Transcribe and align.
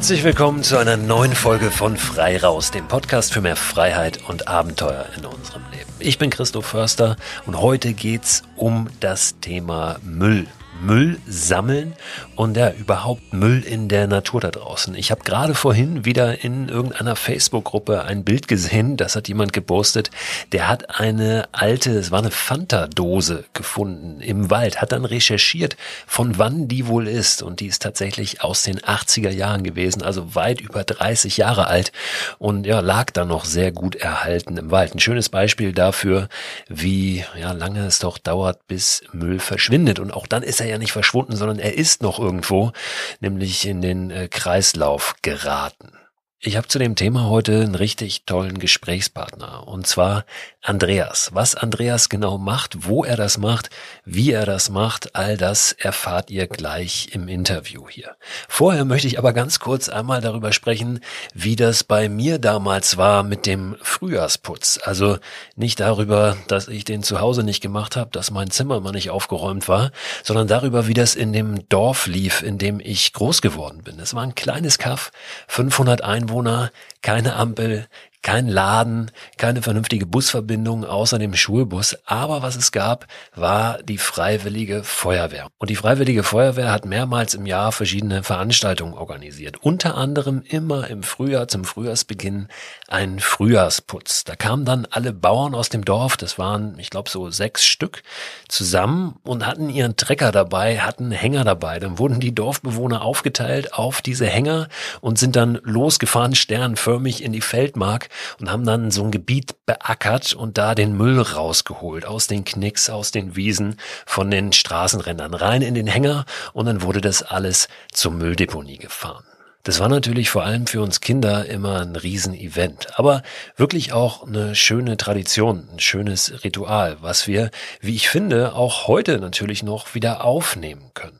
Herzlich 0.00 0.24
willkommen 0.24 0.62
zu 0.62 0.78
einer 0.78 0.96
neuen 0.96 1.34
Folge 1.34 1.70
von 1.70 1.98
Frei 1.98 2.38
Raus, 2.38 2.70
dem 2.70 2.88
Podcast 2.88 3.34
für 3.34 3.42
mehr 3.42 3.54
Freiheit 3.54 4.18
und 4.30 4.48
Abenteuer 4.48 5.04
in 5.14 5.26
unserem 5.26 5.60
Leben. 5.72 5.90
Ich 5.98 6.16
bin 6.16 6.30
Christoph 6.30 6.64
Förster 6.64 7.16
und 7.44 7.60
heute 7.60 7.92
geht's 7.92 8.42
um 8.56 8.88
das 9.00 9.38
Thema 9.40 9.98
Müll. 10.02 10.46
Müll 10.80 11.18
sammeln 11.28 11.94
und 12.36 12.56
ja, 12.56 12.70
überhaupt 12.70 13.32
Müll 13.32 13.62
in 13.62 13.88
der 13.88 14.06
Natur 14.06 14.40
da 14.40 14.50
draußen. 14.50 14.94
Ich 14.94 15.10
habe 15.10 15.22
gerade 15.24 15.54
vorhin 15.54 16.04
wieder 16.04 16.42
in 16.42 16.68
irgendeiner 16.68 17.16
Facebook-Gruppe 17.16 18.04
ein 18.04 18.24
Bild 18.24 18.48
gesehen, 18.48 18.96
das 18.96 19.14
hat 19.14 19.28
jemand 19.28 19.52
gepostet, 19.52 20.10
der 20.52 20.68
hat 20.68 20.98
eine 20.98 21.48
alte, 21.52 21.90
es 21.90 22.10
war 22.10 22.20
eine 22.20 22.30
Fanta-Dose 22.30 23.44
gefunden 23.52 24.20
im 24.20 24.50
Wald, 24.50 24.80
hat 24.80 24.92
dann 24.92 25.04
recherchiert, 25.04 25.76
von 26.06 26.38
wann 26.38 26.66
die 26.66 26.86
wohl 26.86 27.06
ist 27.06 27.42
und 27.42 27.60
die 27.60 27.66
ist 27.66 27.82
tatsächlich 27.82 28.42
aus 28.42 28.62
den 28.62 28.78
80er 28.80 29.30
Jahren 29.30 29.62
gewesen, 29.62 30.02
also 30.02 30.34
weit 30.34 30.60
über 30.60 30.84
30 30.84 31.36
Jahre 31.36 31.66
alt 31.66 31.92
und 32.38 32.66
ja, 32.66 32.80
lag 32.80 33.10
da 33.10 33.24
noch 33.24 33.44
sehr 33.44 33.70
gut 33.70 33.96
erhalten 33.96 34.56
im 34.56 34.70
Wald. 34.70 34.94
Ein 34.94 35.00
schönes 35.00 35.28
Beispiel 35.28 35.72
dafür, 35.72 36.28
wie 36.68 37.24
ja, 37.38 37.52
lange 37.52 37.84
es 37.84 37.98
doch 37.98 38.16
dauert, 38.16 38.66
bis 38.66 39.02
Müll 39.12 39.38
verschwindet 39.38 39.98
und 39.98 40.10
auch 40.10 40.26
dann 40.26 40.42
ist 40.42 40.60
er 40.60 40.69
ja 40.70 40.78
nicht 40.78 40.92
verschwunden, 40.92 41.36
sondern 41.36 41.58
er 41.58 41.74
ist 41.74 42.02
noch 42.02 42.18
irgendwo, 42.18 42.72
nämlich 43.20 43.66
in 43.66 43.82
den 43.82 44.10
äh, 44.10 44.28
Kreislauf 44.28 45.14
geraten. 45.22 45.99
Ich 46.42 46.56
habe 46.56 46.66
zu 46.68 46.78
dem 46.78 46.94
Thema 46.94 47.28
heute 47.28 47.60
einen 47.60 47.74
richtig 47.74 48.24
tollen 48.24 48.58
Gesprächspartner 48.58 49.68
und 49.68 49.86
zwar 49.86 50.24
Andreas. 50.62 51.28
Was 51.34 51.54
Andreas 51.54 52.08
genau 52.08 52.38
macht, 52.38 52.88
wo 52.88 53.04
er 53.04 53.18
das 53.18 53.36
macht, 53.36 53.68
wie 54.06 54.32
er 54.32 54.46
das 54.46 54.70
macht, 54.70 55.14
all 55.14 55.36
das 55.36 55.72
erfahrt 55.72 56.30
ihr 56.30 56.46
gleich 56.46 57.10
im 57.12 57.28
Interview 57.28 57.90
hier. 57.90 58.16
Vorher 58.48 58.86
möchte 58.86 59.06
ich 59.06 59.18
aber 59.18 59.34
ganz 59.34 59.58
kurz 59.58 59.90
einmal 59.90 60.22
darüber 60.22 60.54
sprechen, 60.54 61.00
wie 61.34 61.56
das 61.56 61.84
bei 61.84 62.08
mir 62.08 62.38
damals 62.38 62.96
war 62.96 63.22
mit 63.22 63.44
dem 63.44 63.76
Frühjahrsputz. 63.82 64.80
Also 64.82 65.18
nicht 65.56 65.78
darüber, 65.78 66.38
dass 66.48 66.68
ich 66.68 66.84
den 66.84 67.02
zu 67.02 67.20
Hause 67.20 67.42
nicht 67.42 67.60
gemacht 67.60 67.96
habe, 67.96 68.12
dass 68.12 68.30
mein 68.30 68.50
Zimmer 68.50 68.80
mal 68.80 68.92
nicht 68.92 69.10
aufgeräumt 69.10 69.68
war, 69.68 69.92
sondern 70.22 70.48
darüber, 70.48 70.86
wie 70.86 70.94
das 70.94 71.16
in 71.16 71.34
dem 71.34 71.68
Dorf 71.68 72.06
lief, 72.06 72.40
in 72.40 72.56
dem 72.56 72.80
ich 72.80 73.12
groß 73.12 73.42
geworden 73.42 73.82
bin. 73.82 74.00
Es 74.00 74.14
war 74.14 74.22
ein 74.22 74.34
kleines 74.34 74.78
Kaff, 74.78 75.12
500 75.46 76.02
Einwohner 76.02 76.29
Einwohner, 76.30 76.70
keine 77.02 77.34
Ampel, 77.34 77.88
kein 78.22 78.48
Laden, 78.48 79.10
keine 79.38 79.62
vernünftige 79.62 80.04
Busverbindung 80.04 80.84
außer 80.84 81.18
dem 81.18 81.34
Schulbus. 81.34 81.96
Aber 82.04 82.42
was 82.42 82.54
es 82.54 82.70
gab, 82.70 83.06
war 83.34 83.82
die 83.82 83.96
Freiwillige 83.96 84.84
Feuerwehr. 84.84 85.48
Und 85.58 85.70
die 85.70 85.76
Freiwillige 85.76 86.22
Feuerwehr 86.22 86.70
hat 86.70 86.84
mehrmals 86.84 87.32
im 87.32 87.46
Jahr 87.46 87.72
verschiedene 87.72 88.22
Veranstaltungen 88.22 88.92
organisiert. 88.92 89.62
Unter 89.62 89.96
anderem 89.96 90.42
immer 90.46 90.88
im 90.88 91.02
Frühjahr 91.02 91.48
zum 91.48 91.64
Frühjahrsbeginn 91.64 92.48
ein 92.88 93.20
Frühjahrsputz. 93.20 94.24
Da 94.24 94.36
kamen 94.36 94.66
dann 94.66 94.86
alle 94.90 95.14
Bauern 95.14 95.54
aus 95.54 95.70
dem 95.70 95.84
Dorf, 95.84 96.18
das 96.18 96.38
waren, 96.38 96.78
ich 96.78 96.90
glaube, 96.90 97.08
so 97.08 97.30
sechs 97.30 97.64
Stück, 97.64 98.02
zusammen 98.48 99.16
und 99.22 99.46
hatten 99.46 99.70
ihren 99.70 99.96
Trecker 99.96 100.30
dabei, 100.30 100.80
hatten 100.80 101.10
Hänger 101.10 101.44
dabei. 101.44 101.78
Dann 101.78 101.98
wurden 101.98 102.20
die 102.20 102.34
Dorfbewohner 102.34 103.02
aufgeteilt 103.02 103.72
auf 103.72 104.02
diese 104.02 104.26
Hänger 104.26 104.68
und 105.00 105.18
sind 105.18 105.36
dann 105.36 105.58
losgefahren, 105.62 106.34
sternförmig 106.34 107.22
in 107.24 107.32
die 107.32 107.40
Feldmark 107.40 108.09
und 108.40 108.50
haben 108.50 108.64
dann 108.64 108.90
so 108.90 109.04
ein 109.04 109.10
Gebiet 109.10 109.54
beackert 109.66 110.34
und 110.34 110.58
da 110.58 110.74
den 110.74 110.96
Müll 110.96 111.20
rausgeholt 111.20 112.06
aus 112.06 112.26
den 112.26 112.44
Knicks, 112.44 112.90
aus 112.90 113.10
den 113.10 113.36
Wiesen, 113.36 113.76
von 114.06 114.30
den 114.30 114.52
Straßenrändern 114.52 115.34
rein 115.34 115.62
in 115.62 115.74
den 115.74 115.86
Hänger 115.86 116.24
und 116.52 116.66
dann 116.66 116.82
wurde 116.82 117.00
das 117.00 117.22
alles 117.22 117.68
zur 117.92 118.12
Mülldeponie 118.12 118.78
gefahren. 118.78 119.24
Das 119.62 119.78
war 119.78 119.90
natürlich 119.90 120.30
vor 120.30 120.42
allem 120.42 120.66
für 120.66 120.80
uns 120.80 121.00
Kinder 121.00 121.44
immer 121.44 121.80
ein 121.80 121.94
Riesenevent, 121.94 122.98
aber 122.98 123.22
wirklich 123.56 123.92
auch 123.92 124.26
eine 124.26 124.54
schöne 124.54 124.96
Tradition, 124.96 125.68
ein 125.70 125.80
schönes 125.80 126.42
Ritual, 126.44 126.96
was 127.02 127.26
wir, 127.26 127.50
wie 127.80 127.94
ich 127.94 128.08
finde, 128.08 128.54
auch 128.54 128.88
heute 128.88 129.18
natürlich 129.18 129.62
noch 129.62 129.94
wieder 129.94 130.24
aufnehmen 130.24 130.92
können. 130.94 131.19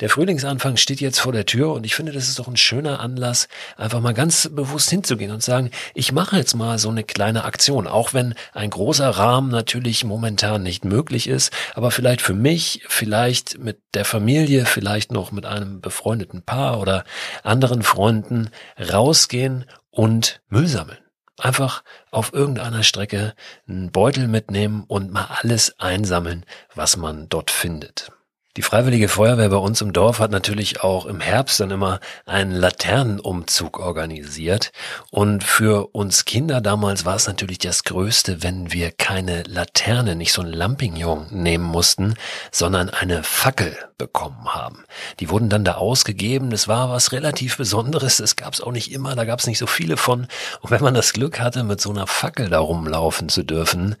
Der 0.00 0.10
Frühlingsanfang 0.10 0.76
steht 0.76 1.00
jetzt 1.00 1.20
vor 1.20 1.32
der 1.32 1.46
Tür 1.46 1.72
und 1.72 1.86
ich 1.86 1.94
finde, 1.94 2.12
das 2.12 2.28
ist 2.28 2.38
doch 2.38 2.48
ein 2.48 2.58
schöner 2.58 3.00
Anlass, 3.00 3.48
einfach 3.78 4.00
mal 4.00 4.12
ganz 4.12 4.50
bewusst 4.52 4.90
hinzugehen 4.90 5.30
und 5.30 5.42
sagen, 5.42 5.70
ich 5.94 6.12
mache 6.12 6.36
jetzt 6.36 6.54
mal 6.54 6.78
so 6.78 6.90
eine 6.90 7.02
kleine 7.02 7.44
Aktion, 7.44 7.86
auch 7.86 8.12
wenn 8.12 8.34
ein 8.52 8.68
großer 8.68 9.08
Rahmen 9.08 9.50
natürlich 9.50 10.04
momentan 10.04 10.62
nicht 10.62 10.84
möglich 10.84 11.26
ist, 11.26 11.50
aber 11.72 11.90
vielleicht 11.90 12.20
für 12.20 12.34
mich, 12.34 12.84
vielleicht 12.88 13.58
mit 13.58 13.80
der 13.94 14.04
Familie, 14.04 14.66
vielleicht 14.66 15.12
noch 15.12 15.32
mit 15.32 15.46
einem 15.46 15.80
befreundeten 15.80 16.42
Paar 16.42 16.78
oder 16.78 17.04
anderen 17.42 17.82
Freunden 17.82 18.50
rausgehen 18.78 19.64
und 19.88 20.42
Müll 20.50 20.66
sammeln. 20.66 20.98
Einfach 21.38 21.82
auf 22.10 22.34
irgendeiner 22.34 22.82
Strecke 22.82 23.32
einen 23.66 23.92
Beutel 23.92 24.28
mitnehmen 24.28 24.84
und 24.88 25.10
mal 25.10 25.38
alles 25.40 25.80
einsammeln, 25.80 26.44
was 26.74 26.98
man 26.98 27.30
dort 27.30 27.50
findet. 27.50 28.12
Die 28.56 28.62
Freiwillige 28.62 29.08
Feuerwehr 29.08 29.50
bei 29.50 29.56
uns 29.56 29.82
im 29.82 29.92
Dorf 29.92 30.18
hat 30.18 30.30
natürlich 30.30 30.80
auch 30.80 31.04
im 31.04 31.20
Herbst 31.20 31.60
dann 31.60 31.70
immer 31.70 32.00
einen 32.24 32.52
Laternenumzug 32.52 33.78
organisiert. 33.78 34.72
Und 35.10 35.44
für 35.44 35.94
uns 35.94 36.24
Kinder 36.24 36.62
damals 36.62 37.04
war 37.04 37.16
es 37.16 37.26
natürlich 37.26 37.58
das 37.58 37.84
Größte, 37.84 38.42
wenn 38.42 38.72
wir 38.72 38.92
keine 38.92 39.42
Laterne, 39.42 40.16
nicht 40.16 40.32
so 40.32 40.40
ein 40.40 40.50
Lampignon 40.54 41.26
nehmen 41.32 41.66
mussten, 41.66 42.14
sondern 42.50 42.88
eine 42.88 43.22
Fackel 43.24 43.76
bekommen 43.98 44.46
haben. 44.46 44.84
Die 45.20 45.28
wurden 45.28 45.50
dann 45.50 45.64
da 45.66 45.74
ausgegeben. 45.74 46.48
Das 46.48 46.66
war 46.66 46.88
was 46.88 47.12
relativ 47.12 47.58
Besonderes. 47.58 48.16
Das 48.16 48.36
gab 48.36 48.54
es 48.54 48.62
auch 48.62 48.72
nicht 48.72 48.90
immer. 48.90 49.14
Da 49.16 49.26
gab 49.26 49.40
es 49.40 49.46
nicht 49.46 49.58
so 49.58 49.66
viele 49.66 49.98
von. 49.98 50.28
Und 50.62 50.70
wenn 50.70 50.82
man 50.82 50.94
das 50.94 51.12
Glück 51.12 51.40
hatte, 51.40 51.62
mit 51.62 51.82
so 51.82 51.90
einer 51.90 52.06
Fackel 52.06 52.48
da 52.48 52.60
rumlaufen 52.60 53.28
zu 53.28 53.42
dürfen, 53.42 53.96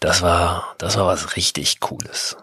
das 0.00 0.22
war, 0.22 0.74
das 0.78 0.96
war 0.96 1.04
was 1.04 1.36
richtig 1.36 1.80
Cooles. 1.80 2.38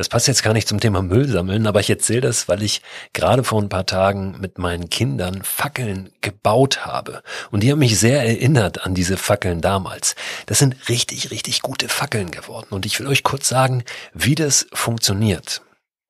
Das 0.00 0.08
passt 0.08 0.28
jetzt 0.28 0.42
gar 0.42 0.54
nicht 0.54 0.66
zum 0.66 0.80
Thema 0.80 1.02
Müll 1.02 1.28
sammeln, 1.28 1.66
aber 1.66 1.80
ich 1.80 1.90
erzähle 1.90 2.22
das, 2.22 2.48
weil 2.48 2.62
ich 2.62 2.80
gerade 3.12 3.44
vor 3.44 3.60
ein 3.60 3.68
paar 3.68 3.84
Tagen 3.84 4.40
mit 4.40 4.56
meinen 4.56 4.88
Kindern 4.88 5.42
Fackeln 5.42 6.08
gebaut 6.22 6.86
habe. 6.86 7.22
Und 7.50 7.62
die 7.62 7.70
haben 7.70 7.80
mich 7.80 7.98
sehr 7.98 8.24
erinnert 8.24 8.86
an 8.86 8.94
diese 8.94 9.18
Fackeln 9.18 9.60
damals. 9.60 10.14
Das 10.46 10.58
sind 10.58 10.88
richtig, 10.88 11.30
richtig 11.30 11.60
gute 11.60 11.90
Fackeln 11.90 12.30
geworden. 12.30 12.68
Und 12.70 12.86
ich 12.86 12.98
will 12.98 13.08
euch 13.08 13.22
kurz 13.24 13.46
sagen, 13.46 13.84
wie 14.14 14.34
das 14.34 14.68
funktioniert. 14.72 15.60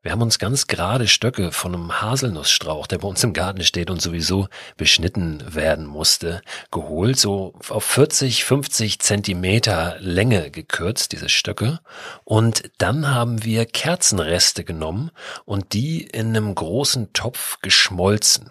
Wir 0.02 0.12
haben 0.12 0.22
uns 0.22 0.38
ganz 0.38 0.66
gerade 0.66 1.06
Stöcke 1.06 1.52
von 1.52 1.74
einem 1.74 2.00
Haselnussstrauch, 2.00 2.86
der 2.86 2.96
bei 2.96 3.08
uns 3.08 3.22
im 3.22 3.34
Garten 3.34 3.62
steht 3.62 3.90
und 3.90 4.00
sowieso 4.00 4.48
beschnitten 4.78 5.44
werden 5.54 5.84
musste, 5.84 6.40
geholt, 6.70 7.18
so 7.18 7.52
auf 7.68 7.84
40, 7.84 8.44
50 8.44 8.98
Zentimeter 9.00 9.96
Länge 10.00 10.50
gekürzt, 10.50 11.12
diese 11.12 11.28
Stöcke. 11.28 11.80
Und 12.24 12.70
dann 12.78 13.10
haben 13.14 13.44
wir 13.44 13.66
Kerzenreste 13.66 14.64
genommen 14.64 15.10
und 15.44 15.74
die 15.74 16.00
in 16.00 16.28
einem 16.28 16.54
großen 16.54 17.12
Topf 17.12 17.58
geschmolzen 17.60 18.50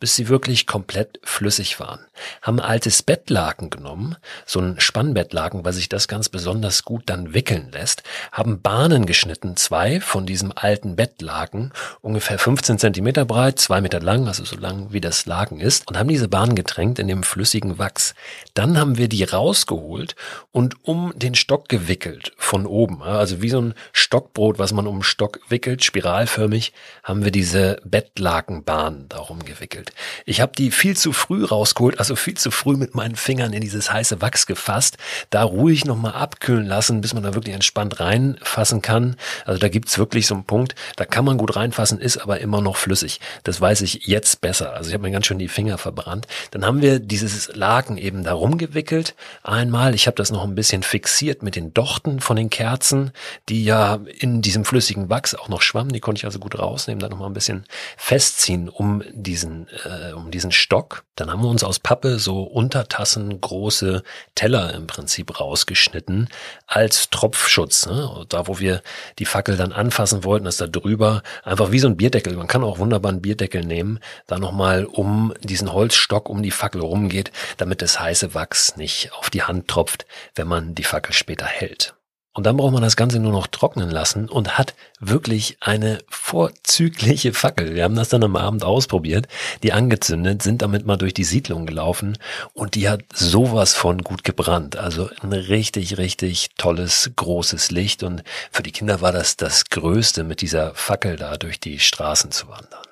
bis 0.00 0.16
sie 0.16 0.28
wirklich 0.28 0.66
komplett 0.66 1.20
flüssig 1.22 1.78
waren. 1.78 2.00
Haben 2.42 2.58
altes 2.58 3.02
Bettlaken 3.02 3.68
genommen, 3.68 4.16
so 4.46 4.58
ein 4.58 4.80
Spannbettlaken, 4.80 5.64
weil 5.64 5.74
sich 5.74 5.90
das 5.90 6.08
ganz 6.08 6.30
besonders 6.30 6.84
gut 6.84 7.02
dann 7.06 7.34
wickeln 7.34 7.70
lässt, 7.70 8.02
haben 8.32 8.62
Bahnen 8.62 9.04
geschnitten, 9.04 9.56
zwei 9.56 10.00
von 10.00 10.24
diesem 10.24 10.52
alten 10.54 10.96
Bettlaken, 10.96 11.72
ungefähr 12.00 12.38
15 12.38 12.78
Zentimeter 12.78 13.26
breit, 13.26 13.58
zwei 13.58 13.82
Meter 13.82 14.00
lang, 14.00 14.26
also 14.26 14.44
so 14.44 14.56
lang 14.56 14.88
wie 14.90 15.02
das 15.02 15.26
Laken 15.26 15.60
ist, 15.60 15.86
und 15.86 15.98
haben 15.98 16.08
diese 16.08 16.28
Bahnen 16.28 16.54
getränkt 16.54 16.98
in 16.98 17.06
dem 17.06 17.22
flüssigen 17.22 17.78
Wachs. 17.78 18.14
Dann 18.54 18.78
haben 18.78 18.96
wir 18.96 19.08
die 19.08 19.24
rausgeholt 19.24 20.16
und 20.50 20.76
um 20.82 21.12
den 21.14 21.34
Stock 21.34 21.68
gewickelt 21.68 22.32
von 22.38 22.66
oben, 22.66 23.02
also 23.02 23.42
wie 23.42 23.50
so 23.50 23.60
ein 23.60 23.74
Stockbrot, 23.92 24.58
was 24.58 24.72
man 24.72 24.86
um 24.86 25.02
Stock 25.02 25.40
wickelt, 25.48 25.84
spiralförmig, 25.84 26.72
haben 27.04 27.22
wir 27.24 27.32
diese 27.32 27.76
Bettlakenbahn 27.84 29.06
darum 29.10 29.44
gewickelt 29.44 29.89
entwickelt. 29.90 29.94
Ich 30.26 30.40
habe 30.40 30.52
die 30.56 30.70
viel 30.70 30.96
zu 30.96 31.12
früh 31.12 31.44
rausgeholt, 31.44 31.98
also 31.98 32.16
viel 32.16 32.36
zu 32.36 32.50
früh 32.50 32.76
mit 32.76 32.94
meinen 32.94 33.16
Fingern 33.16 33.52
in 33.52 33.60
dieses 33.60 33.92
heiße 33.92 34.20
Wachs 34.20 34.46
gefasst, 34.46 34.96
da 35.30 35.42
ruhig 35.42 35.84
nochmal 35.84 36.12
abkühlen 36.12 36.66
lassen, 36.66 37.00
bis 37.00 37.14
man 37.14 37.22
da 37.22 37.34
wirklich 37.34 37.54
entspannt 37.54 38.00
reinfassen 38.00 38.82
kann. 38.82 39.16
Also 39.44 39.58
da 39.58 39.68
gibt's 39.68 39.98
wirklich 39.98 40.26
so 40.26 40.34
einen 40.34 40.44
Punkt, 40.44 40.74
da 40.96 41.04
kann 41.04 41.24
man 41.24 41.38
gut 41.38 41.56
reinfassen, 41.56 41.98
ist 41.98 42.18
aber 42.18 42.40
immer 42.40 42.60
noch 42.60 42.76
flüssig. 42.76 43.20
Das 43.44 43.60
weiß 43.60 43.82
ich 43.82 44.06
jetzt 44.06 44.40
besser. 44.40 44.74
Also 44.74 44.88
ich 44.88 44.94
habe 44.94 45.02
mir 45.02 45.10
ganz 45.10 45.26
schön 45.26 45.38
die 45.38 45.48
Finger 45.48 45.78
verbrannt. 45.78 46.26
Dann 46.50 46.64
haben 46.64 46.82
wir 46.82 46.98
dieses 46.98 47.54
Laken 47.54 47.96
eben 47.96 48.24
da 48.24 48.32
rumgewickelt. 48.32 49.14
Einmal, 49.42 49.94
ich 49.94 50.06
habe 50.06 50.16
das 50.16 50.30
noch 50.30 50.44
ein 50.44 50.54
bisschen 50.54 50.82
fixiert 50.82 51.42
mit 51.42 51.56
den 51.56 51.74
Dochten 51.74 52.20
von 52.20 52.36
den 52.36 52.50
Kerzen, 52.50 53.12
die 53.48 53.64
ja 53.64 54.00
in 54.18 54.42
diesem 54.42 54.64
flüssigen 54.64 55.10
Wachs 55.10 55.34
auch 55.34 55.48
noch 55.48 55.62
schwammen. 55.62 55.92
Die 55.92 56.00
konnte 56.00 56.20
ich 56.20 56.24
also 56.24 56.38
gut 56.38 56.58
rausnehmen, 56.58 57.00
dann 57.00 57.10
nochmal 57.10 57.30
ein 57.30 57.34
bisschen 57.34 57.64
festziehen 57.96 58.68
um 58.68 59.02
diesen 59.12 59.40
diesen, 59.40 59.66
äh, 59.84 60.12
um 60.12 60.30
diesen 60.30 60.52
Stock. 60.52 61.04
Dann 61.16 61.30
haben 61.30 61.42
wir 61.42 61.48
uns 61.48 61.64
aus 61.64 61.78
Pappe 61.78 62.18
so 62.18 62.42
Untertassen 62.42 63.40
große 63.40 64.02
Teller 64.34 64.74
im 64.74 64.86
Prinzip 64.86 65.38
rausgeschnitten 65.40 66.28
als 66.66 67.10
Tropfschutz. 67.10 67.86
Ne? 67.86 68.24
Da, 68.28 68.46
wo 68.46 68.58
wir 68.58 68.82
die 69.18 69.26
Fackel 69.26 69.56
dann 69.56 69.72
anfassen 69.72 70.24
wollten, 70.24 70.46
ist 70.46 70.60
da 70.60 70.66
drüber 70.66 71.22
einfach 71.42 71.72
wie 71.72 71.78
so 71.78 71.88
ein 71.88 71.96
Bierdeckel. 71.96 72.36
Man 72.36 72.46
kann 72.46 72.64
auch 72.64 72.78
wunderbar 72.78 73.12
einen 73.12 73.22
Bierdeckel 73.22 73.64
nehmen, 73.64 74.00
da 74.26 74.38
nochmal 74.38 74.84
um 74.84 75.34
diesen 75.42 75.72
Holzstock 75.72 76.28
um 76.28 76.42
die 76.42 76.50
Fackel 76.50 76.80
rumgeht, 76.80 77.30
damit 77.56 77.82
das 77.82 78.00
heiße 78.00 78.34
Wachs 78.34 78.76
nicht 78.76 79.12
auf 79.12 79.30
die 79.30 79.42
Hand 79.42 79.68
tropft, 79.68 80.06
wenn 80.34 80.48
man 80.48 80.74
die 80.74 80.84
Fackel 80.84 81.12
später 81.12 81.46
hält. 81.46 81.94
Und 82.32 82.46
dann 82.46 82.56
braucht 82.56 82.72
man 82.72 82.82
das 82.82 82.94
Ganze 82.94 83.18
nur 83.18 83.32
noch 83.32 83.48
trocknen 83.48 83.90
lassen 83.90 84.28
und 84.28 84.56
hat 84.56 84.74
wirklich 85.00 85.56
eine 85.60 85.98
vorzügliche 86.08 87.32
Fackel. 87.32 87.74
Wir 87.74 87.82
haben 87.82 87.96
das 87.96 88.08
dann 88.08 88.22
am 88.22 88.36
Abend 88.36 88.62
ausprobiert, 88.62 89.26
die 89.64 89.72
angezündet, 89.72 90.40
sind 90.40 90.62
damit 90.62 90.86
mal 90.86 90.96
durch 90.96 91.12
die 91.12 91.24
Siedlung 91.24 91.66
gelaufen 91.66 92.18
und 92.52 92.76
die 92.76 92.88
hat 92.88 93.02
sowas 93.12 93.74
von 93.74 94.02
gut 94.02 94.22
gebrannt. 94.22 94.76
Also 94.76 95.10
ein 95.22 95.32
richtig, 95.32 95.98
richtig 95.98 96.50
tolles, 96.56 97.10
großes 97.16 97.72
Licht 97.72 98.04
und 98.04 98.22
für 98.52 98.62
die 98.62 98.72
Kinder 98.72 99.00
war 99.00 99.10
das 99.10 99.36
das 99.36 99.64
Größte, 99.64 100.22
mit 100.22 100.40
dieser 100.40 100.72
Fackel 100.74 101.16
da 101.16 101.36
durch 101.36 101.58
die 101.58 101.80
Straßen 101.80 102.30
zu 102.30 102.48
wandern. 102.48 102.84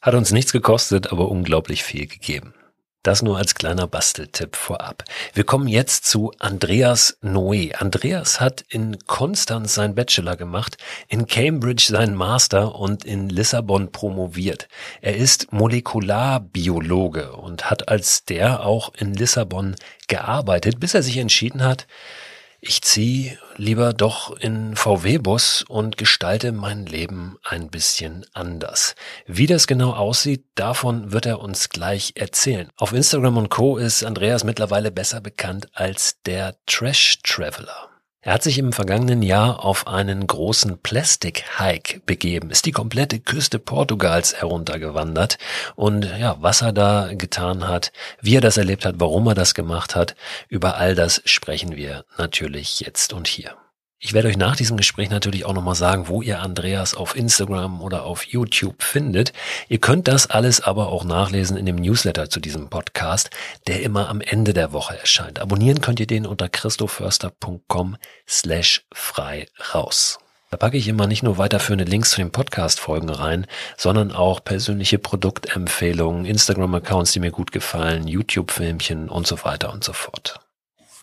Hat 0.00 0.14
uns 0.14 0.32
nichts 0.32 0.52
gekostet, 0.52 1.12
aber 1.12 1.28
unglaublich 1.28 1.84
viel 1.84 2.06
gegeben. 2.06 2.54
Das 3.04 3.22
nur 3.22 3.38
als 3.38 3.54
kleiner 3.54 3.86
Basteltipp 3.86 4.56
vorab. 4.56 5.04
Wir 5.32 5.44
kommen 5.44 5.68
jetzt 5.68 6.04
zu 6.04 6.32
Andreas 6.40 7.16
Noé. 7.22 7.74
Andreas 7.76 8.40
hat 8.40 8.64
in 8.68 8.98
Konstanz 9.06 9.74
sein 9.74 9.94
Bachelor 9.94 10.36
gemacht, 10.36 10.76
in 11.06 11.26
Cambridge 11.26 11.86
seinen 11.88 12.16
Master 12.16 12.74
und 12.74 13.04
in 13.04 13.28
Lissabon 13.28 13.92
promoviert. 13.92 14.68
Er 15.00 15.16
ist 15.16 15.52
Molekularbiologe 15.52 17.32
und 17.32 17.70
hat 17.70 17.88
als 17.88 18.24
der 18.24 18.64
auch 18.64 18.92
in 18.94 19.14
Lissabon 19.14 19.76
gearbeitet, 20.08 20.80
bis 20.80 20.94
er 20.94 21.04
sich 21.04 21.18
entschieden 21.18 21.62
hat, 21.62 21.86
ich 22.60 22.82
ziehe 22.82 23.38
lieber 23.58 23.92
doch 23.92 24.34
in 24.38 24.74
VW-Bus 24.76 25.64
und 25.68 25.98
gestalte 25.98 26.52
mein 26.52 26.86
Leben 26.86 27.36
ein 27.42 27.68
bisschen 27.68 28.24
anders. 28.32 28.94
Wie 29.26 29.46
das 29.46 29.66
genau 29.66 29.92
aussieht, 29.92 30.46
davon 30.54 31.12
wird 31.12 31.26
er 31.26 31.40
uns 31.40 31.68
gleich 31.68 32.12
erzählen. 32.14 32.68
Auf 32.76 32.92
Instagram 32.92 33.36
und 33.36 33.50
Co. 33.50 33.76
ist 33.76 34.04
Andreas 34.04 34.44
mittlerweile 34.44 34.90
besser 34.90 35.20
bekannt 35.20 35.68
als 35.74 36.22
der 36.24 36.56
Trash 36.66 37.18
Traveler. 37.22 37.87
Er 38.20 38.32
hat 38.34 38.42
sich 38.42 38.58
im 38.58 38.72
vergangenen 38.72 39.22
Jahr 39.22 39.64
auf 39.64 39.86
einen 39.86 40.26
großen 40.26 40.78
Plastic-Hike 40.78 42.00
begeben, 42.04 42.50
ist 42.50 42.66
die 42.66 42.72
komplette 42.72 43.20
Küste 43.20 43.60
Portugals 43.60 44.34
heruntergewandert 44.34 45.38
und 45.76 46.04
ja, 46.18 46.36
was 46.40 46.62
er 46.62 46.72
da 46.72 47.10
getan 47.14 47.68
hat, 47.68 47.92
wie 48.20 48.36
er 48.36 48.40
das 48.40 48.56
erlebt 48.56 48.84
hat, 48.84 48.96
warum 48.98 49.28
er 49.28 49.34
das 49.34 49.54
gemacht 49.54 49.94
hat, 49.94 50.16
über 50.48 50.76
all 50.76 50.96
das 50.96 51.22
sprechen 51.26 51.76
wir 51.76 52.04
natürlich 52.16 52.80
jetzt 52.80 53.12
und 53.12 53.28
hier. 53.28 53.56
Ich 54.00 54.12
werde 54.12 54.28
euch 54.28 54.36
nach 54.36 54.54
diesem 54.54 54.76
Gespräch 54.76 55.10
natürlich 55.10 55.44
auch 55.44 55.54
nochmal 55.54 55.74
sagen, 55.74 56.06
wo 56.06 56.22
ihr 56.22 56.40
Andreas 56.40 56.94
auf 56.94 57.16
Instagram 57.16 57.80
oder 57.80 58.04
auf 58.04 58.22
YouTube 58.22 58.84
findet. 58.84 59.32
Ihr 59.68 59.78
könnt 59.78 60.06
das 60.06 60.30
alles 60.30 60.60
aber 60.60 60.88
auch 60.88 61.02
nachlesen 61.02 61.56
in 61.56 61.66
dem 61.66 61.74
Newsletter 61.74 62.30
zu 62.30 62.38
diesem 62.38 62.70
Podcast, 62.70 63.30
der 63.66 63.82
immer 63.82 64.08
am 64.08 64.20
Ende 64.20 64.54
der 64.54 64.72
Woche 64.72 64.96
erscheint. 64.96 65.40
Abonnieren 65.40 65.80
könnt 65.80 65.98
ihr 65.98 66.06
den 66.06 66.26
unter 66.26 66.48
christoförster.com 66.48 67.96
slash 68.28 68.86
frei 68.94 69.48
raus. 69.74 70.20
Da 70.50 70.56
packe 70.56 70.76
ich 70.76 70.86
immer 70.86 71.08
nicht 71.08 71.24
nur 71.24 71.36
weiterführende 71.36 71.84
Links 71.84 72.10
zu 72.10 72.18
den 72.18 72.30
Podcast-Folgen 72.30 73.10
rein, 73.10 73.46
sondern 73.76 74.12
auch 74.12 74.44
persönliche 74.44 75.00
Produktempfehlungen, 75.00 76.24
Instagram-Accounts, 76.24 77.10
die 77.12 77.20
mir 77.20 77.32
gut 77.32 77.50
gefallen, 77.50 78.06
YouTube-Filmchen 78.06 79.08
und 79.08 79.26
so 79.26 79.42
weiter 79.42 79.72
und 79.72 79.82
so 79.82 79.92
fort. 79.92 80.40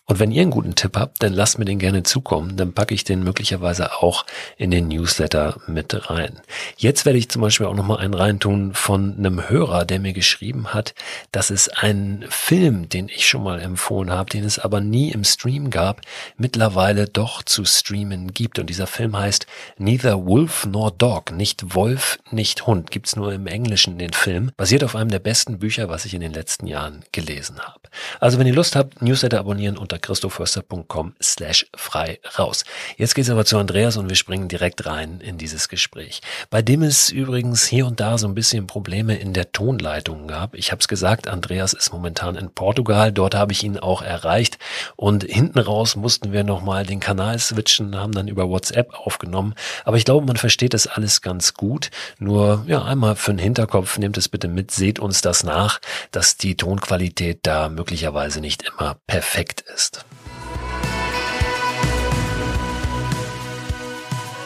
Und 0.07 0.19
wenn 0.19 0.31
ihr 0.31 0.43
einen 0.43 0.51
guten 0.51 0.75
Tipp 0.75 0.97
habt, 0.97 1.23
dann 1.23 1.33
lasst 1.33 1.57
mir 1.57 1.65
den 1.65 1.79
gerne 1.79 2.03
zukommen. 2.03 2.57
Dann 2.57 2.73
packe 2.73 2.93
ich 2.93 3.03
den 3.03 3.23
möglicherweise 3.23 4.03
auch 4.03 4.23
in 4.55 4.69
den 4.69 4.87
Newsletter 4.87 5.59
mit 5.65 6.11
rein. 6.11 6.41
Jetzt 6.77 7.05
werde 7.05 7.17
ich 7.17 7.29
zum 7.29 7.41
Beispiel 7.41 7.65
auch 7.65 7.73
nochmal 7.73 7.97
einen 7.97 8.13
reintun 8.13 8.75
von 8.75 9.15
einem 9.17 9.49
Hörer, 9.49 9.83
der 9.83 9.99
mir 9.99 10.13
geschrieben 10.13 10.75
hat, 10.75 10.93
dass 11.31 11.49
es 11.49 11.69
einen 11.69 12.23
Film, 12.29 12.87
den 12.87 13.09
ich 13.09 13.27
schon 13.27 13.41
mal 13.41 13.59
empfohlen 13.59 14.11
habe, 14.11 14.29
den 14.29 14.43
es 14.43 14.59
aber 14.59 14.79
nie 14.79 15.11
im 15.11 15.23
Stream 15.23 15.71
gab, 15.71 16.01
mittlerweile 16.37 17.07
doch 17.07 17.41
zu 17.41 17.65
streamen 17.65 18.31
gibt. 18.31 18.59
Und 18.59 18.69
dieser 18.69 18.87
Film 18.87 19.17
heißt 19.17 19.47
Neither 19.79 20.23
Wolf 20.23 20.67
nor 20.67 20.91
Dog. 20.91 21.31
Nicht 21.31 21.73
Wolf, 21.73 22.19
nicht 22.29 22.67
Hund. 22.67 22.91
Gibt's 22.91 23.15
nur 23.15 23.33
im 23.33 23.47
Englischen 23.47 23.97
den 23.97 24.13
Film. 24.13 24.51
Basiert 24.55 24.83
auf 24.83 24.95
einem 24.95 25.09
der 25.09 25.19
besten 25.19 25.57
Bücher, 25.57 25.89
was 25.89 26.05
ich 26.05 26.13
in 26.13 26.21
den 26.21 26.33
letzten 26.33 26.67
Jahren 26.67 27.03
gelesen 27.11 27.59
habe. 27.59 27.79
Also 28.19 28.37
wenn 28.37 28.45
ihr 28.47 28.53
Lust 28.53 28.75
habt, 28.75 29.01
Newsletter 29.01 29.39
abonnieren 29.39 29.77
unter 29.95 29.99
christoförster.com 29.99 31.15
slash 31.21 31.65
frei 31.75 32.19
raus. 32.37 32.63
Jetzt 32.97 33.15
geht's 33.15 33.29
aber 33.29 33.45
zu 33.45 33.57
Andreas 33.57 33.97
und 33.97 34.09
wir 34.09 34.15
springen 34.15 34.47
direkt 34.47 34.85
rein 34.85 35.21
in 35.21 35.37
dieses 35.37 35.69
Gespräch. 35.69 36.21
Bei 36.49 36.61
dem 36.61 36.83
es 36.83 37.09
übrigens 37.09 37.65
hier 37.65 37.85
und 37.85 37.99
da 37.99 38.17
so 38.17 38.27
ein 38.27 38.35
bisschen 38.35 38.67
Probleme 38.67 39.17
in 39.17 39.33
der 39.33 39.51
Tonleitung 39.51 40.27
gab. 40.27 40.55
Ich 40.55 40.71
habe 40.71 40.79
es 40.79 40.87
gesagt, 40.87 41.27
Andreas 41.27 41.73
ist 41.73 41.93
momentan 41.93 42.35
in 42.35 42.49
Portugal. 42.51 43.11
Dort 43.11 43.35
habe 43.35 43.51
ich 43.51 43.63
ihn 43.63 43.79
auch 43.79 44.01
erreicht 44.01 44.57
und 44.95 45.23
hinten 45.23 45.59
raus 45.59 45.95
mussten 45.95 46.31
wir 46.31 46.43
nochmal 46.43 46.85
den 46.85 46.99
Kanal 46.99 47.39
switchen, 47.39 47.95
haben 47.95 48.11
dann 48.11 48.27
über 48.27 48.49
WhatsApp 48.49 48.93
aufgenommen. 48.93 49.55
Aber 49.85 49.97
ich 49.97 50.05
glaube, 50.05 50.25
man 50.25 50.37
versteht 50.37 50.73
das 50.73 50.87
alles 50.87 51.21
ganz 51.21 51.53
gut. 51.53 51.89
Nur 52.19 52.63
ja, 52.67 52.83
einmal 52.83 53.15
für 53.15 53.31
den 53.31 53.39
Hinterkopf, 53.39 53.97
nehmt 53.97 54.17
es 54.17 54.29
bitte 54.29 54.47
mit, 54.47 54.71
seht 54.71 54.99
uns 54.99 55.21
das 55.21 55.43
nach, 55.43 55.79
dass 56.11 56.37
die 56.37 56.57
Tonqualität 56.57 57.39
da 57.43 57.69
möglicherweise 57.69 58.41
nicht 58.41 58.63
immer 58.63 58.97
perfekt 59.07 59.61
ist 59.61 59.84
ist. 59.85 60.05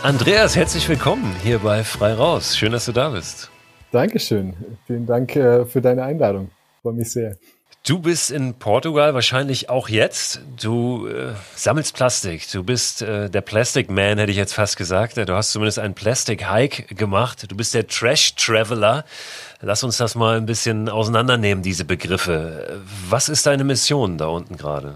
Andreas, 0.03 0.55
herzlich 0.55 0.87
willkommen 0.87 1.35
hier 1.43 1.59
bei 1.59 1.83
Frei 1.83 2.13
Raus. 2.13 2.57
Schön, 2.57 2.71
dass 2.71 2.85
du 2.85 2.91
da 2.91 3.09
bist. 3.09 3.49
Dankeschön. 3.91 4.55
Vielen 4.87 5.05
Dank 5.05 5.35
äh, 5.35 5.65
für 5.65 5.81
deine 5.81 6.03
Einladung. 6.03 6.51
Freue 6.81 6.93
mich 6.93 7.11
sehr. 7.11 7.35
Du 7.85 7.99
bist 7.99 8.29
in 8.29 8.53
Portugal 8.55 9.13
wahrscheinlich 9.13 9.69
auch 9.69 9.89
jetzt. 9.89 10.41
Du 10.61 11.07
äh, 11.07 11.33
sammelst 11.55 11.95
Plastik. 11.95 12.49
Du 12.51 12.63
bist 12.63 13.01
äh, 13.01 13.29
der 13.29 13.41
Plastic 13.41 13.89
Man, 13.89 14.17
hätte 14.17 14.31
ich 14.31 14.37
jetzt 14.37 14.53
fast 14.53 14.77
gesagt. 14.77 15.17
Du 15.17 15.33
hast 15.33 15.51
zumindest 15.51 15.79
einen 15.79 15.95
Plastic 15.95 16.49
Hike 16.49 16.93
gemacht. 16.93 17.49
Du 17.49 17.55
bist 17.55 17.73
der 17.73 17.87
Trash 17.87 18.35
Traveler. 18.35 19.05
Lass 19.61 19.83
uns 19.83 19.97
das 19.97 20.15
mal 20.15 20.37
ein 20.37 20.45
bisschen 20.45 20.87
auseinandernehmen, 20.87 21.63
diese 21.63 21.83
Begriffe. 21.83 22.81
Was 23.09 23.27
ist 23.27 23.45
deine 23.45 23.63
Mission 23.63 24.17
da 24.17 24.27
unten 24.27 24.55
gerade? 24.55 24.95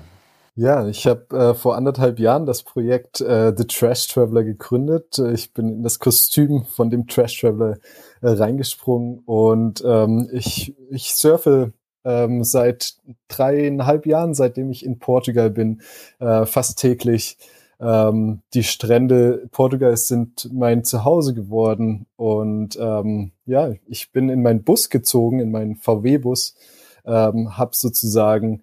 Ja, 0.55 0.88
ich 0.88 1.07
habe 1.07 1.36
äh, 1.36 1.53
vor 1.55 1.75
anderthalb 1.75 2.19
Jahren 2.19 2.45
das 2.45 2.62
Projekt 2.62 3.22
äh, 3.22 3.53
The 3.57 3.65
Trash 3.65 4.07
Traveler 4.07 4.43
gegründet. 4.43 5.17
Ich 5.33 5.51
bin 5.51 5.69
in 5.69 5.83
das 5.83 5.98
Kostüm 5.98 6.65
von 6.65 6.91
dem 6.91 7.07
Trash 7.07 7.39
Traveler 7.41 7.79
äh, 8.22 8.29
reingesprungen 8.29 9.24
und 9.25 9.83
ähm, 9.83 10.29
ich, 10.31 10.75
ich 10.91 11.15
surfe 11.15 11.74
ähm, 12.05 12.43
seit 12.43 12.98
dreieinhalb 13.29 14.05
Jahren, 14.05 14.36
seitdem 14.36 14.69
ich 14.69 14.86
in 14.86 15.00
Portugal 15.00 15.50
bin, 15.50 15.81
äh, 16.19 16.45
fast 16.45 16.77
täglich. 16.77 17.38
Ähm, 17.79 18.41
die 18.53 18.63
Strände 18.63 19.48
Portugals 19.51 20.07
sind 20.07 20.50
mein 20.53 20.83
Zuhause 20.83 21.33
geworden 21.33 22.05
und 22.15 22.77
ähm, 22.79 23.31
ja, 23.48 23.72
ich 23.88 24.12
bin 24.12 24.29
in 24.29 24.43
meinen 24.43 24.63
Bus 24.63 24.91
gezogen, 24.91 25.39
in 25.39 25.50
meinen 25.50 25.77
VW-Bus, 25.77 26.53
ähm, 27.05 27.57
habe 27.57 27.72
sozusagen 27.75 28.62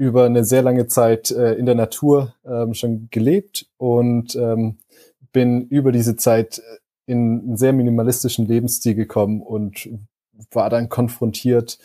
über 0.00 0.24
eine 0.24 0.46
sehr 0.46 0.62
lange 0.62 0.86
Zeit 0.86 1.30
äh, 1.30 1.52
in 1.56 1.66
der 1.66 1.74
Natur 1.74 2.32
ähm, 2.46 2.72
schon 2.72 3.08
gelebt 3.10 3.66
und 3.76 4.34
ähm, 4.34 4.78
bin 5.30 5.66
über 5.68 5.92
diese 5.92 6.16
Zeit 6.16 6.62
in 7.04 7.18
einen 7.18 7.56
sehr 7.58 7.74
minimalistischen 7.74 8.46
Lebensstil 8.46 8.94
gekommen 8.94 9.42
und 9.42 9.90
war 10.52 10.70
dann 10.70 10.88
konfrontiert 10.88 11.78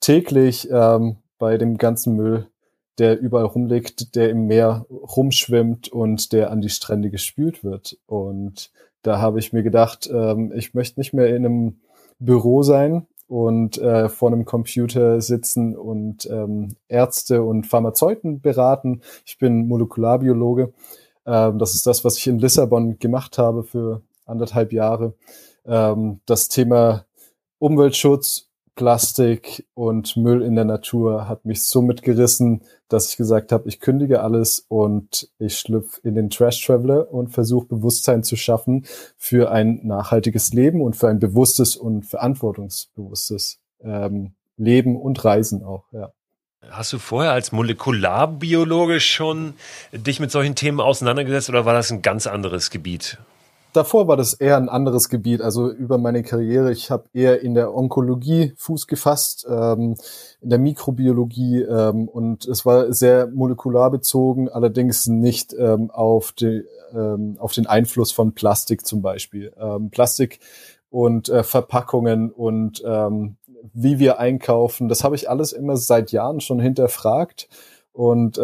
täglich 0.00 0.68
ähm, 0.70 1.16
bei 1.38 1.56
dem 1.56 1.78
ganzen 1.78 2.14
Müll, 2.14 2.46
der 2.98 3.18
überall 3.18 3.46
rumliegt, 3.46 4.16
der 4.16 4.28
im 4.28 4.46
Meer 4.48 4.84
rumschwimmt 4.90 5.88
und 5.88 6.34
der 6.34 6.50
an 6.50 6.60
die 6.60 6.68
Strände 6.68 7.08
gespült 7.08 7.64
wird. 7.64 7.96
Und 8.04 8.70
da 9.00 9.18
habe 9.18 9.38
ich 9.38 9.54
mir 9.54 9.62
gedacht, 9.62 10.10
ähm, 10.12 10.52
ich 10.54 10.74
möchte 10.74 11.00
nicht 11.00 11.14
mehr 11.14 11.34
in 11.34 11.46
einem 11.46 11.80
Büro 12.18 12.62
sein, 12.62 13.06
und 13.32 13.78
äh, 13.78 14.10
vor 14.10 14.30
einem 14.30 14.44
Computer 14.44 15.22
sitzen 15.22 15.74
und 15.74 16.28
ähm, 16.30 16.76
Ärzte 16.86 17.42
und 17.42 17.66
Pharmazeuten 17.66 18.42
beraten. 18.42 19.00
Ich 19.24 19.38
bin 19.38 19.68
Molekularbiologe. 19.68 20.74
Ähm, 21.24 21.58
das 21.58 21.74
ist 21.74 21.86
das, 21.86 22.04
was 22.04 22.18
ich 22.18 22.26
in 22.26 22.38
Lissabon 22.38 22.98
gemacht 22.98 23.38
habe 23.38 23.62
für 23.62 24.02
anderthalb 24.26 24.74
Jahre. 24.74 25.14
Ähm, 25.64 26.20
das 26.26 26.48
Thema 26.48 27.06
Umweltschutz 27.58 28.50
Plastik 28.74 29.66
und 29.74 30.16
Müll 30.16 30.42
in 30.42 30.54
der 30.54 30.64
Natur 30.64 31.28
hat 31.28 31.44
mich 31.44 31.64
so 31.64 31.82
mitgerissen, 31.82 32.62
dass 32.88 33.10
ich 33.10 33.16
gesagt 33.16 33.52
habe, 33.52 33.68
ich 33.68 33.80
kündige 33.80 34.22
alles 34.22 34.64
und 34.68 35.28
ich 35.38 35.58
schlüpfe 35.58 36.00
in 36.02 36.14
den 36.14 36.30
Trash 36.30 36.64
Traveler 36.64 37.12
und 37.12 37.28
versuche 37.28 37.66
Bewusstsein 37.66 38.22
zu 38.22 38.36
schaffen 38.36 38.86
für 39.16 39.50
ein 39.50 39.80
nachhaltiges 39.84 40.52
Leben 40.52 40.80
und 40.80 40.96
für 40.96 41.08
ein 41.08 41.18
bewusstes 41.18 41.76
und 41.76 42.06
verantwortungsbewusstes 42.06 43.60
ähm, 43.82 44.32
leben 44.56 45.00
und 45.00 45.22
reisen 45.24 45.62
auch, 45.62 45.84
ja. 45.92 46.12
Hast 46.70 46.92
du 46.92 46.98
vorher 46.98 47.32
als 47.32 47.50
Molekularbiologe 47.50 49.00
schon 49.00 49.54
dich 49.92 50.20
mit 50.20 50.30
solchen 50.30 50.54
Themen 50.54 50.80
auseinandergesetzt 50.80 51.48
oder 51.48 51.64
war 51.64 51.74
das 51.74 51.90
ein 51.90 52.02
ganz 52.02 52.28
anderes 52.28 52.70
Gebiet? 52.70 53.18
Davor 53.72 54.06
war 54.06 54.18
das 54.18 54.34
eher 54.34 54.58
ein 54.58 54.68
anderes 54.68 55.08
Gebiet. 55.08 55.40
Also 55.40 55.70
über 55.70 55.96
meine 55.96 56.22
Karriere, 56.22 56.72
ich 56.72 56.90
habe 56.90 57.04
eher 57.14 57.40
in 57.40 57.54
der 57.54 57.74
Onkologie 57.74 58.52
Fuß 58.56 58.86
gefasst, 58.86 59.46
ähm, 59.48 59.96
in 60.42 60.50
der 60.50 60.58
Mikrobiologie 60.58 61.62
ähm, 61.62 62.06
und 62.08 62.46
es 62.46 62.66
war 62.66 62.92
sehr 62.92 63.28
molekular 63.28 63.90
bezogen, 63.90 64.50
allerdings 64.50 65.06
nicht 65.06 65.54
ähm, 65.58 65.90
auf, 65.90 66.32
die, 66.32 66.64
ähm, 66.92 67.36
auf 67.38 67.52
den 67.52 67.66
Einfluss 67.66 68.12
von 68.12 68.34
Plastik 68.34 68.86
zum 68.86 69.00
Beispiel. 69.00 69.54
Ähm, 69.58 69.90
Plastik 69.90 70.40
und 70.90 71.30
äh, 71.30 71.42
Verpackungen 71.42 72.30
und 72.30 72.82
ähm, 72.84 73.36
wie 73.72 73.98
wir 73.98 74.18
einkaufen, 74.18 74.88
das 74.88 75.02
habe 75.02 75.14
ich 75.14 75.30
alles 75.30 75.52
immer 75.52 75.76
seit 75.78 76.12
Jahren 76.12 76.40
schon 76.40 76.60
hinterfragt 76.60 77.48
und 77.92 78.40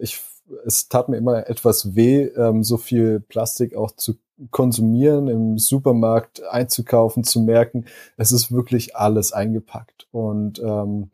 ich 0.00 0.20
es 0.64 0.88
tat 0.88 1.08
mir 1.08 1.16
immer 1.16 1.48
etwas 1.48 1.94
weh, 1.94 2.24
ähm, 2.24 2.62
so 2.62 2.76
viel 2.76 3.20
Plastik 3.20 3.74
auch 3.74 3.92
zu 3.92 4.14
konsumieren, 4.50 5.28
im 5.28 5.58
Supermarkt 5.58 6.42
einzukaufen, 6.48 7.24
zu 7.24 7.40
merken, 7.40 7.86
es 8.16 8.32
ist 8.32 8.52
wirklich 8.52 8.96
alles 8.96 9.32
eingepackt. 9.32 10.08
Und 10.10 10.60
ähm, 10.60 11.10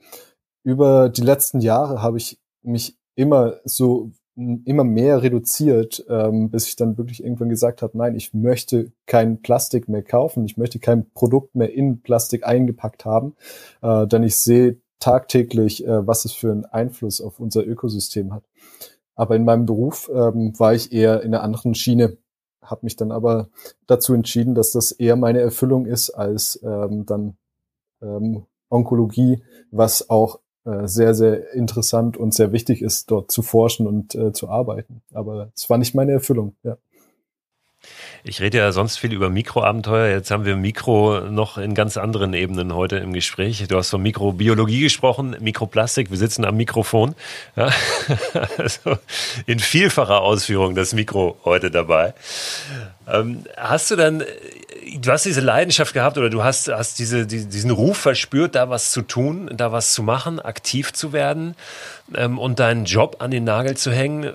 über 0.63 1.09
die 1.09 1.23
letzten 1.23 1.61
Jahre 1.61 2.03
habe 2.03 2.19
ich 2.19 2.39
mich 2.63 2.97
immer 3.15 3.55
so 3.65 4.11
immer 4.37 4.85
mehr 4.85 5.23
reduziert, 5.23 6.05
ähm, 6.11 6.51
bis 6.51 6.69
ich 6.69 6.77
dann 6.77 6.99
wirklich 6.99 7.25
irgendwann 7.25 7.49
gesagt 7.49 7.81
habe, 7.81 7.97
nein, 7.97 8.15
ich 8.15 8.35
möchte 8.35 8.93
kein 9.07 9.41
Plastik 9.41 9.89
mehr 9.89 10.03
kaufen, 10.03 10.45
ich 10.45 10.59
möchte 10.59 10.79
kein 10.79 11.11
Produkt 11.13 11.55
mehr 11.55 11.73
in 11.73 12.03
Plastik 12.03 12.47
eingepackt 12.47 13.07
haben, 13.07 13.35
äh, 13.81 14.07
denn 14.07 14.23
ich 14.23 14.37
sehe 14.37 14.77
tagtäglich, 15.01 15.87
äh, 15.87 16.07
was 16.07 16.27
es 16.27 16.33
für 16.33 16.53
einen 16.53 16.67
Einfluss 16.67 17.23
auf 17.23 17.41
unser 17.41 17.67
Ökosystem 17.67 18.35
hat. 18.35 18.45
Aber 19.15 19.37
in 19.37 19.45
meinem 19.47 19.65
Beruf 19.65 20.11
ähm, 20.13 20.53
war 20.59 20.75
ich 20.75 20.93
eher 20.93 21.23
in 21.23 21.35
einer 21.35 21.43
anderen 21.43 21.75
Schiene 21.75 22.19
habe 22.67 22.81
mich 22.83 22.97
dann 22.97 23.13
aber 23.13 23.49
dazu 23.87 24.15
entschieden, 24.15 24.55
dass 24.55 24.73
das 24.73 24.93
eher 24.93 25.17
meine 25.17 25.41
Erfüllung 25.41 25.87
ist 25.87 26.11
als 26.11 26.61
ähm, 26.63 27.07
dann 27.07 27.37
ähm, 28.03 28.47
Onkologie, 28.69 29.43
was 29.71 30.11
auch 30.11 30.41
äh, 30.65 30.89
sehr, 30.89 31.15
sehr 31.15 31.53
interessant 31.55 32.17
und 32.17 32.35
sehr 32.35 32.53
wichtig 32.53 32.83
ist, 32.83 33.11
dort 33.11 33.31
zu 33.31 33.43
forschen 33.43 33.87
und 33.87 34.15
äh, 34.15 34.33
zu 34.33 34.49
arbeiten. 34.49 35.03
Aber 35.13 35.51
es 35.55 35.71
war 35.71 35.79
nicht 35.79 35.95
meine 35.95 36.13
Erfüllung, 36.13 36.57
ja. 36.63 36.77
Ich 38.25 38.41
rede 38.41 38.59
ja 38.59 38.73
sonst 38.73 38.99
viel 38.99 39.13
über 39.13 39.31
Mikroabenteuer. 39.31 40.09
Jetzt 40.09 40.31
haben 40.31 40.45
wir 40.45 40.57
Mikro 40.57 41.21
noch 41.31 41.59
in 41.59 41.75
ganz 41.75 41.97
anderen 41.97 42.35
Ebenen 42.35 42.75
heute 42.75 42.97
im 42.97 43.13
Gespräch. 43.13 43.65
Du 43.69 43.77
hast 43.77 43.91
von 43.91 44.03
Mikrobiologie 44.03 44.81
gesprochen, 44.81 45.37
Mikroplastik. 45.41 46.11
Wir 46.11 46.19
sitzen 46.19 46.45
am 46.45 46.57
Mikrofon. 46.57 47.15
Ja, 47.55 47.71
also 48.59 48.99
in 49.47 49.61
vielfacher 49.61 50.23
Ausführung 50.23 50.75
das 50.75 50.93
Mikro 50.93 51.39
heute 51.45 51.71
dabei. 51.71 52.15
Ähm, 53.09 53.45
hast 53.57 53.91
du 53.91 53.97
dann, 53.97 54.25
du 54.99 55.11
hast 55.11 55.25
diese 55.25 55.41
Leidenschaft 55.41 55.95
gehabt 55.95 56.19
oder 56.19 56.31
du 56.31 56.45
hast, 56.45 56.69
hast 56.69 56.99
diese, 56.99 57.27
die, 57.27 57.47
diesen 57.47 57.71
Ruf 57.71 57.97
verspürt, 57.99 58.55
da 58.55 58.71
was 58.71 58.93
zu 58.93 59.03
tun, 59.03 59.51
da 59.53 59.73
was 59.73 59.93
zu 59.93 60.03
machen, 60.03 60.41
aktiv 60.41 60.93
zu 60.93 61.13
werden 61.13 61.55
ähm, 62.15 62.39
und 62.39 62.59
deinen 62.59 62.85
Job 62.85 63.17
an 63.21 63.31
den 63.31 63.45
Nagel 63.45 63.77
zu 63.77 63.93
hängen? 63.93 64.31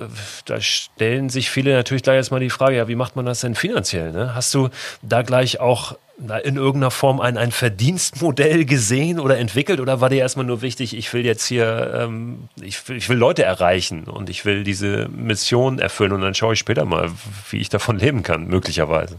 Da 0.46 0.60
stellen 0.62 1.29
sich 1.29 1.50
viele 1.50 1.74
natürlich 1.74 2.03
gleich 2.03 2.17
erstmal 2.17 2.39
die 2.39 2.50
Frage, 2.50 2.77
ja, 2.77 2.88
wie 2.88 2.96
macht 2.96 3.15
man 3.15 3.25
das 3.25 3.41
denn 3.41 3.55
finanziell? 3.55 4.12
Ne? 4.12 4.36
Hast 4.36 4.53
du 4.53 4.70
da 5.01 5.22
gleich 5.22 5.60
auch 5.60 5.96
in 6.43 6.55
irgendeiner 6.55 6.91
Form 6.91 7.20
ein, 7.20 7.36
ein 7.38 7.51
Verdienstmodell 7.51 8.65
gesehen 8.65 9.20
oder 9.20 9.39
entwickelt 9.39 9.79
oder 9.79 10.01
war 10.01 10.10
dir 10.10 10.20
erstmal 10.20 10.46
nur 10.46 10.62
wichtig, 10.62 10.96
ich 10.96 11.12
will 11.13 11.25
jetzt 11.25 11.46
hier, 11.46 11.93
ähm, 11.96 12.48
ich, 12.62 12.88
ich 12.89 13.10
will 13.10 13.17
Leute 13.17 13.43
erreichen 13.43 14.03
und 14.03 14.29
ich 14.29 14.46
will 14.46 14.63
diese 14.63 15.08
Mission 15.10 15.79
erfüllen 15.79 16.12
und 16.12 16.22
dann 16.22 16.36
schaue 16.36 16.53
ich 16.53 16.60
später 16.60 16.86
mal, 16.86 17.10
wie 17.50 17.58
ich 17.58 17.70
davon 17.70 17.98
leben 17.98 18.22
kann, 18.22 18.46
möglicherweise. 18.46 19.17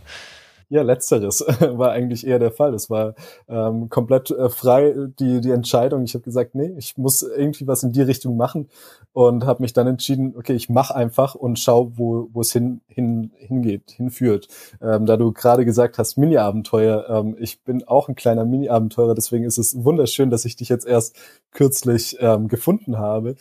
Ja, 0.72 0.80
letzteres 0.80 1.40
war 1.60 1.90
eigentlich 1.90 2.26
eher 2.26 2.38
der 2.38 2.50
Fall. 2.50 2.72
Es 2.72 2.88
war 2.88 3.14
ähm, 3.46 3.90
komplett 3.90 4.30
äh, 4.30 4.48
frei 4.48 4.94
die 5.20 5.42
die 5.42 5.50
Entscheidung. 5.50 6.02
Ich 6.04 6.14
habe 6.14 6.24
gesagt, 6.24 6.54
nee, 6.54 6.72
ich 6.78 6.96
muss 6.96 7.20
irgendwie 7.20 7.66
was 7.66 7.82
in 7.82 7.92
die 7.92 8.00
Richtung 8.00 8.38
machen 8.38 8.70
und 9.12 9.44
habe 9.44 9.62
mich 9.62 9.74
dann 9.74 9.86
entschieden, 9.86 10.32
okay, 10.34 10.54
ich 10.54 10.70
mache 10.70 10.94
einfach 10.94 11.34
und 11.34 11.58
schau, 11.58 11.92
wo 11.98 12.30
wo 12.32 12.40
es 12.40 12.52
hin, 12.52 12.80
hin 12.86 13.32
hingeht, 13.36 13.90
hinführt. 13.90 14.48
Ähm, 14.80 15.04
da 15.04 15.18
du 15.18 15.32
gerade 15.32 15.66
gesagt 15.66 15.98
hast, 15.98 16.16
Mini-Abenteuer, 16.16 17.04
ähm, 17.06 17.36
ich 17.38 17.62
bin 17.62 17.86
auch 17.86 18.08
ein 18.08 18.14
kleiner 18.14 18.46
Mini-Abenteurer, 18.46 19.14
deswegen 19.14 19.44
ist 19.44 19.58
es 19.58 19.84
wunderschön, 19.84 20.30
dass 20.30 20.46
ich 20.46 20.56
dich 20.56 20.70
jetzt 20.70 20.86
erst 20.86 21.14
kürzlich 21.50 22.16
ähm, 22.18 22.48
gefunden 22.48 22.96
habe. 22.96 23.34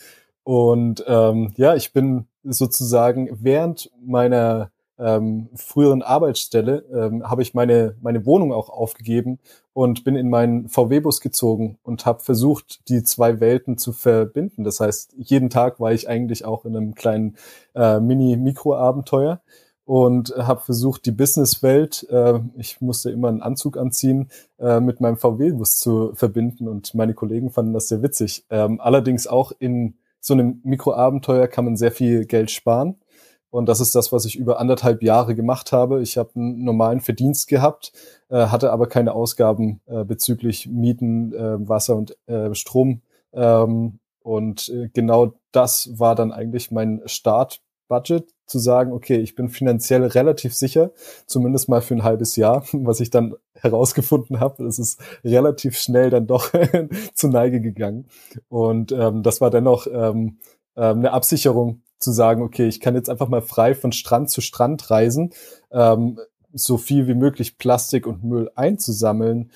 Und 0.44 1.02
ähm, 1.06 1.54
ja, 1.56 1.76
ich 1.76 1.94
bin 1.94 2.26
sozusagen 2.42 3.30
während 3.40 3.90
meiner 4.04 4.70
ähm, 4.98 5.48
früheren 5.54 6.02
Arbeitsstelle 6.02 6.84
ähm, 6.92 7.28
habe 7.28 7.42
ich 7.42 7.54
meine 7.54 7.96
meine 8.00 8.26
Wohnung 8.26 8.52
auch 8.52 8.68
aufgegeben 8.68 9.38
und 9.72 10.04
bin 10.04 10.16
in 10.16 10.28
meinen 10.28 10.68
VW-Bus 10.68 11.20
gezogen 11.20 11.78
und 11.82 12.04
habe 12.06 12.20
versucht, 12.20 12.88
die 12.88 13.02
zwei 13.02 13.40
Welten 13.40 13.78
zu 13.78 13.92
verbinden. 13.92 14.64
Das 14.64 14.80
heißt, 14.80 15.14
jeden 15.16 15.50
Tag 15.50 15.80
war 15.80 15.92
ich 15.92 16.08
eigentlich 16.08 16.44
auch 16.44 16.64
in 16.64 16.76
einem 16.76 16.94
kleinen 16.94 17.36
äh, 17.74 18.00
Mini-Mikro-Abenteuer 18.00 19.40
und 19.84 20.34
habe 20.36 20.60
versucht, 20.60 21.06
die 21.06 21.12
Businesswelt, 21.12 22.06
äh, 22.10 22.40
ich 22.56 22.80
musste 22.80 23.10
immer 23.10 23.28
einen 23.28 23.42
Anzug 23.42 23.76
anziehen, 23.76 24.28
äh, 24.58 24.80
mit 24.80 25.00
meinem 25.00 25.16
VW-Bus 25.16 25.78
zu 25.78 26.12
verbinden 26.14 26.68
und 26.68 26.94
meine 26.94 27.14
Kollegen 27.14 27.50
fanden 27.50 27.72
das 27.72 27.88
sehr 27.88 28.02
witzig. 28.02 28.44
Ähm, 28.50 28.80
allerdings 28.80 29.26
auch 29.26 29.52
in 29.58 29.94
so 30.20 30.34
einem 30.34 30.60
Mikroabenteuer 30.64 31.48
kann 31.48 31.64
man 31.64 31.76
sehr 31.76 31.92
viel 31.92 32.26
Geld 32.26 32.50
sparen 32.50 32.96
und 33.52 33.68
das 33.68 33.80
ist 33.80 33.94
das, 33.94 34.12
was 34.12 34.24
ich 34.24 34.36
über 34.36 34.58
anderthalb 34.58 35.02
Jahre 35.02 35.34
gemacht 35.34 35.72
habe. 35.72 36.00
Ich 36.00 36.16
habe 36.16 36.30
einen 36.36 36.64
normalen 36.64 37.00
Verdienst 37.00 37.48
gehabt, 37.48 37.92
äh, 38.30 38.46
hatte 38.46 38.72
aber 38.72 38.86
keine 38.86 39.12
Ausgaben 39.12 39.82
äh, 39.84 40.04
bezüglich 40.04 40.68
Mieten, 40.68 41.34
äh, 41.34 41.68
Wasser 41.68 41.96
und 41.96 42.16
äh, 42.26 42.54
Strom. 42.54 43.02
Ähm, 43.34 43.98
und 44.22 44.70
äh, 44.70 44.88
genau 44.94 45.34
das 45.52 45.90
war 45.98 46.14
dann 46.14 46.32
eigentlich 46.32 46.70
mein 46.70 47.02
Startbudget, 47.04 48.32
zu 48.46 48.58
sagen, 48.58 48.92
okay, 48.92 49.16
ich 49.16 49.34
bin 49.34 49.50
finanziell 49.50 50.04
relativ 50.04 50.54
sicher, 50.54 50.92
zumindest 51.26 51.68
mal 51.68 51.82
für 51.82 51.94
ein 51.94 52.04
halbes 52.04 52.36
Jahr, 52.36 52.64
was 52.72 53.00
ich 53.00 53.10
dann 53.10 53.34
herausgefunden 53.54 54.40
habe. 54.40 54.64
Es 54.64 54.78
ist 54.78 54.98
relativ 55.24 55.76
schnell 55.76 56.08
dann 56.08 56.26
doch 56.26 56.52
zu 57.14 57.28
Neige 57.28 57.60
gegangen. 57.60 58.06
Und 58.48 58.92
ähm, 58.92 59.22
das 59.22 59.42
war 59.42 59.50
dennoch 59.50 59.86
ähm, 59.86 60.38
ähm, 60.74 60.98
eine 60.98 61.12
Absicherung 61.12 61.81
zu 62.02 62.12
sagen, 62.12 62.42
okay, 62.42 62.66
ich 62.66 62.80
kann 62.80 62.94
jetzt 62.94 63.10
einfach 63.10 63.28
mal 63.28 63.42
frei 63.42 63.74
von 63.74 63.92
Strand 63.92 64.30
zu 64.30 64.40
Strand 64.40 64.90
reisen, 64.90 65.32
ähm, 65.70 66.18
so 66.52 66.76
viel 66.76 67.06
wie 67.06 67.14
möglich 67.14 67.58
Plastik 67.58 68.06
und 68.06 68.24
Müll 68.24 68.50
einzusammeln. 68.54 69.50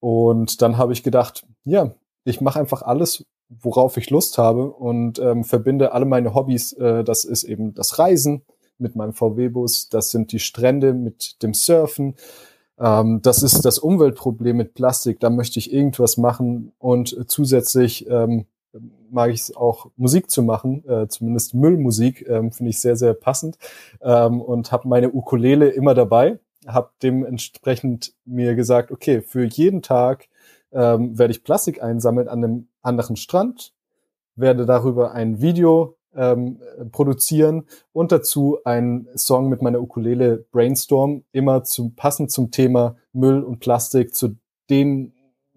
Und 0.00 0.62
dann 0.62 0.76
habe 0.76 0.92
ich 0.92 1.02
gedacht, 1.02 1.46
ja, 1.64 1.94
ich 2.24 2.40
mache 2.40 2.60
einfach 2.60 2.82
alles, 2.82 3.24
worauf 3.48 3.96
ich 3.96 4.10
Lust 4.10 4.38
habe 4.38 4.70
und 4.70 5.18
ähm, 5.18 5.44
verbinde 5.44 5.92
alle 5.92 6.04
meine 6.04 6.34
Hobbys. 6.34 6.72
Äh, 6.74 7.04
das 7.04 7.24
ist 7.24 7.44
eben 7.44 7.74
das 7.74 7.98
Reisen 7.98 8.42
mit 8.78 8.94
meinem 8.94 9.12
VW-Bus, 9.12 9.88
das 9.88 10.10
sind 10.10 10.32
die 10.32 10.38
Strände 10.38 10.92
mit 10.92 11.42
dem 11.42 11.54
Surfen, 11.54 12.14
ähm, 12.78 13.20
das 13.22 13.42
ist 13.42 13.64
das 13.64 13.78
Umweltproblem 13.78 14.56
mit 14.56 14.74
Plastik. 14.74 15.20
Da 15.20 15.30
möchte 15.30 15.58
ich 15.58 15.72
irgendwas 15.72 16.16
machen 16.16 16.72
und 16.78 17.16
zusätzlich 17.28 18.08
ähm, 18.08 18.46
mag 19.10 19.30
ich 19.30 19.40
es 19.40 19.56
auch 19.56 19.90
Musik 19.96 20.30
zu 20.30 20.42
machen, 20.42 20.84
äh, 20.88 21.08
zumindest 21.08 21.54
Müllmusik 21.54 22.26
ähm, 22.28 22.52
finde 22.52 22.70
ich 22.70 22.80
sehr 22.80 22.96
sehr 22.96 23.14
passend 23.14 23.58
ähm, 24.00 24.40
und 24.40 24.72
habe 24.72 24.88
meine 24.88 25.12
Ukulele 25.12 25.68
immer 25.68 25.94
dabei, 25.94 26.38
habe 26.66 26.90
dementsprechend 27.02 28.14
mir 28.24 28.54
gesagt, 28.54 28.90
okay, 28.90 29.22
für 29.22 29.44
jeden 29.44 29.82
Tag 29.82 30.28
ähm, 30.72 31.18
werde 31.18 31.32
ich 31.32 31.44
Plastik 31.44 31.82
einsammeln 31.82 32.28
an 32.28 32.44
einem 32.44 32.68
anderen 32.82 33.16
Strand, 33.16 33.72
werde 34.34 34.66
darüber 34.66 35.12
ein 35.12 35.40
Video 35.40 35.96
ähm, 36.14 36.58
produzieren 36.92 37.66
und 37.92 38.12
dazu 38.12 38.58
einen 38.64 39.08
Song 39.16 39.48
mit 39.48 39.62
meiner 39.62 39.80
Ukulele 39.80 40.44
Brainstorm, 40.50 41.24
immer 41.32 41.64
zum 41.64 41.94
passend 41.94 42.30
zum 42.30 42.50
Thema 42.50 42.96
Müll 43.12 43.42
und 43.42 43.60
Plastik, 43.60 44.14
zu 44.14 44.36
den 44.70 45.12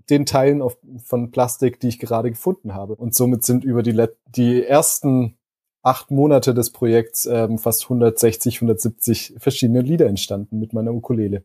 den 0.10 0.26
Teilen 0.26 0.62
auf, 0.62 0.78
von 1.04 1.32
Plastik, 1.32 1.80
die 1.80 1.88
ich 1.88 2.00
gerade 2.00 2.30
gefunden 2.30 2.74
habe. 2.74 2.96
Und 2.96 3.16
somit 3.16 3.44
sind 3.44 3.64
über 3.64 3.84
die, 3.84 4.06
die 4.28 4.64
ersten 4.64 5.38
acht 5.82 6.12
Monate 6.12 6.54
des 6.54 6.72
Projekts 6.72 7.26
ähm, 7.26 7.58
fast 7.58 7.84
160, 7.84 8.58
170 8.58 9.36
verschiedene 9.38 9.82
Lieder 9.82 10.08
entstanden 10.08 10.60
mit 10.60 10.74
meiner 10.74 10.94
Ukulele. 10.94 11.44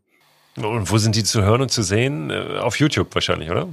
Und 0.57 0.91
wo 0.91 0.99
sind 0.99 1.17
die 1.17 1.25
zu 1.25 1.43
hören 1.43 1.63
und 1.63 1.71
zu 1.71 1.83
sehen? 1.83 2.31
Äh, 2.31 2.59
auf 2.59 2.79
YouTube 2.79 3.15
wahrscheinlich, 3.15 3.51
oder? 3.51 3.69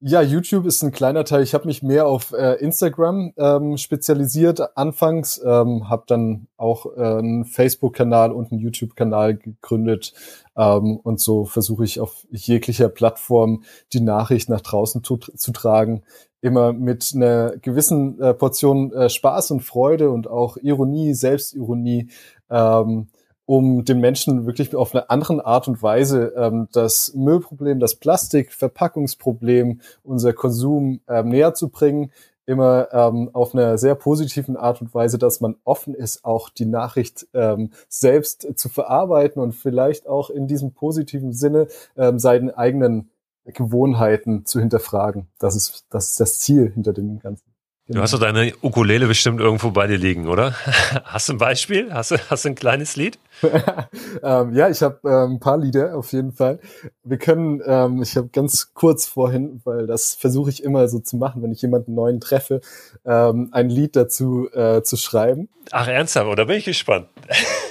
Ja, 0.00 0.22
YouTube 0.22 0.64
ist 0.64 0.80
ein 0.84 0.92
kleiner 0.92 1.24
Teil. 1.24 1.42
Ich 1.42 1.54
habe 1.54 1.66
mich 1.66 1.82
mehr 1.82 2.06
auf 2.06 2.30
äh, 2.32 2.52
Instagram 2.60 3.32
ähm, 3.36 3.76
spezialisiert 3.76 4.76
anfangs, 4.76 5.40
ähm, 5.44 5.90
habe 5.90 6.04
dann 6.06 6.46
auch 6.56 6.86
äh, 6.96 7.00
einen 7.00 7.44
Facebook-Kanal 7.44 8.30
und 8.30 8.52
einen 8.52 8.60
YouTube-Kanal 8.60 9.38
gegründet 9.38 10.12
ähm, 10.56 10.98
und 10.98 11.18
so 11.18 11.46
versuche 11.46 11.82
ich 11.82 11.98
auf 11.98 12.24
jeglicher 12.30 12.88
Plattform 12.88 13.64
die 13.92 14.00
Nachricht 14.00 14.48
nach 14.48 14.60
draußen 14.60 15.02
zu, 15.02 15.16
zu 15.16 15.50
tragen, 15.50 16.04
immer 16.40 16.72
mit 16.72 17.10
einer 17.16 17.56
gewissen 17.56 18.20
äh, 18.20 18.34
Portion 18.34 18.92
äh, 18.92 19.10
Spaß 19.10 19.50
und 19.50 19.62
Freude 19.62 20.10
und 20.10 20.28
auch 20.28 20.58
Ironie, 20.58 21.12
Selbstironie. 21.14 22.08
Ähm, 22.50 23.08
um 23.48 23.82
den 23.86 23.98
Menschen 24.00 24.44
wirklich 24.44 24.76
auf 24.76 24.94
eine 24.94 25.08
andere 25.08 25.46
Art 25.46 25.68
und 25.68 25.82
Weise 25.82 26.34
ähm, 26.36 26.68
das 26.72 27.14
Müllproblem, 27.14 27.80
das 27.80 27.94
Plastikverpackungsproblem, 27.94 29.80
unser 30.04 30.34
Konsum 30.34 31.00
ähm, 31.08 31.30
näher 31.30 31.54
zu 31.54 31.70
bringen, 31.70 32.12
immer 32.44 32.88
ähm, 32.92 33.30
auf 33.32 33.54
einer 33.54 33.78
sehr 33.78 33.94
positiven 33.94 34.58
Art 34.58 34.82
und 34.82 34.92
Weise, 34.92 35.16
dass 35.16 35.40
man 35.40 35.56
offen 35.64 35.94
ist, 35.94 36.26
auch 36.26 36.50
die 36.50 36.66
Nachricht 36.66 37.26
ähm, 37.32 37.70
selbst 37.88 38.46
zu 38.56 38.68
verarbeiten 38.68 39.40
und 39.40 39.52
vielleicht 39.54 40.06
auch 40.06 40.28
in 40.28 40.46
diesem 40.46 40.74
positiven 40.74 41.32
Sinne 41.32 41.68
ähm, 41.96 42.18
seinen 42.18 42.50
eigenen 42.50 43.08
Gewohnheiten 43.46 44.44
zu 44.44 44.60
hinterfragen. 44.60 45.26
Das 45.38 45.56
ist, 45.56 45.86
das 45.88 46.10
ist 46.10 46.20
das 46.20 46.38
Ziel 46.38 46.70
hinter 46.70 46.92
dem 46.92 47.18
Ganzen. 47.18 47.57
Du 47.90 48.02
hast 48.02 48.12
doch 48.12 48.20
deine 48.20 48.52
Ukulele 48.60 49.06
bestimmt 49.06 49.40
irgendwo 49.40 49.70
bei 49.70 49.86
dir 49.86 49.96
liegen, 49.96 50.28
oder? 50.28 50.54
Hast 51.04 51.30
du 51.30 51.32
ein 51.32 51.38
Beispiel? 51.38 51.90
Hast 51.90 52.10
du, 52.10 52.16
hast 52.28 52.44
du 52.44 52.50
ein 52.50 52.54
kleines 52.54 52.96
Lied? 52.96 53.18
ähm, 54.22 54.52
ja, 54.52 54.68
ich 54.68 54.82
habe 54.82 54.98
ähm, 55.04 55.36
ein 55.36 55.40
paar 55.40 55.56
Lieder 55.56 55.96
auf 55.96 56.12
jeden 56.12 56.32
Fall. 56.32 56.60
Wir 57.02 57.16
können, 57.16 57.62
ähm, 57.64 58.02
ich 58.02 58.14
habe 58.18 58.28
ganz 58.28 58.74
kurz 58.74 59.06
vorhin, 59.06 59.62
weil 59.64 59.86
das 59.86 60.14
versuche 60.14 60.50
ich 60.50 60.62
immer 60.62 60.86
so 60.88 60.98
zu 60.98 61.16
machen, 61.16 61.42
wenn 61.42 61.50
ich 61.50 61.62
jemanden 61.62 61.94
neuen 61.94 62.20
treffe, 62.20 62.60
ähm, 63.06 63.48
ein 63.52 63.70
Lied 63.70 63.96
dazu 63.96 64.50
äh, 64.52 64.82
zu 64.82 64.98
schreiben. 64.98 65.48
Ach, 65.70 65.88
ernsthaft? 65.88 66.26
Oder 66.26 66.44
bin 66.44 66.58
ich 66.58 66.66
gespannt? 66.66 67.08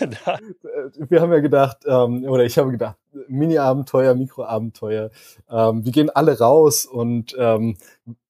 wir 1.10 1.20
haben 1.20 1.32
ja 1.32 1.40
gedacht, 1.40 1.78
ähm, 1.86 2.24
oder 2.24 2.44
ich 2.44 2.56
habe 2.56 2.70
gedacht, 2.70 2.96
Mini-Abenteuer, 3.28 4.14
Mikro-Abenteuer. 4.14 5.10
Ähm, 5.50 5.84
wir 5.84 5.92
gehen 5.92 6.08
alle 6.08 6.38
raus 6.38 6.86
und 6.86 7.36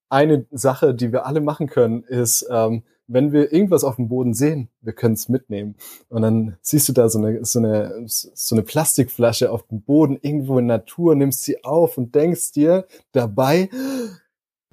eine 0.09 0.45
Sache, 0.51 0.93
die 0.93 1.11
wir 1.11 1.25
alle 1.25 1.41
machen 1.41 1.67
können, 1.67 2.03
ist, 2.03 2.47
ähm, 2.49 2.83
wenn 3.07 3.31
wir 3.31 3.53
irgendwas 3.53 3.83
auf 3.83 3.95
dem 3.95 4.09
Boden 4.09 4.33
sehen, 4.33 4.69
wir 4.81 4.93
können 4.93 5.13
es 5.13 5.29
mitnehmen. 5.29 5.75
Und 6.09 6.21
dann 6.23 6.57
siehst 6.61 6.89
du 6.89 6.93
da 6.93 7.07
so 7.07 7.19
eine, 7.19 7.45
so 7.45 7.59
eine, 7.59 8.03
so 8.05 8.55
eine 8.55 8.63
Plastikflasche 8.63 9.49
auf 9.51 9.65
dem 9.67 9.81
Boden, 9.81 10.17
irgendwo 10.21 10.59
in 10.59 10.65
Natur, 10.65 11.15
nimmst 11.15 11.43
sie 11.43 11.63
auf 11.63 11.97
und 11.97 12.15
denkst 12.15 12.51
dir 12.51 12.85
dabei, 13.13 13.69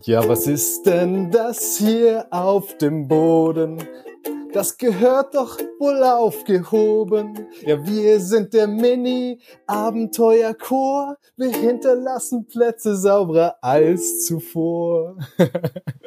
ja, 0.03 0.29
was 0.29 0.47
ist 0.47 0.85
denn 0.85 1.31
das 1.31 1.79
hier 1.79 2.27
auf 2.31 2.77
dem 2.79 3.09
Boden? 3.09 3.83
Das 4.53 4.77
gehört 4.79 5.35
doch 5.35 5.59
wohl 5.81 6.05
aufgehoben. 6.05 7.49
Ja, 7.63 7.85
wir 7.85 8.21
sind 8.21 8.55
der 8.55 8.69
Mini-Abenteuerchor. 8.69 11.17
Wir 11.37 11.51
hinterlassen 11.51 12.47
Plätze 12.47 12.97
sauberer 12.97 13.57
als 13.63 14.25
zuvor. 14.25 15.17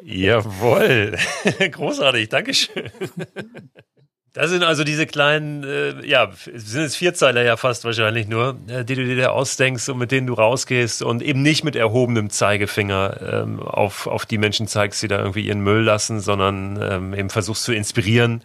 Jawohl. 0.01 1.17
Großartig. 1.72 2.29
Dankeschön. 2.29 2.89
Das 4.38 4.51
sind 4.51 4.62
also 4.62 4.84
diese 4.84 5.08
kleinen, 5.08 5.63
äh, 5.63 6.06
ja, 6.06 6.29
sind 6.53 6.84
es 6.84 6.96
Vierzeiler 6.96 7.41
ja 7.41 7.58
fast 7.58 7.86
wahrscheinlich 7.86 8.27
nur, 8.27 8.56
äh, 8.67 8.86
die 8.86 8.94
du 8.94 9.03
dir 9.03 9.34
ausdenkst 9.34 9.89
und 9.89 9.98
mit 9.98 10.12
denen 10.12 10.27
du 10.27 10.36
rausgehst 10.36 11.01
und 11.01 11.24
eben 11.24 11.41
nicht 11.41 11.63
mit 11.63 11.75
erhobenem 11.75 12.29
Zeigefinger 12.29 13.20
ähm, 13.44 13.60
auf, 13.60 14.06
auf 14.06 14.27
die 14.27 14.38
Menschen 14.38 14.67
zeigst, 14.67 15.01
die 15.01 15.08
da 15.08 15.17
irgendwie 15.17 15.48
ihren 15.48 15.62
Müll 15.62 15.82
lassen, 15.82 16.20
sondern 16.20 16.79
ähm, 16.79 17.13
eben 17.15 17.32
versuchst 17.32 17.63
zu 17.63 17.74
inspirieren, 17.74 18.44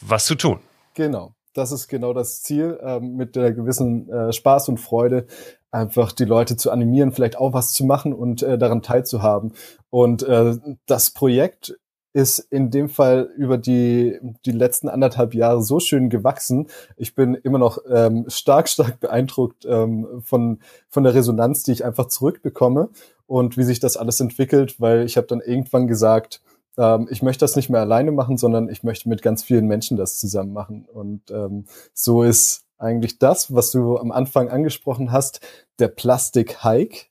was 0.00 0.26
zu 0.26 0.36
tun. 0.36 0.60
Genau. 0.94 1.34
Das 1.52 1.72
ist 1.72 1.88
genau 1.88 2.12
das 2.12 2.44
Ziel, 2.44 2.78
ähm, 2.80 3.16
mit 3.16 3.34
der 3.34 3.52
gewissen 3.52 4.08
äh, 4.08 4.32
Spaß 4.32 4.68
und 4.68 4.78
Freude 4.78 5.26
einfach 5.72 6.12
die 6.12 6.26
Leute 6.26 6.56
zu 6.56 6.70
animieren, 6.70 7.10
vielleicht 7.10 7.38
auch 7.38 7.52
was 7.52 7.72
zu 7.72 7.84
machen 7.84 8.12
und 8.12 8.44
äh, 8.44 8.56
daran 8.56 8.82
teilzuhaben. 8.82 9.52
Und 9.90 10.22
äh, 10.22 10.54
das 10.86 11.10
Projekt 11.10 11.76
ist 12.14 12.38
in 12.38 12.70
dem 12.70 12.88
Fall 12.88 13.28
über 13.36 13.58
die, 13.58 14.18
die 14.46 14.52
letzten 14.52 14.88
anderthalb 14.88 15.34
Jahre 15.34 15.62
so 15.62 15.80
schön 15.80 16.08
gewachsen. 16.08 16.68
Ich 16.96 17.14
bin 17.14 17.34
immer 17.34 17.58
noch 17.58 17.78
ähm, 17.90 18.24
stark, 18.28 18.68
stark 18.68 19.00
beeindruckt 19.00 19.66
ähm, 19.68 20.22
von, 20.24 20.60
von 20.88 21.02
der 21.02 21.12
Resonanz, 21.12 21.64
die 21.64 21.72
ich 21.72 21.84
einfach 21.84 22.06
zurückbekomme 22.06 22.88
und 23.26 23.56
wie 23.56 23.64
sich 23.64 23.80
das 23.80 23.96
alles 23.96 24.20
entwickelt, 24.20 24.80
weil 24.80 25.04
ich 25.04 25.16
habe 25.16 25.26
dann 25.26 25.40
irgendwann 25.40 25.88
gesagt, 25.88 26.40
ähm, 26.78 27.08
ich 27.10 27.20
möchte 27.20 27.40
das 27.40 27.56
nicht 27.56 27.68
mehr 27.68 27.80
alleine 27.80 28.12
machen, 28.12 28.38
sondern 28.38 28.68
ich 28.68 28.84
möchte 28.84 29.08
mit 29.08 29.20
ganz 29.20 29.42
vielen 29.42 29.66
Menschen 29.66 29.96
das 29.96 30.18
zusammen 30.18 30.52
machen. 30.52 30.86
Und 30.92 31.32
ähm, 31.32 31.64
so 31.92 32.22
ist 32.22 32.64
eigentlich 32.78 33.18
das, 33.18 33.52
was 33.52 33.72
du 33.72 33.98
am 33.98 34.12
Anfang 34.12 34.50
angesprochen 34.50 35.10
hast, 35.10 35.40
der 35.80 35.88
Plastik 35.88 36.62
Hike 36.62 37.06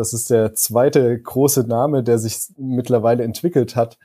das 0.00 0.14
ist 0.14 0.30
der 0.30 0.54
zweite 0.54 1.20
große 1.20 1.64
Name, 1.64 2.02
der 2.02 2.18
sich 2.18 2.48
mittlerweile 2.56 3.22
entwickelt 3.22 3.76
hat, 3.76 3.98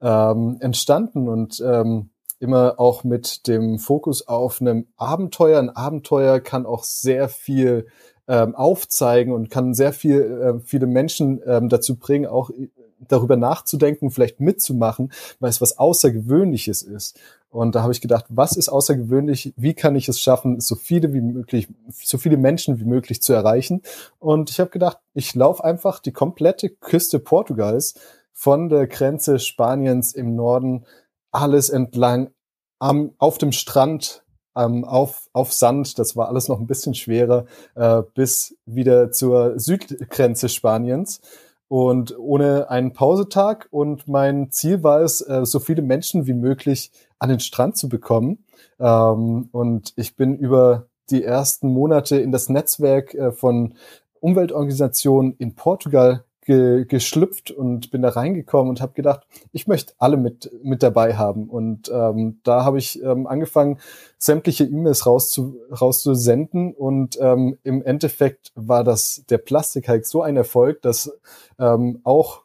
ähm, 0.00 0.56
entstanden 0.58 1.28
und 1.28 1.62
ähm, 1.64 2.10
immer 2.40 2.80
auch 2.80 3.04
mit 3.04 3.46
dem 3.46 3.78
Fokus 3.78 4.26
auf 4.26 4.60
einem 4.60 4.88
Abenteuer. 4.96 5.60
Ein 5.60 5.70
Abenteuer 5.70 6.40
kann 6.40 6.66
auch 6.66 6.82
sehr 6.82 7.28
viel 7.28 7.86
ähm, 8.26 8.56
aufzeigen 8.56 9.32
und 9.32 9.48
kann 9.48 9.72
sehr 9.72 9.92
viel 9.92 10.20
äh, 10.20 10.60
viele 10.64 10.86
Menschen 10.86 11.40
ähm, 11.46 11.68
dazu 11.68 11.96
bringen, 11.96 12.26
auch 12.26 12.50
darüber 12.98 13.36
nachzudenken, 13.36 14.10
vielleicht 14.10 14.40
mitzumachen, 14.40 15.12
weil 15.40 15.50
es 15.50 15.60
was 15.60 15.78
Außergewöhnliches 15.78 16.82
ist. 16.82 17.18
Und 17.50 17.74
da 17.74 17.82
habe 17.82 17.92
ich 17.92 18.00
gedacht, 18.00 18.26
was 18.28 18.56
ist 18.56 18.68
außergewöhnlich? 18.68 19.54
Wie 19.56 19.74
kann 19.74 19.96
ich 19.96 20.08
es 20.08 20.20
schaffen, 20.20 20.60
so 20.60 20.74
viele 20.74 21.12
wie 21.12 21.20
möglich, 21.20 21.68
so 21.90 22.18
viele 22.18 22.36
Menschen 22.36 22.80
wie 22.80 22.84
möglich 22.84 23.22
zu 23.22 23.32
erreichen? 23.32 23.82
Und 24.18 24.50
ich 24.50 24.60
habe 24.60 24.70
gedacht, 24.70 24.98
ich 25.14 25.34
laufe 25.34 25.64
einfach 25.64 26.00
die 26.00 26.12
komplette 26.12 26.68
Küste 26.68 27.18
Portugals 27.18 27.94
von 28.32 28.68
der 28.68 28.86
Grenze 28.86 29.38
Spaniens 29.38 30.12
im 30.12 30.34
Norden 30.36 30.84
alles 31.30 31.70
entlang 31.70 32.30
am, 32.78 33.12
auf 33.18 33.38
dem 33.38 33.52
Strand 33.52 34.22
ähm, 34.56 34.84
auf, 34.84 35.28
auf 35.32 35.52
Sand, 35.52 35.98
das 35.98 36.16
war 36.16 36.28
alles 36.28 36.48
noch 36.48 36.58
ein 36.58 36.66
bisschen 36.66 36.94
schwerer, 36.94 37.44
äh, 37.74 38.02
bis 38.14 38.56
wieder 38.64 39.12
zur 39.12 39.58
Südgrenze 39.58 40.48
Spaniens 40.48 41.20
und 41.68 42.16
ohne 42.18 42.70
einen 42.70 42.92
Pausetag. 42.92 43.68
Und 43.70 44.08
mein 44.08 44.50
Ziel 44.50 44.82
war 44.82 45.00
es, 45.00 45.20
äh, 45.20 45.44
so 45.44 45.58
viele 45.58 45.82
Menschen 45.82 46.26
wie 46.26 46.34
möglich 46.34 46.92
an 47.18 47.28
den 47.28 47.40
Strand 47.40 47.76
zu 47.76 47.88
bekommen. 47.88 48.44
Ähm, 48.78 49.48
und 49.52 49.92
ich 49.96 50.16
bin 50.16 50.36
über 50.36 50.86
die 51.10 51.24
ersten 51.24 51.68
Monate 51.68 52.16
in 52.16 52.32
das 52.32 52.48
Netzwerk 52.48 53.14
äh, 53.14 53.32
von 53.32 53.74
Umweltorganisationen 54.20 55.34
in 55.38 55.54
Portugal 55.54 56.24
ge 56.46 56.84
geschlüpft 56.86 57.50
und 57.50 57.90
bin 57.90 58.02
da 58.02 58.10
reingekommen 58.10 58.70
und 58.70 58.80
habe 58.80 58.94
gedacht, 58.94 59.26
ich 59.52 59.66
möchte 59.66 59.92
alle 59.98 60.16
mit 60.16 60.50
mit 60.62 60.82
dabei 60.82 61.16
haben. 61.16 61.50
Und 61.50 61.90
ähm, 61.92 62.40
da 62.44 62.64
habe 62.64 62.78
ich 62.78 63.02
ähm, 63.02 63.26
angefangen, 63.26 63.78
sämtliche 64.16 64.64
E-Mails 64.64 65.04
rauszu 65.04 65.58
rauszusenden. 65.70 66.72
Und 66.72 67.18
ähm, 67.20 67.58
im 67.64 67.82
Endeffekt 67.82 68.52
war 68.54 68.84
das 68.84 69.24
der 69.28 69.38
Plastikhike 69.38 70.06
so 70.06 70.22
ein 70.22 70.36
Erfolg, 70.36 70.80
dass 70.82 71.12
ähm, 71.58 72.00
auch 72.04 72.42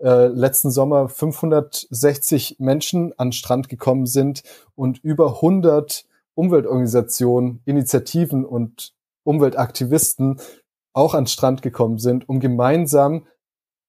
äh, 0.00 0.26
letzten 0.26 0.70
Sommer 0.70 1.08
560 1.08 2.56
Menschen 2.58 3.12
an 3.18 3.32
Strand 3.32 3.68
gekommen 3.68 4.06
sind 4.06 4.42
und 4.74 4.98
über 5.04 5.36
100 5.36 6.06
Umweltorganisationen, 6.34 7.60
Initiativen 7.66 8.44
und 8.46 8.94
Umweltaktivisten 9.24 10.40
auch 10.94 11.14
an 11.14 11.26
Strand 11.26 11.62
gekommen 11.62 11.98
sind, 11.98 12.28
um 12.28 12.40
gemeinsam 12.40 13.26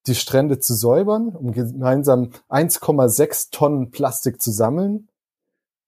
die 0.07 0.15
Strände 0.15 0.59
zu 0.59 0.73
säubern, 0.73 1.29
um 1.29 1.51
gemeinsam 1.51 2.29
1,6 2.49 3.51
Tonnen 3.51 3.91
Plastik 3.91 4.41
zu 4.41 4.51
sammeln 4.51 5.07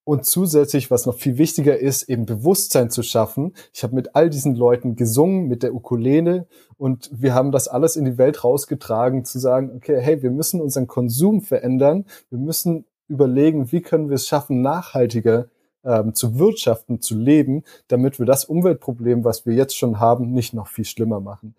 und 0.06 0.26
zusätzlich, 0.26 0.92
was 0.92 1.06
noch 1.06 1.16
viel 1.16 1.38
wichtiger 1.38 1.78
ist, 1.78 2.04
eben 2.04 2.26
Bewusstsein 2.26 2.90
zu 2.90 3.02
schaffen. 3.02 3.54
Ich 3.74 3.84
habe 3.84 3.96
mit 3.96 4.16
all 4.16 4.30
diesen 4.30 4.56
Leuten 4.56 4.96
gesungen, 4.96 5.48
mit 5.48 5.64
der 5.64 5.74
Ukulele 5.74 6.48
und 6.78 7.10
wir 7.12 7.34
haben 7.34 7.52
das 7.52 7.68
alles 7.68 7.96
in 7.96 8.06
die 8.06 8.18
Welt 8.18 8.44
rausgetragen, 8.44 9.26
zu 9.26 9.40
sagen, 9.40 9.72
okay, 9.76 10.00
hey, 10.00 10.22
wir 10.22 10.32
müssen 10.32 10.62
unseren 10.62 10.88
Konsum 10.88 11.42
verändern, 11.42 12.06
wir 12.30 12.40
müssen 12.40 12.86
überlegen, 13.08 13.72
wie 13.72 13.82
können 13.82 14.10
wir 14.10 14.16
es 14.16 14.28
schaffen, 14.28 14.62
nachhaltiger 14.62 15.50
ähm, 15.84 16.14
zu 16.14 16.38
wirtschaften, 16.38 17.02
zu 17.02 17.18
leben, 17.18 17.64
damit 17.88 18.20
wir 18.20 18.26
das 18.26 18.46
Umweltproblem, 18.46 19.24
was 19.24 19.46
wir 19.46 19.54
jetzt 19.54 19.76
schon 19.76 20.00
haben, 20.00 20.32
nicht 20.32 20.54
noch 20.54 20.68
viel 20.68 20.86
schlimmer 20.86 21.20
machen. 21.20 21.56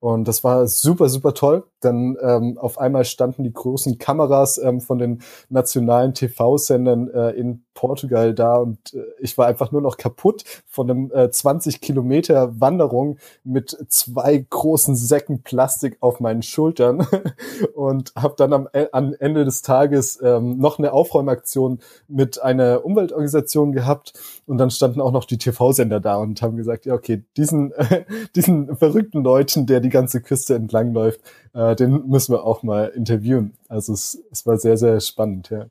Und 0.00 0.28
das 0.28 0.44
war 0.44 0.66
super, 0.68 1.08
super 1.08 1.34
toll. 1.34 1.64
Dann 1.80 2.16
ähm, 2.22 2.58
auf 2.58 2.78
einmal 2.78 3.04
standen 3.04 3.42
die 3.42 3.52
großen 3.52 3.98
Kameras 3.98 4.58
ähm, 4.58 4.80
von 4.80 4.98
den 4.98 5.22
nationalen 5.48 6.14
TV-Sendern 6.14 7.08
äh, 7.10 7.30
in 7.30 7.64
Portugal 7.78 8.34
da 8.34 8.56
und 8.56 8.92
äh, 8.92 9.04
ich 9.20 9.38
war 9.38 9.46
einfach 9.46 9.70
nur 9.70 9.80
noch 9.80 9.98
kaputt 9.98 10.42
von 10.66 10.90
einem 10.90 11.12
äh, 11.12 11.30
20 11.30 11.80
Kilometer 11.80 12.60
Wanderung 12.60 13.18
mit 13.44 13.76
zwei 13.88 14.44
großen 14.50 14.96
Säcken 14.96 15.44
Plastik 15.44 15.96
auf 16.00 16.18
meinen 16.18 16.42
Schultern 16.42 17.06
und 17.76 18.12
habe 18.16 18.34
dann 18.36 18.52
am, 18.52 18.68
äh, 18.72 18.86
am 18.90 19.14
Ende 19.20 19.44
des 19.44 19.62
Tages 19.62 20.18
ähm, 20.20 20.58
noch 20.58 20.80
eine 20.80 20.92
Aufräumaktion 20.92 21.78
mit 22.08 22.42
einer 22.42 22.84
Umweltorganisation 22.84 23.70
gehabt 23.70 24.12
und 24.46 24.58
dann 24.58 24.72
standen 24.72 25.00
auch 25.00 25.12
noch 25.12 25.24
die 25.24 25.38
TV-Sender 25.38 26.00
da 26.00 26.16
und 26.16 26.42
haben 26.42 26.56
gesagt, 26.56 26.84
ja 26.84 26.94
okay, 26.94 27.22
diesen, 27.36 27.70
äh, 27.74 28.04
diesen 28.34 28.76
verrückten 28.76 29.22
Leuten, 29.22 29.66
der 29.66 29.78
die 29.78 29.87
ganze 29.90 30.20
Küste 30.20 30.54
entlang 30.54 30.92
läuft, 30.92 31.20
äh, 31.54 31.74
den 31.76 32.08
müssen 32.08 32.32
wir 32.34 32.44
auch 32.44 32.62
mal 32.62 32.88
interviewen. 32.88 33.54
Also 33.68 33.92
es, 33.92 34.22
es 34.30 34.46
war 34.46 34.58
sehr, 34.58 34.76
sehr 34.76 35.00
spannend, 35.00 35.50
ja. 35.50 35.66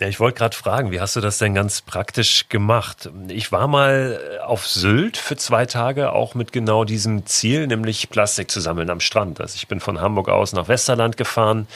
Ja, 0.00 0.06
ich 0.06 0.20
wollte 0.20 0.38
gerade 0.38 0.56
fragen, 0.56 0.92
wie 0.92 1.00
hast 1.00 1.16
du 1.16 1.20
das 1.20 1.38
denn 1.38 1.54
ganz 1.54 1.80
praktisch 1.80 2.48
gemacht? 2.48 3.10
Ich 3.26 3.50
war 3.50 3.66
mal 3.66 4.20
äh, 4.36 4.38
auf 4.44 4.64
Sylt 4.64 5.16
für 5.16 5.36
zwei 5.36 5.66
Tage, 5.66 6.12
auch 6.12 6.36
mit 6.36 6.52
genau 6.52 6.84
diesem 6.84 7.26
Ziel, 7.26 7.66
nämlich 7.66 8.08
Plastik 8.08 8.48
zu 8.48 8.60
sammeln 8.60 8.90
am 8.90 9.00
Strand. 9.00 9.40
Also 9.40 9.56
ich 9.56 9.66
bin 9.66 9.80
von 9.80 10.00
Hamburg 10.00 10.28
aus 10.28 10.52
nach 10.52 10.68
Westerland 10.68 11.16
gefahren 11.16 11.66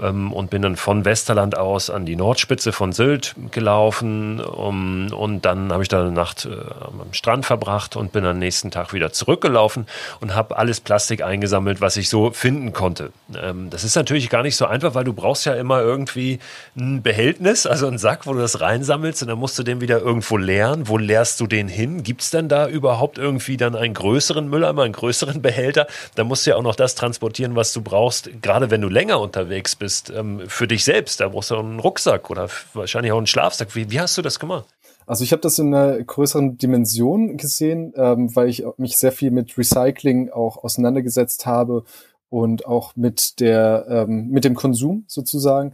ähm, 0.00 0.32
und 0.32 0.50
bin 0.50 0.62
dann 0.62 0.76
von 0.76 1.04
Westerland 1.04 1.58
aus 1.58 1.90
an 1.90 2.06
die 2.06 2.14
Nordspitze 2.14 2.70
von 2.70 2.92
Sylt 2.92 3.34
gelaufen 3.50 4.40
um, 4.40 5.12
und 5.12 5.44
dann 5.44 5.72
habe 5.72 5.82
ich 5.82 5.88
da 5.88 6.02
eine 6.02 6.12
Nacht 6.12 6.44
äh, 6.44 6.50
am 6.84 7.12
Strand 7.12 7.46
verbracht 7.46 7.96
und 7.96 8.12
bin 8.12 8.24
am 8.24 8.38
nächsten 8.38 8.70
Tag 8.70 8.92
wieder 8.92 9.12
zurückgelaufen 9.12 9.86
und 10.20 10.36
habe 10.36 10.56
alles 10.56 10.78
Plastik 10.78 11.24
eingesammelt, 11.24 11.80
was 11.80 11.96
ich 11.96 12.08
so 12.08 12.30
finden 12.30 12.72
konnte. 12.72 13.10
Ähm, 13.36 13.70
das 13.70 13.82
ist 13.82 13.96
natürlich 13.96 14.30
gar 14.30 14.44
nicht 14.44 14.54
so 14.54 14.66
einfach, 14.66 14.94
weil 14.94 15.04
du 15.04 15.12
brauchst 15.12 15.46
ja 15.46 15.54
immer 15.54 15.80
irgendwie 15.80 16.38
ein 16.76 17.02
Behältnis 17.02 17.66
also 17.72 17.86
einen 17.86 17.96
Sack, 17.96 18.26
wo 18.26 18.34
du 18.34 18.38
das 18.38 18.60
reinsammelst 18.60 19.22
und 19.22 19.28
dann 19.28 19.38
musst 19.38 19.58
du 19.58 19.62
den 19.62 19.80
wieder 19.80 19.98
irgendwo 19.98 20.36
leeren. 20.36 20.88
Wo 20.88 20.98
leerst 20.98 21.40
du 21.40 21.46
den 21.46 21.68
hin? 21.68 22.02
Gibt 22.02 22.20
es 22.20 22.28
denn 22.28 22.50
da 22.50 22.68
überhaupt 22.68 23.16
irgendwie 23.16 23.56
dann 23.56 23.74
einen 23.74 23.94
größeren 23.94 24.46
Mülleimer, 24.46 24.82
einen 24.82 24.92
größeren 24.92 25.40
Behälter? 25.40 25.86
Da 26.14 26.24
musst 26.24 26.44
du 26.44 26.50
ja 26.50 26.56
auch 26.56 26.62
noch 26.62 26.76
das 26.76 26.94
transportieren, 26.96 27.56
was 27.56 27.72
du 27.72 27.80
brauchst, 27.80 28.42
gerade 28.42 28.70
wenn 28.70 28.82
du 28.82 28.90
länger 28.90 29.20
unterwegs 29.20 29.74
bist, 29.74 30.10
ähm, 30.10 30.42
für 30.48 30.68
dich 30.68 30.84
selbst. 30.84 31.20
Da 31.20 31.28
brauchst 31.28 31.50
du 31.50 31.56
einen 31.56 31.80
Rucksack 31.80 32.28
oder 32.28 32.50
wahrscheinlich 32.74 33.10
auch 33.12 33.16
einen 33.16 33.26
Schlafsack. 33.26 33.74
Wie, 33.74 33.90
wie 33.90 34.00
hast 34.00 34.18
du 34.18 34.22
das 34.22 34.38
gemacht? 34.38 34.66
Also 35.06 35.24
ich 35.24 35.32
habe 35.32 35.40
das 35.40 35.58
in 35.58 35.74
einer 35.74 36.02
größeren 36.02 36.58
Dimension 36.58 37.38
gesehen, 37.38 37.94
ähm, 37.96 38.36
weil 38.36 38.50
ich 38.50 38.64
mich 38.76 38.98
sehr 38.98 39.12
viel 39.12 39.30
mit 39.30 39.56
Recycling 39.56 40.28
auch 40.28 40.62
auseinandergesetzt 40.62 41.46
habe 41.46 41.84
und 42.28 42.66
auch 42.66 42.96
mit 42.96 43.40
der 43.40 43.86
ähm, 43.88 44.28
mit 44.28 44.44
dem 44.44 44.54
Konsum 44.54 45.04
sozusagen. 45.06 45.72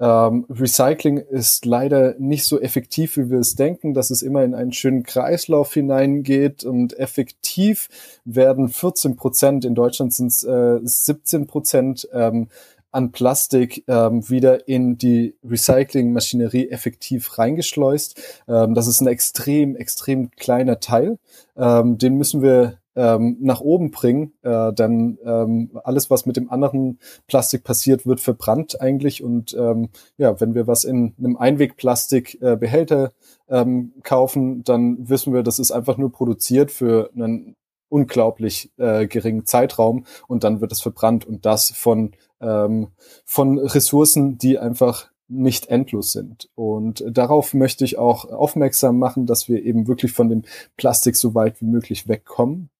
Ähm, 0.00 0.46
Recycling 0.48 1.18
ist 1.18 1.66
leider 1.66 2.14
nicht 2.18 2.46
so 2.46 2.58
effektiv, 2.58 3.18
wie 3.18 3.30
wir 3.30 3.38
es 3.38 3.54
denken, 3.54 3.92
dass 3.92 4.10
es 4.10 4.22
immer 4.22 4.42
in 4.42 4.54
einen 4.54 4.72
schönen 4.72 5.02
Kreislauf 5.02 5.74
hineingeht 5.74 6.64
und 6.64 6.98
effektiv 6.98 7.88
werden 8.24 8.70
14 8.70 9.16
Prozent, 9.16 9.64
in 9.64 9.74
Deutschland 9.74 10.14
sind 10.14 10.28
es 10.28 10.42
äh, 10.42 10.78
17 10.82 11.46
Prozent 11.46 12.08
ähm, 12.12 12.48
an 12.92 13.12
Plastik 13.12 13.84
ähm, 13.86 14.28
wieder 14.28 14.66
in 14.66 14.98
die 14.98 15.34
Recyclingmaschinerie 15.48 16.70
effektiv 16.70 17.38
reingeschleust. 17.38 18.20
Ähm, 18.48 18.74
das 18.74 18.86
ist 18.86 19.00
ein 19.00 19.06
extrem, 19.06 19.76
extrem 19.76 20.30
kleiner 20.32 20.80
Teil. 20.80 21.18
Ähm, 21.56 21.98
den 21.98 22.16
müssen 22.16 22.42
wir 22.42 22.79
ähm, 22.96 23.36
nach 23.40 23.60
oben 23.60 23.90
bringen, 23.90 24.32
äh, 24.42 24.72
dann 24.72 25.18
ähm, 25.24 25.70
alles, 25.84 26.10
was 26.10 26.26
mit 26.26 26.36
dem 26.36 26.50
anderen 26.50 26.98
Plastik 27.26 27.64
passiert, 27.64 28.06
wird 28.06 28.20
verbrannt 28.20 28.80
eigentlich. 28.80 29.22
Und 29.22 29.54
ähm, 29.54 29.90
ja, 30.16 30.40
wenn 30.40 30.54
wir 30.54 30.66
was 30.66 30.84
in 30.84 31.14
einem 31.18 31.36
Einwegplastikbehälter 31.36 33.12
äh, 33.48 33.60
ähm, 33.60 33.92
kaufen, 34.02 34.64
dann 34.64 35.08
wissen 35.08 35.32
wir, 35.32 35.42
das 35.42 35.58
ist 35.58 35.70
einfach 35.70 35.96
nur 35.98 36.12
produziert 36.12 36.70
für 36.70 37.10
einen 37.14 37.56
unglaublich 37.88 38.72
äh, 38.76 39.06
geringen 39.06 39.46
Zeitraum 39.46 40.06
und 40.28 40.44
dann 40.44 40.60
wird 40.60 40.72
es 40.72 40.80
verbrannt 40.80 41.26
und 41.26 41.44
das 41.44 41.72
von 41.72 42.12
ähm, 42.40 42.88
von 43.24 43.58
Ressourcen, 43.58 44.38
die 44.38 44.58
einfach 44.58 45.10
nicht 45.28 45.68
endlos 45.68 46.12
sind. 46.12 46.48
Und 46.54 47.04
darauf 47.06 47.54
möchte 47.54 47.84
ich 47.84 47.98
auch 47.98 48.24
aufmerksam 48.24 48.98
machen, 48.98 49.26
dass 49.26 49.48
wir 49.48 49.62
eben 49.64 49.86
wirklich 49.86 50.12
von 50.12 50.28
dem 50.28 50.42
Plastik 50.76 51.16
so 51.16 51.34
weit 51.34 51.60
wie 51.60 51.66
möglich 51.66 52.08
wegkommen. 52.08 52.70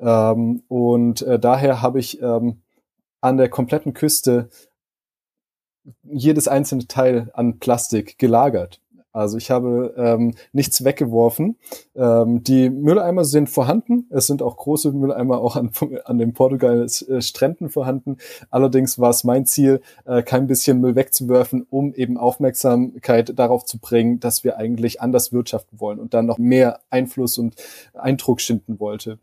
Ähm, 0.00 0.62
und 0.68 1.22
äh, 1.22 1.38
daher 1.38 1.82
habe 1.82 2.00
ich 2.00 2.20
ähm, 2.22 2.62
an 3.20 3.36
der 3.36 3.48
kompletten 3.48 3.94
Küste 3.94 4.48
jedes 6.02 6.48
einzelne 6.48 6.86
Teil 6.86 7.30
an 7.34 7.58
Plastik 7.58 8.18
gelagert. 8.18 8.80
Also 9.12 9.38
ich 9.38 9.50
habe 9.50 9.94
ähm, 9.96 10.34
nichts 10.52 10.84
weggeworfen. 10.84 11.56
Ähm, 11.96 12.44
die 12.44 12.70
Mülleimer 12.70 13.24
sind 13.24 13.50
vorhanden. 13.50 14.06
Es 14.10 14.26
sind 14.26 14.42
auch 14.42 14.56
große 14.56 14.92
Mülleimer 14.92 15.38
auch 15.38 15.56
an, 15.56 15.70
an 16.04 16.18
den 16.18 16.32
Portugal 16.32 16.84
äh, 16.84 17.20
Stränden 17.20 17.70
vorhanden. 17.70 18.18
Allerdings 18.50 18.98
war 18.98 19.10
es 19.10 19.24
mein 19.24 19.46
Ziel, 19.46 19.80
äh, 20.04 20.22
kein 20.22 20.46
bisschen 20.46 20.80
Müll 20.80 20.94
wegzuwerfen, 20.94 21.66
um 21.70 21.92
eben 21.94 22.18
Aufmerksamkeit 22.18 23.38
darauf 23.38 23.64
zu 23.64 23.78
bringen, 23.78 24.20
dass 24.20 24.44
wir 24.44 24.58
eigentlich 24.58 25.00
anders 25.00 25.32
wirtschaften 25.32 25.80
wollen 25.80 25.98
und 25.98 26.14
dann 26.14 26.26
noch 26.26 26.38
mehr 26.38 26.80
Einfluss 26.90 27.38
und 27.38 27.56
Eindruck 27.94 28.40
schinden 28.40 28.78
wollte. 28.78 29.18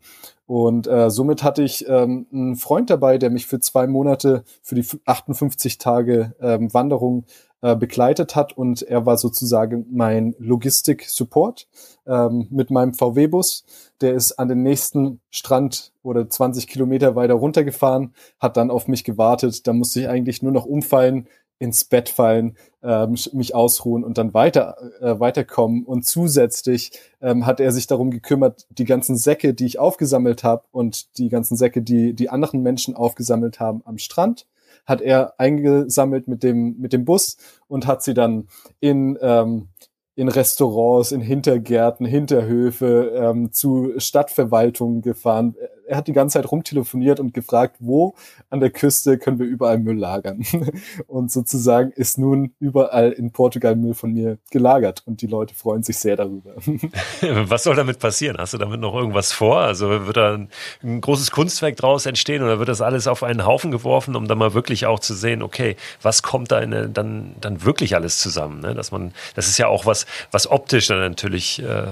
Und 0.48 0.86
äh, 0.86 1.10
somit 1.10 1.44
hatte 1.44 1.62
ich 1.62 1.86
ähm, 1.88 2.26
einen 2.32 2.56
Freund 2.56 2.88
dabei, 2.88 3.18
der 3.18 3.28
mich 3.28 3.46
für 3.46 3.60
zwei 3.60 3.86
Monate 3.86 4.44
für 4.62 4.74
die 4.74 4.86
58 5.04 5.76
Tage 5.76 6.34
ähm, 6.40 6.72
Wanderung 6.72 7.24
äh, 7.60 7.74
begleitet 7.76 8.36
hat 8.36 8.56
und 8.56 8.82
er 8.82 9.04
war 9.04 9.18
sozusagen 9.18 9.86
mein 9.90 10.34
Logistik-Support 10.38 11.66
ähm, 12.06 12.46
mit 12.50 12.70
meinem 12.70 12.94
VW-Bus. 12.94 13.64
Der 14.00 14.14
ist 14.14 14.32
an 14.32 14.48
den 14.48 14.62
nächsten 14.62 15.20
Strand 15.30 15.92
oder 16.02 16.28
20 16.28 16.68
Kilometer 16.68 17.16
weiter 17.16 17.34
runtergefahren, 17.34 18.14
hat 18.38 18.56
dann 18.56 18.70
auf 18.70 18.86
mich 18.86 19.04
gewartet. 19.04 19.66
Da 19.66 19.72
musste 19.72 20.00
ich 20.00 20.08
eigentlich 20.08 20.42
nur 20.42 20.52
noch 20.52 20.66
umfallen, 20.66 21.26
ins 21.58 21.84
Bett 21.84 22.08
fallen, 22.08 22.56
ähm, 22.82 23.16
mich 23.32 23.54
ausruhen 23.54 24.04
und 24.04 24.18
dann 24.18 24.34
weiter 24.34 24.76
äh, 25.00 25.18
weiterkommen. 25.18 25.84
Und 25.84 26.06
zusätzlich 26.06 26.92
ähm, 27.20 27.46
hat 27.46 27.60
er 27.60 27.72
sich 27.72 27.86
darum 27.86 28.10
gekümmert, 28.10 28.66
die 28.70 28.84
ganzen 28.84 29.16
Säcke, 29.16 29.54
die 29.54 29.66
ich 29.66 29.78
aufgesammelt 29.78 30.44
habe 30.44 30.64
und 30.70 31.18
die 31.18 31.28
ganzen 31.28 31.56
Säcke, 31.56 31.82
die 31.82 32.14
die 32.14 32.30
anderen 32.30 32.62
Menschen 32.62 32.94
aufgesammelt 32.94 33.58
haben 33.58 33.82
am 33.84 33.98
Strand, 33.98 34.46
hat 34.88 35.02
er 35.02 35.34
eingesammelt 35.38 36.26
mit 36.26 36.42
dem 36.42 36.76
mit 36.78 36.92
dem 36.92 37.04
Bus 37.04 37.36
und 37.68 37.86
hat 37.86 38.02
sie 38.02 38.14
dann 38.14 38.48
in 38.80 39.18
ähm, 39.20 39.68
in 40.16 40.28
Restaurants, 40.28 41.12
in 41.12 41.20
Hintergärten, 41.20 42.04
Hinterhöfe, 42.04 43.12
ähm, 43.14 43.52
zu 43.52 43.92
Stadtverwaltungen 43.98 45.00
gefahren. 45.00 45.54
Er 45.88 45.96
hat 45.96 46.06
die 46.06 46.12
ganze 46.12 46.34
Zeit 46.34 46.50
rumtelefoniert 46.50 47.18
und 47.18 47.32
gefragt, 47.32 47.76
wo 47.78 48.14
an 48.50 48.60
der 48.60 48.70
Küste 48.70 49.16
können 49.18 49.38
wir 49.38 49.46
überall 49.46 49.78
Müll 49.78 49.96
lagern. 49.96 50.44
Und 51.06 51.32
sozusagen 51.32 51.90
ist 51.92 52.18
nun 52.18 52.52
überall 52.60 53.12
in 53.12 53.32
Portugal 53.32 53.74
Müll 53.74 53.94
von 53.94 54.12
mir 54.12 54.38
gelagert 54.50 55.02
und 55.06 55.22
die 55.22 55.26
Leute 55.26 55.54
freuen 55.54 55.82
sich 55.82 55.98
sehr 55.98 56.16
darüber. 56.16 56.54
Was 57.20 57.64
soll 57.64 57.76
damit 57.76 57.98
passieren? 57.98 58.36
Hast 58.38 58.54
du 58.54 58.58
damit 58.58 58.80
noch 58.80 58.94
irgendwas 58.94 59.32
vor? 59.32 59.60
Also 59.60 60.06
wird 60.06 60.16
da 60.16 60.34
ein, 60.34 60.48
ein 60.82 61.00
großes 61.00 61.30
Kunstwerk 61.30 61.76
draus 61.76 62.06
entstehen 62.06 62.42
oder 62.42 62.58
wird 62.58 62.68
das 62.68 62.80
alles 62.80 63.06
auf 63.06 63.22
einen 63.22 63.46
Haufen 63.46 63.70
geworfen, 63.70 64.16
um 64.16 64.28
dann 64.28 64.38
mal 64.38 64.54
wirklich 64.54 64.86
auch 64.86 65.00
zu 65.00 65.14
sehen, 65.14 65.42
okay, 65.42 65.76
was 66.02 66.22
kommt 66.22 66.52
da 66.52 66.60
in, 66.60 66.92
dann, 66.92 67.34
dann 67.40 67.64
wirklich 67.64 67.94
alles 67.94 68.18
zusammen? 68.18 68.60
Ne? 68.60 68.74
Dass 68.74 68.90
man, 68.90 69.12
das 69.34 69.48
ist 69.48 69.58
ja 69.58 69.68
auch 69.68 69.86
was, 69.86 70.06
was 70.30 70.50
optisch 70.50 70.88
dann 70.88 71.00
natürlich 71.00 71.62
äh, 71.62 71.86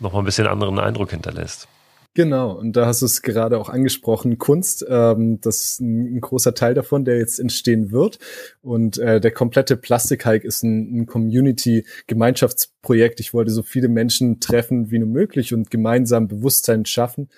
nochmal 0.00 0.22
ein 0.22 0.26
bisschen 0.26 0.46
anderen 0.46 0.78
Eindruck 0.78 1.10
hinterlässt. 1.10 1.68
Genau, 2.16 2.50
und 2.52 2.76
da 2.76 2.86
hast 2.86 3.02
du 3.02 3.06
es 3.06 3.20
gerade 3.20 3.58
auch 3.58 3.68
angesprochen, 3.68 4.38
Kunst, 4.38 4.86
ähm, 4.88 5.38
das 5.42 5.64
ist 5.64 5.82
ein, 5.82 6.16
ein, 6.16 6.22
großer 6.22 6.54
Teil 6.54 6.72
davon, 6.72 7.04
der 7.04 7.18
jetzt 7.18 7.38
entstehen 7.38 7.92
wird. 7.92 8.18
Und 8.62 8.96
äh, 8.96 9.20
der 9.20 9.32
komplette 9.32 9.76
Plastikhike 9.76 10.46
ist 10.46 10.62
ein, 10.62 11.00
ein 11.00 11.04
Community-Gemeinschaftsprojekt. 11.04 13.20
Ich 13.20 13.34
wollte 13.34 13.50
so 13.50 13.62
viele 13.62 13.88
Menschen 13.88 14.40
treffen 14.40 14.90
wie 14.90 14.98
nur 14.98 15.10
möglich 15.10 15.52
und 15.52 15.70
gemeinsam 15.70 16.26
Bewusstsein 16.26 16.86
schaffen. 16.86 17.28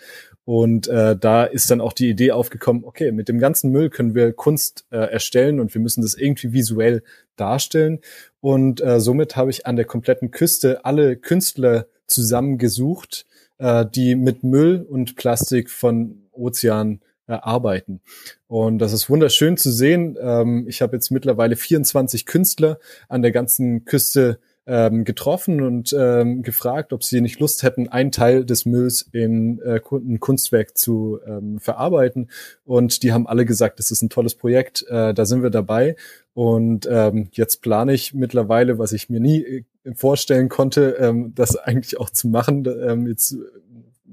Und 0.45 0.87
äh, 0.87 1.17
da 1.17 1.43
ist 1.43 1.73
dann 1.73 1.81
auch 1.81 1.93
die 1.93 2.11
Idee 2.11 2.31
aufgekommen, 2.31 2.85
okay, 2.85 3.11
mit 3.11 3.29
dem 3.29 3.41
ganzen 3.41 3.73
Müll 3.73 3.91
können 3.91 4.15
wir 4.15 4.33
Kunst 4.33 4.87
äh, 4.93 4.99
erstellen 4.99 5.59
und 5.59 5.75
wir 5.75 5.81
müssen 5.81 6.03
das 6.03 6.15
irgendwie 6.15 6.53
visuell 6.53 7.03
darstellen. 7.35 7.99
Und 8.41 8.81
äh, 8.81 9.01
somit 9.01 9.35
habe 9.35 9.51
ich 9.51 9.67
an 9.67 9.75
der 9.75 9.87
kompletten 9.87 10.31
Küste 10.31 10.85
alle 10.85 11.17
Künstler 11.17 11.89
zusammengesucht, 12.07 13.27
äh, 13.59 13.85
die 13.87 14.15
mit 14.15 14.43
Müll 14.45 14.87
und 14.89 15.17
Plastik 15.17 15.71
von 15.71 16.23
Ozeanen 16.33 17.01
äh, 17.27 17.33
arbeiten. 17.33 18.01
Und 18.47 18.79
das 18.79 18.93
ist 18.93 19.11
wunderschön 19.11 19.57
zu 19.57 19.71
sehen. 19.71 20.17
Ähm, 20.21 20.67
ich 20.69 20.83
habe 20.83 20.97
jetzt 20.97 21.11
mittlerweile 21.11 21.57
24 21.57 22.27
Künstler 22.27 22.79
an 23.09 23.23
der 23.23 23.33
ganzen 23.33 23.85
Küste 23.85 24.39
ähm, 24.69 25.05
getroffen 25.05 25.63
und 25.63 25.97
ähm, 25.99 26.43
gefragt, 26.43 26.93
ob 26.93 27.03
sie 27.03 27.23
nicht 27.23 27.41
Lust 27.41 27.63
hätten, 27.63 27.89
einen 27.89 28.13
Teil 28.13 28.45
des 28.45 28.67
Mülls 28.67 29.09
in 29.13 29.61
äh, 29.61 29.81
ein 29.91 30.21
Kunstwerk 30.21 30.77
zu 30.77 31.19
ähm, 31.27 31.59
verarbeiten. 31.59 32.31
Und 32.67 33.03
die 33.03 33.13
haben 33.13 33.27
alle 33.27 33.47
gesagt, 33.47 33.79
das 33.79 33.91
ist 33.91 34.03
ein 34.03 34.11
tolles 34.11 34.35
Projekt, 34.35 34.85
äh, 34.89 35.15
da 35.15 35.25
sind 35.25 35.43
wir 35.43 35.51
dabei. 35.51 35.97
Und 36.35 36.87
ähm, 36.91 37.29
jetzt 37.33 37.63
plane 37.63 37.95
ich 37.95 38.13
mittlerweile, 38.13 38.79
was 38.79 38.93
ich 38.93 39.09
mir 39.09 39.21
nie 39.21 39.65
vorstellen 39.95 40.49
konnte, 40.49 40.97
ähm, 40.99 41.33
das 41.35 41.57
eigentlich 41.57 41.99
auch 41.99 42.11
zu 42.11 42.29
machen. 42.29 42.65
Ähm, 42.67 43.07
jetzt 43.07 43.37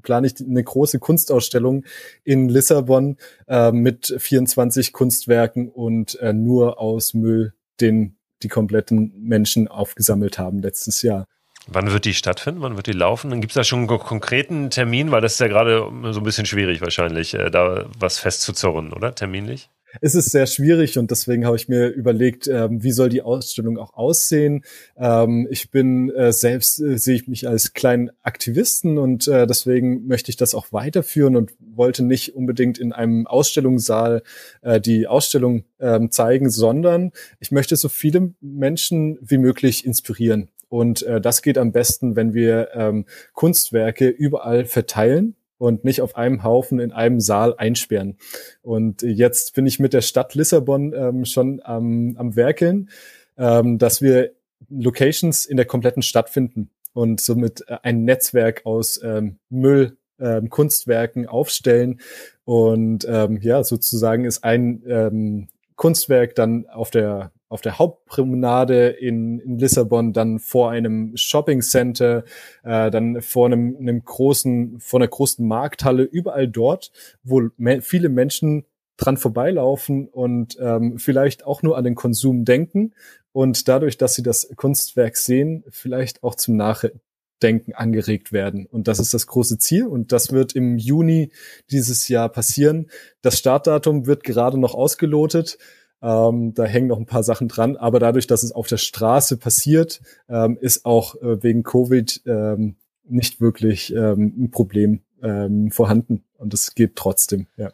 plane 0.01 0.27
ich 0.27 0.35
eine 0.39 0.63
große 0.63 0.99
Kunstausstellung 0.99 1.83
in 2.23 2.47
Lissabon 2.47 3.17
äh, 3.47 3.71
mit 3.71 4.15
24 4.17 4.93
Kunstwerken 4.93 5.69
und 5.69 6.19
äh, 6.19 6.31
nur 6.31 6.79
aus 6.79 7.13
Müll, 7.13 7.53
den 7.81 8.17
die 8.43 8.47
kompletten 8.47 9.13
Menschen 9.17 9.67
aufgesammelt 9.67 10.37
haben 10.37 10.61
letztes 10.61 11.01
Jahr. 11.01 11.25
Wann 11.67 11.91
wird 11.91 12.05
die 12.05 12.13
stattfinden? 12.13 12.61
Wann 12.61 12.75
wird 12.75 12.87
die 12.87 12.91
laufen? 12.91 13.31
Dann 13.31 13.41
gibt 13.41 13.51
es 13.51 13.55
da 13.55 13.63
schon 13.63 13.89
einen 13.89 13.99
konkreten 13.99 14.69
Termin, 14.69 15.11
weil 15.11 15.21
das 15.21 15.33
ist 15.33 15.39
ja 15.39 15.47
gerade 15.47 15.89
so 16.11 16.19
ein 16.19 16.23
bisschen 16.23 16.45
schwierig 16.45 16.81
wahrscheinlich, 16.81 17.33
äh, 17.33 17.49
da 17.49 17.85
was 17.97 18.19
festzuzurren, 18.19 18.93
oder? 18.93 19.15
Terminlich? 19.15 19.69
Ist 20.01 20.15
es 20.15 20.25
sehr 20.25 20.47
schwierig 20.47 20.97
und 20.97 21.11
deswegen 21.11 21.45
habe 21.45 21.55
ich 21.55 21.67
mir 21.67 21.87
überlegt, 21.87 22.47
ähm, 22.47 22.83
wie 22.83 22.91
soll 22.91 23.09
die 23.09 23.21
Ausstellung 23.21 23.77
auch 23.77 23.93
aussehen. 23.93 24.63
Ähm, 24.97 25.47
ich 25.49 25.71
bin 25.71 26.09
äh, 26.11 26.31
selbst, 26.31 26.81
äh, 26.81 26.97
sehe 26.97 27.15
ich 27.15 27.27
mich 27.27 27.47
als 27.47 27.73
kleinen 27.73 28.11
Aktivisten 28.23 28.97
und 28.97 29.27
äh, 29.27 29.47
deswegen 29.47 30.07
möchte 30.07 30.29
ich 30.29 30.37
das 30.37 30.55
auch 30.55 30.71
weiterführen 30.71 31.35
und 31.35 31.53
wollte 31.59 32.03
nicht 32.03 32.35
unbedingt 32.35 32.77
in 32.77 32.93
einem 32.93 33.27
Ausstellungssaal 33.27 34.23
äh, 34.61 34.79
die 34.81 35.07
Ausstellung 35.07 35.65
ähm, 35.79 36.11
zeigen, 36.11 36.49
sondern 36.49 37.11
ich 37.39 37.51
möchte 37.51 37.75
so 37.75 37.89
viele 37.89 38.33
Menschen 38.41 39.17
wie 39.21 39.37
möglich 39.37 39.85
inspirieren. 39.85 40.49
Und 40.69 41.03
äh, 41.03 41.21
das 41.21 41.41
geht 41.41 41.57
am 41.57 41.71
besten, 41.71 42.15
wenn 42.15 42.33
wir 42.33 42.69
ähm, 42.73 43.05
Kunstwerke 43.33 44.09
überall 44.09 44.65
verteilen 44.65 45.35
und 45.57 45.85
nicht 45.85 46.01
auf 46.01 46.15
einem 46.15 46.43
Haufen 46.43 46.79
in 46.79 46.91
einem 46.91 47.19
Saal 47.19 47.55
einsperren. 47.57 48.17
Und 48.61 49.01
jetzt 49.01 49.53
bin 49.55 49.65
ich 49.65 49.79
mit 49.79 49.93
der 49.93 50.01
Stadt 50.01 50.35
Lissabon 50.35 50.93
ähm, 50.93 51.25
schon 51.25 51.61
am, 51.63 52.15
am 52.17 52.35
Werkeln, 52.35 52.89
ähm, 53.37 53.77
dass 53.77 54.01
wir 54.01 54.31
Locations 54.69 55.45
in 55.45 55.57
der 55.57 55.65
kompletten 55.65 56.01
Stadt 56.01 56.29
finden 56.29 56.69
und 56.93 57.21
somit 57.21 57.63
äh, 57.67 57.77
ein 57.83 58.03
Netzwerk 58.03 58.65
aus 58.65 58.99
ähm, 59.03 59.37
Müll, 59.49 59.97
ähm, 60.19 60.49
Kunstwerken 60.49 61.27
aufstellen. 61.27 61.99
Und 62.45 63.05
ähm, 63.07 63.39
ja, 63.41 63.63
sozusagen 63.63 64.25
ist 64.25 64.43
ein 64.43 64.83
ähm, 64.87 65.47
Kunstwerk 65.75 66.35
dann 66.35 66.67
auf 66.67 66.89
der 66.89 67.31
auf 67.47 67.61
der 67.61 67.77
Hauptpromenade 67.77 68.87
in, 68.87 69.39
in 69.39 69.59
Lissabon, 69.59 70.13
dann 70.13 70.39
vor 70.39 70.71
einem 70.71 71.15
Shopping 71.15 71.61
Center, 71.61 72.23
äh, 72.63 72.89
dann 72.89 73.21
vor 73.21 73.45
einem, 73.45 73.77
einem 73.77 74.03
großen, 74.03 74.79
vor 74.79 74.99
einer 74.99 75.07
großen 75.07 75.47
Markthalle, 75.47 76.03
überall 76.03 76.47
dort, 76.47 76.91
wo 77.23 77.49
me 77.57 77.81
viele 77.81 78.09
Menschen 78.09 78.65
dran 78.97 79.17
vorbeilaufen 79.17 80.07
und 80.07 80.57
ähm, 80.59 80.97
vielleicht 80.99 81.45
auch 81.45 81.61
nur 81.61 81.77
an 81.77 81.83
den 81.83 81.95
Konsum 81.95 82.45
denken 82.45 82.93
und 83.31 83.67
dadurch, 83.67 83.97
dass 83.97 84.15
sie 84.15 84.23
das 84.23 84.49
Kunstwerk 84.55 85.17
sehen, 85.17 85.65
vielleicht 85.69 86.23
auch 86.23 86.35
zum 86.35 86.55
Nachdenken 86.55 87.73
angeregt 87.73 88.31
werden. 88.31 88.65
Und 88.65 88.87
das 88.87 88.99
ist 88.99 89.13
das 89.13 89.27
große 89.27 89.57
Ziel 89.57 89.85
und 89.87 90.13
das 90.13 90.31
wird 90.31 90.53
im 90.53 90.77
Juni 90.77 91.31
dieses 91.69 92.07
Jahr 92.07 92.29
passieren. 92.29 92.89
Das 93.21 93.37
Startdatum 93.37 94.07
wird 94.07 94.23
gerade 94.23 94.57
noch 94.57 94.73
ausgelotet. 94.73 95.57
Ähm, 96.05 96.53
da 96.53 96.65
hängen 96.65 96.87
noch 96.87 96.99
ein 96.99 97.07
paar 97.07 97.23
Sachen 97.23 97.47
dran, 97.47 97.77
aber 97.77 97.99
dadurch, 97.99 98.27
dass 98.27 98.43
es 98.43 98.51
auf 98.51 98.67
der 98.67 98.77
Straße 98.77 99.37
passiert, 99.37 100.01
ähm, 100.29 100.55
ist 100.61 100.85
auch 100.85 101.15
äh, 101.15 101.41
wegen 101.41 101.63
Covid 101.63 102.21
ähm, 102.27 102.75
nicht 103.07 103.41
wirklich 103.41 103.91
ähm, 103.91 104.33
ein 104.37 104.51
Problem 104.51 105.01
ähm, 105.23 105.71
vorhanden. 105.71 106.23
Und 106.37 106.53
es 106.53 106.75
geht 106.75 106.95
trotzdem, 106.95 107.47
ja. 107.57 107.71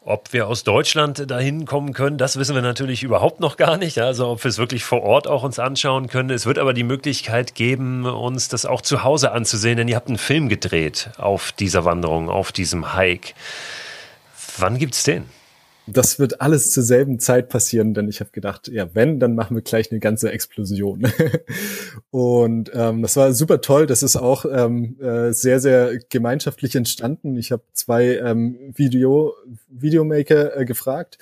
Ob 0.00 0.32
wir 0.32 0.46
aus 0.46 0.62
Deutschland 0.62 1.28
dahin 1.30 1.66
kommen 1.66 1.92
können, 1.92 2.16
das 2.16 2.38
wissen 2.38 2.54
wir 2.54 2.62
natürlich 2.62 3.02
überhaupt 3.02 3.40
noch 3.40 3.56
gar 3.56 3.76
nicht. 3.76 3.98
Also 3.98 4.28
ob 4.28 4.44
wir 4.44 4.48
es 4.48 4.56
wirklich 4.56 4.84
vor 4.84 5.02
Ort 5.02 5.26
auch 5.26 5.42
uns 5.42 5.58
anschauen 5.58 6.06
können. 6.06 6.30
Es 6.30 6.46
wird 6.46 6.58
aber 6.58 6.72
die 6.72 6.84
Möglichkeit 6.84 7.56
geben, 7.56 8.06
uns 8.06 8.48
das 8.48 8.66
auch 8.66 8.82
zu 8.82 9.02
Hause 9.02 9.32
anzusehen, 9.32 9.76
denn 9.76 9.88
ihr 9.88 9.96
habt 9.96 10.06
einen 10.06 10.16
Film 10.16 10.48
gedreht 10.48 11.10
auf 11.18 11.50
dieser 11.50 11.84
Wanderung, 11.84 12.30
auf 12.30 12.52
diesem 12.52 12.94
Hike. 12.94 13.34
Wann 14.58 14.78
gibt's 14.78 15.02
den? 15.02 15.24
Das 15.86 16.18
wird 16.18 16.40
alles 16.40 16.70
zur 16.70 16.82
selben 16.82 17.18
Zeit 17.20 17.48
passieren, 17.48 17.94
denn 17.94 18.08
ich 18.08 18.20
habe 18.20 18.30
gedacht, 18.30 18.68
ja, 18.68 18.94
wenn, 18.94 19.20
dann 19.20 19.34
machen 19.34 19.56
wir 19.56 19.62
gleich 19.62 19.90
eine 19.90 20.00
ganze 20.00 20.30
Explosion. 20.32 21.06
und 22.10 22.70
ähm, 22.74 23.02
das 23.02 23.16
war 23.16 23.32
super 23.32 23.60
toll. 23.60 23.86
Das 23.86 24.02
ist 24.02 24.16
auch 24.16 24.44
ähm, 24.50 24.98
äh, 25.00 25.32
sehr, 25.32 25.60
sehr 25.60 25.98
gemeinschaftlich 26.08 26.74
entstanden. 26.74 27.36
Ich 27.36 27.52
habe 27.52 27.62
zwei 27.72 28.16
ähm, 28.16 28.72
Video, 28.74 29.34
Videomaker 29.68 30.56
äh, 30.56 30.64
gefragt 30.64 31.18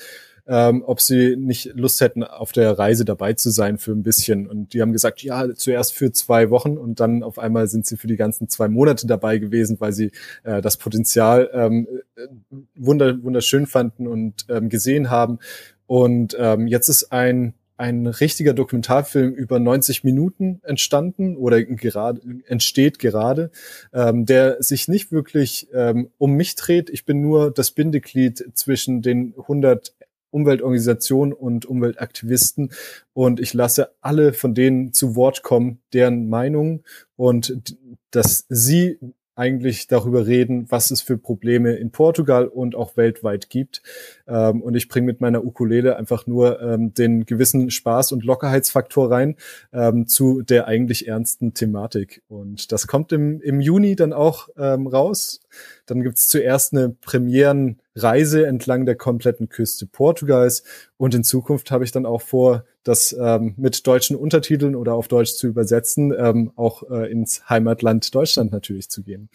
ähm, 0.47 0.83
ob 0.87 1.01
sie 1.01 1.37
nicht 1.37 1.73
Lust 1.75 2.01
hätten, 2.01 2.23
auf 2.23 2.53
der 2.53 2.79
Reise 2.79 3.05
dabei 3.05 3.33
zu 3.33 3.51
sein 3.51 3.79
für 3.79 3.93
ein 3.93 4.03
bisschen. 4.03 4.47
Und 4.47 4.75
die 4.75 4.83
haben 4.83 4.93
gesagt, 4.93 5.23
ja, 5.23 5.55
zuerst 5.55 5.95
für 5.95 6.13
zwei 6.13 6.51
Wochen 6.51 6.77
und 6.77 7.01
dann 7.01 7.23
auf 7.23 7.39
einmal 7.39 7.67
sind 7.69 7.87
sie 7.87 7.97
für 7.97 8.07
die 8.07 8.17
ganzen 8.17 8.49
zwei 8.49 8.69
Monate 8.69 9.07
dabei 9.07 9.39
gewesen, 9.39 9.81
weil 9.81 9.93
sie 9.93 10.11
äh, 10.43 10.61
das 10.61 10.77
Potenzial 10.77 11.51
ähm, 11.53 11.89
äh, 12.17 12.27
wunder, 12.75 13.23
wunderschön 13.23 13.67
fanden 13.67 14.07
und 14.07 14.47
ähm, 14.49 14.69
gesehen 14.69 15.11
haben. 15.11 15.39
Und 15.87 16.37
ähm, 16.39 16.67
jetzt 16.67 16.89
ist 16.89 17.13
ein 17.13 17.55
ein 17.77 18.07
richtiger 18.07 18.55
Dokumentarfilm 18.55 19.33
über 19.33 19.59
90 19.59 20.05
Minuten 20.05 20.61
entstanden 20.63 21.37
oder 21.37 21.63
gerade 21.65 22.21
entsteht 22.47 23.01
gerade, 23.01 23.51
ähm, 23.93 24.27
der 24.27 24.63
sich 24.63 24.87
nicht 24.87 25.11
wirklich 25.11 25.69
ähm, 25.75 26.11
um 26.19 26.35
mich 26.35 26.55
dreht. 26.55 26.89
Ich 26.89 27.05
bin 27.05 27.21
nur 27.21 27.51
das 27.51 27.73
Bindeglied 27.73 28.53
zwischen 28.55 29.03
den 29.03 29.35
100 29.37 29.93
Umweltorganisationen 30.35 31.33
und 31.33 31.65
Umweltaktivisten 31.65 32.73
und 33.13 33.41
ich 33.41 33.55
lasse 33.55 33.91
alle 34.01 34.33
von 34.33 34.55
denen 34.55 34.93
zu 34.93 35.17
Wort 35.17 35.43
kommen, 35.43 35.81
deren 35.93 36.29
Meinung 36.29 36.83
und 37.17 37.77
dass 38.11 38.45
sie 38.49 38.99
eigentlich 39.37 39.89
darüber 39.89 40.27
reden, 40.27 40.67
was 40.71 40.91
es 40.91 41.01
für 41.01 41.19
Probleme 41.19 41.75
in 41.75 41.91
Portugal 41.91 42.47
und 42.47 42.75
auch 42.77 42.97
weltweit 42.97 43.51
gibt. 43.51 43.83
Ähm, 44.27 44.63
und 44.63 44.77
ich 44.77 44.89
bringe 44.89 45.07
mit 45.07 45.21
meiner 45.21 45.45
Ukulele 45.45 45.97
einfach 45.97 46.27
nur 46.27 46.61
ähm, 46.61 46.95
den 46.95 47.27
gewissen 47.27 47.71
Spaß- 47.71 48.13
und 48.13 48.25
Lockerheitsfaktor 48.25 49.11
rein 49.11 49.37
ähm, 49.73 50.07
zu 50.07 50.43
der 50.43 50.69
eigentlich 50.69 51.09
ernsten 51.09 51.53
Thematik. 51.55 52.23
Und 52.29 52.71
das 52.71 52.87
kommt 52.87 53.13
im, 53.13 53.41
im 53.41 53.61
Juni 53.61 53.97
dann 53.97 54.13
auch 54.13 54.49
ähm, 54.57 54.87
raus. 54.87 55.41
Dann 55.87 56.03
gibt's 56.03 56.29
zuerst 56.29 56.73
eine 56.73 56.91
Premierenreise 56.91 58.47
entlang 58.47 58.87
der 58.87 58.97
kompletten 58.97 59.49
Küste 59.49 59.87
Portugals. 59.87 60.63
Und 60.97 61.15
in 61.15 61.25
Zukunft 61.25 61.71
habe 61.71 61.85
ich 61.85 61.93
dann 61.93 62.07
auch 62.07 62.23
vor, 62.23 62.65
das 62.85 63.17
ähm, 63.19 63.55
mit 63.57 63.87
deutschen 63.87 64.15
Untertiteln 64.15 64.77
oder 64.77 64.95
auf 64.95 65.09
Deutsch 65.09 65.35
zu 65.35 65.47
übersetzen, 65.47 66.13
ähm, 66.17 66.53
auch 66.55 66.83
äh, 66.91 67.11
ins 67.11 67.49
Heimatland 67.49 68.15
Deutschland 68.15 68.53
natürlich 68.53 68.91
zu 68.91 69.03
gehen. 69.03 69.31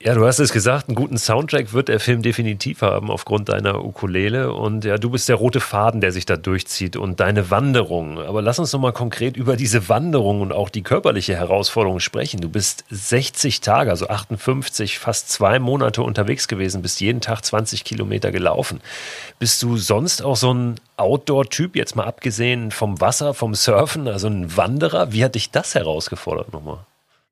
Ja, 0.00 0.14
du 0.14 0.24
hast 0.24 0.38
es 0.38 0.52
gesagt, 0.52 0.88
einen 0.88 0.94
guten 0.94 1.18
Soundtrack 1.18 1.72
wird 1.72 1.88
der 1.88 1.98
Film 1.98 2.22
definitiv 2.22 2.82
haben 2.82 3.10
aufgrund 3.10 3.48
deiner 3.48 3.84
Ukulele. 3.84 4.52
Und 4.52 4.84
ja, 4.84 4.96
du 4.96 5.10
bist 5.10 5.28
der 5.28 5.34
rote 5.34 5.58
Faden, 5.58 6.00
der 6.00 6.12
sich 6.12 6.24
da 6.24 6.36
durchzieht 6.36 6.94
und 6.94 7.18
deine 7.18 7.50
Wanderung. 7.50 8.20
Aber 8.20 8.40
lass 8.40 8.60
uns 8.60 8.72
noch 8.72 8.78
mal 8.78 8.92
konkret 8.92 9.36
über 9.36 9.56
diese 9.56 9.88
Wanderung 9.88 10.40
und 10.40 10.52
auch 10.52 10.68
die 10.68 10.82
körperliche 10.82 11.34
Herausforderung 11.34 11.98
sprechen. 11.98 12.40
Du 12.40 12.48
bist 12.48 12.84
60 12.90 13.60
Tage, 13.60 13.90
also 13.90 14.08
58, 14.08 15.00
fast 15.00 15.30
zwei 15.30 15.58
Monate 15.58 16.02
unterwegs 16.02 16.46
gewesen, 16.46 16.80
bist 16.80 17.00
jeden 17.00 17.20
Tag 17.20 17.44
20 17.44 17.82
Kilometer 17.82 18.30
gelaufen. 18.30 18.80
Bist 19.40 19.60
du 19.64 19.76
sonst 19.78 20.22
auch 20.22 20.36
so 20.36 20.54
ein 20.54 20.76
Outdoor-Typ, 20.96 21.74
jetzt 21.74 21.96
mal 21.96 22.04
abgesehen 22.04 22.70
vom 22.70 23.00
Wasser, 23.00 23.34
vom 23.34 23.56
Surfen, 23.56 24.06
also 24.06 24.28
ein 24.28 24.56
Wanderer? 24.56 25.10
Wie 25.10 25.24
hat 25.24 25.34
dich 25.34 25.50
das 25.50 25.74
herausgefordert 25.74 26.52
nochmal? 26.52 26.78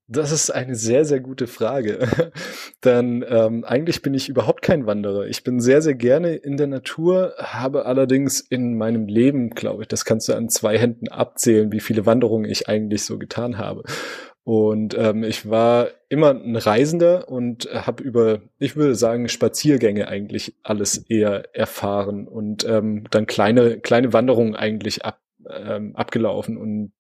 Das 0.08 0.30
ist 0.30 0.50
eine 0.50 0.76
sehr, 0.76 1.04
sehr 1.04 1.18
gute 1.18 1.48
Frage. 1.48 2.06
Denn 2.84 3.24
ähm, 3.28 3.64
eigentlich 3.64 4.02
bin 4.02 4.14
ich 4.14 4.28
überhaupt 4.28 4.62
kein 4.62 4.86
Wanderer. 4.86 5.26
Ich 5.26 5.42
bin 5.42 5.58
sehr, 5.58 5.82
sehr 5.82 5.94
gerne 5.94 6.36
in 6.36 6.56
der 6.56 6.68
Natur, 6.68 7.34
habe 7.38 7.86
allerdings 7.86 8.40
in 8.40 8.76
meinem 8.76 9.08
Leben, 9.08 9.50
glaube 9.50 9.82
ich, 9.82 9.88
das 9.88 10.04
kannst 10.04 10.28
du 10.28 10.34
an 10.34 10.48
zwei 10.48 10.78
Händen 10.78 11.08
abzählen, 11.08 11.72
wie 11.72 11.80
viele 11.80 12.06
Wanderungen 12.06 12.48
ich 12.48 12.68
eigentlich 12.68 13.04
so 13.04 13.18
getan 13.18 13.58
habe. 13.58 13.82
Und 14.44 14.96
ähm, 14.96 15.24
ich 15.24 15.50
war 15.50 15.88
immer 16.08 16.30
ein 16.30 16.54
Reisender 16.54 17.28
und 17.28 17.68
habe 17.72 18.04
über, 18.04 18.42
ich 18.60 18.76
würde 18.76 18.94
sagen, 18.94 19.28
Spaziergänge 19.28 20.06
eigentlich 20.06 20.54
alles 20.62 20.98
eher 20.98 21.52
erfahren 21.52 22.28
und 22.28 22.64
ähm, 22.64 23.06
dann 23.10 23.26
kleine, 23.26 23.80
kleine 23.80 24.12
Wanderungen 24.12 24.54
eigentlich 24.54 25.04
ab, 25.04 25.20
ähm, 25.50 25.96
abgelaufen. 25.96 26.58
Und 26.58 26.92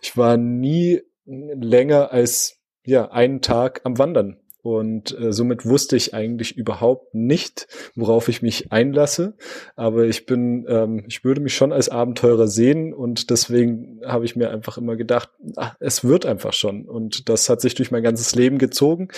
ich 0.00 0.16
war 0.16 0.36
nie 0.36 1.02
länger 1.26 2.12
als 2.12 2.60
ja 2.84 3.10
einen 3.10 3.40
Tag 3.40 3.80
am 3.84 3.98
Wandern. 3.98 4.38
Und 4.64 5.14
äh, 5.20 5.30
somit 5.30 5.66
wusste 5.66 5.94
ich 5.94 6.14
eigentlich 6.14 6.56
überhaupt 6.56 7.14
nicht, 7.14 7.68
worauf 7.94 8.30
ich 8.30 8.40
mich 8.40 8.72
einlasse. 8.72 9.34
Aber 9.76 10.04
ich 10.04 10.24
bin, 10.24 10.64
ähm, 10.66 11.04
ich 11.06 11.22
würde 11.22 11.42
mich 11.42 11.54
schon 11.54 11.70
als 11.70 11.90
Abenteurer 11.90 12.48
sehen 12.48 12.94
und 12.94 13.28
deswegen 13.28 14.00
habe 14.06 14.24
ich 14.24 14.36
mir 14.36 14.48
einfach 14.50 14.78
immer 14.78 14.96
gedacht, 14.96 15.28
ach, 15.56 15.76
es 15.80 16.02
wird 16.02 16.24
einfach 16.24 16.54
schon. 16.54 16.86
Und 16.86 17.28
das 17.28 17.50
hat 17.50 17.60
sich 17.60 17.74
durch 17.74 17.90
mein 17.90 18.02
ganzes 18.02 18.34
Leben 18.34 18.56
gezogen. 18.56 19.08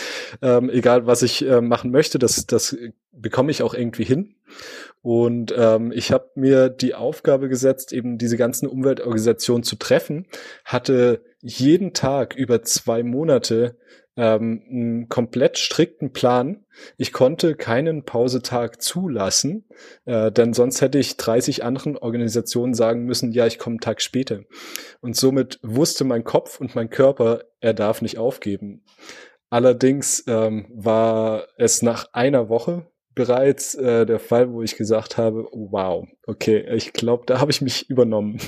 Ähm, 0.43 0.69
egal 0.69 1.07
was 1.07 1.23
ich 1.23 1.47
äh, 1.47 1.61
machen 1.61 1.93
möchte, 1.93 2.19
das, 2.19 2.47
das 2.47 2.77
bekomme 3.13 3.53
ich 3.53 3.63
auch 3.63 3.73
irgendwie 3.73 4.05
hin. 4.05 4.35
Und 5.01 5.55
ähm, 5.57 5.93
ich 5.93 6.11
habe 6.11 6.29
mir 6.35 6.69
die 6.69 6.97
Aufgabe 6.97 7.49
gesetzt, 7.49 7.93
eben 7.93 8.19
diese 8.19 8.37
ganzen 8.37 8.67
Umweltorganisationen 8.67 9.63
zu 9.63 9.77
treffen, 9.77 10.27
hatte 10.65 11.23
jeden 11.47 11.93
Tag 11.93 12.35
über 12.35 12.63
zwei 12.63 13.05
Monate 13.05 13.79
ähm, 14.17 14.63
einen 14.69 15.09
komplett 15.09 15.59
strikten 15.59 16.13
Plan. 16.13 16.65
Ich 16.97 17.13
konnte 17.13 17.55
keinen 17.55 18.05
Pausetag 18.05 18.83
zulassen, 18.83 19.69
äh, 20.07 20.33
denn 20.33 20.55
sonst 20.55 20.81
hätte 20.81 20.99
ich 20.99 21.17
30 21.17 21.63
anderen 21.63 21.97
Organisationen 21.97 22.75
sagen 22.75 23.05
müssen, 23.05 23.31
ja, 23.31 23.47
ich 23.47 23.59
komme 23.59 23.75
einen 23.75 23.81
Tag 23.81 24.03
später. 24.03 24.41
Und 25.01 25.15
somit 25.15 25.61
wusste 25.63 26.05
mein 26.05 26.25
Kopf 26.25 26.61
und 26.61 26.75
mein 26.75 26.91
Körper, 26.91 27.45
er 27.61 27.75
darf 27.75 28.03
nicht 28.03 28.19
aufgeben. 28.19 28.85
Allerdings 29.49 30.25
ähm, 30.27 30.67
war 30.75 31.47
es 31.57 31.83
nach 31.83 32.13
einer 32.13 32.49
Woche, 32.49 32.91
bereits 33.17 33.75
äh, 33.75 34.05
der 34.05 34.21
Fall, 34.21 34.53
wo 34.53 34.63
ich 34.63 34.77
gesagt 34.77 35.17
habe, 35.17 35.49
wow, 35.51 36.07
okay, 36.27 36.67
ich 36.75 36.93
glaube, 36.93 37.25
da 37.27 37.41
habe 37.41 37.51
ich 37.51 37.63
mich 37.63 37.89
übernommen. 37.89 38.39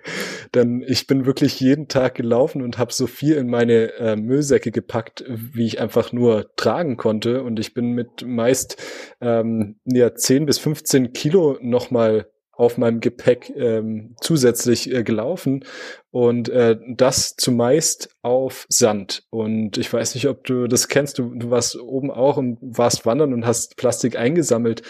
Denn 0.54 0.84
ich 0.86 1.06
bin 1.06 1.24
wirklich 1.26 1.58
jeden 1.58 1.88
Tag 1.88 2.14
gelaufen 2.14 2.62
und 2.62 2.76
habe 2.78 2.92
so 2.92 3.06
viel 3.06 3.36
in 3.36 3.48
meine 3.48 3.94
äh, 3.94 4.16
Müllsäcke 4.16 4.70
gepackt, 4.70 5.24
wie 5.28 5.66
ich 5.66 5.80
einfach 5.80 6.12
nur 6.12 6.54
tragen 6.56 6.98
konnte. 6.98 7.42
Und 7.42 7.58
ich 7.58 7.72
bin 7.72 7.92
mit 7.92 8.24
meist 8.24 8.76
ähm, 9.22 9.80
ja, 9.86 10.14
10 10.14 10.44
bis 10.44 10.58
15 10.58 11.14
Kilo 11.14 11.56
nochmal 11.62 12.26
auf 12.58 12.76
meinem 12.76 12.98
Gepäck 12.98 13.52
ähm, 13.56 14.16
zusätzlich 14.20 14.92
äh, 14.92 15.04
gelaufen 15.04 15.64
und 16.10 16.48
äh, 16.48 16.76
das 16.88 17.36
zumeist 17.36 18.10
auf 18.22 18.66
Sand. 18.68 19.22
Und 19.30 19.78
ich 19.78 19.92
weiß 19.92 20.16
nicht, 20.16 20.26
ob 20.26 20.42
du 20.42 20.66
das 20.66 20.88
kennst. 20.88 21.20
Du, 21.20 21.32
du 21.36 21.50
warst 21.50 21.78
oben 21.78 22.10
auch 22.10 22.36
und 22.36 22.58
warst 22.60 23.06
wandern 23.06 23.32
und 23.32 23.46
hast 23.46 23.76
Plastik 23.76 24.18
eingesammelt. 24.18 24.82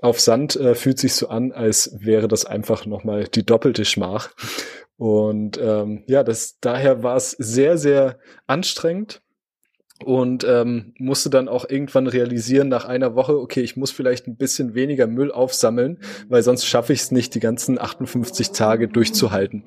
Auf 0.00 0.20
Sand 0.20 0.56
äh, 0.56 0.74
fühlt 0.74 0.98
sich 0.98 1.14
so 1.14 1.28
an, 1.28 1.52
als 1.52 1.96
wäre 2.00 2.26
das 2.26 2.44
einfach 2.44 2.86
nochmal 2.86 3.28
die 3.28 3.46
doppelte 3.46 3.84
Schmach. 3.84 4.32
Und 4.96 5.60
ähm, 5.62 6.02
ja, 6.08 6.24
das 6.24 6.58
daher 6.60 7.04
war 7.04 7.16
es 7.16 7.30
sehr, 7.30 7.78
sehr 7.78 8.18
anstrengend 8.48 9.21
und 10.04 10.44
ähm, 10.44 10.94
musste 10.98 11.30
dann 11.30 11.48
auch 11.48 11.68
irgendwann 11.68 12.06
realisieren 12.06 12.68
nach 12.68 12.84
einer 12.84 13.14
Woche, 13.14 13.38
okay, 13.38 13.60
ich 13.60 13.76
muss 13.76 13.90
vielleicht 13.90 14.26
ein 14.26 14.36
bisschen 14.36 14.74
weniger 14.74 15.06
Müll 15.06 15.30
aufsammeln, 15.30 15.98
weil 16.28 16.42
sonst 16.42 16.66
schaffe 16.66 16.92
ich 16.92 17.00
es 17.00 17.10
nicht, 17.10 17.34
die 17.34 17.40
ganzen 17.40 17.78
58 17.78 18.50
Tage 18.50 18.88
durchzuhalten. 18.88 19.64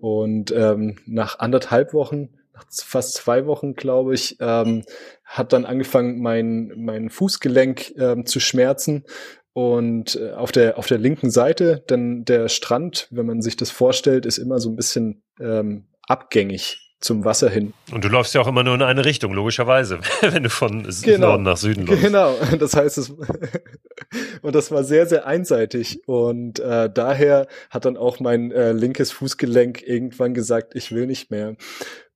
Und 0.00 0.52
ähm, 0.52 0.96
nach 1.06 1.38
anderthalb 1.38 1.92
Wochen, 1.92 2.30
nach 2.54 2.64
fast 2.70 3.14
zwei 3.14 3.46
Wochen, 3.46 3.74
glaube 3.74 4.14
ich, 4.14 4.36
ähm, 4.40 4.82
hat 5.24 5.52
dann 5.52 5.66
angefangen, 5.66 6.20
mein, 6.20 6.72
mein 6.76 7.10
Fußgelenk 7.10 7.94
ähm, 7.98 8.24
zu 8.24 8.40
schmerzen 8.40 9.04
und 9.52 10.16
äh, 10.16 10.32
auf 10.32 10.52
der 10.52 10.78
auf 10.78 10.86
der 10.86 10.98
linken 10.98 11.30
Seite, 11.30 11.82
denn 11.88 12.24
der 12.24 12.48
Strand, 12.48 13.08
wenn 13.10 13.26
man 13.26 13.40
sich 13.40 13.56
das 13.56 13.70
vorstellt, 13.70 14.26
ist 14.26 14.38
immer 14.38 14.58
so 14.58 14.68
ein 14.70 14.76
bisschen 14.76 15.22
ähm, 15.40 15.86
abgängig 16.06 16.85
zum 17.00 17.24
Wasser 17.24 17.50
hin. 17.50 17.74
Und 17.92 18.04
du 18.04 18.08
läufst 18.08 18.34
ja 18.34 18.40
auch 18.40 18.46
immer 18.46 18.62
nur 18.62 18.74
in 18.74 18.82
eine 18.82 19.04
Richtung, 19.04 19.32
logischerweise, 19.32 20.00
wenn 20.20 20.42
du 20.42 20.50
von 20.50 20.88
genau. 21.02 21.28
Norden 21.28 21.42
nach 21.42 21.56
Süden 21.56 21.86
läufst. 21.86 22.02
Genau, 22.02 22.34
das 22.58 22.74
heißt 22.74 22.98
es 22.98 23.10
und 24.42 24.54
das 24.54 24.70
war 24.70 24.82
sehr 24.84 25.06
sehr 25.06 25.26
einseitig 25.26 26.00
und 26.06 26.58
äh, 26.58 26.90
daher 26.92 27.46
hat 27.70 27.84
dann 27.84 27.96
auch 27.96 28.20
mein 28.20 28.50
äh, 28.50 28.72
linkes 28.72 29.12
Fußgelenk 29.12 29.82
irgendwann 29.82 30.34
gesagt, 30.34 30.74
ich 30.74 30.92
will 30.92 31.06
nicht 31.06 31.30
mehr. 31.30 31.56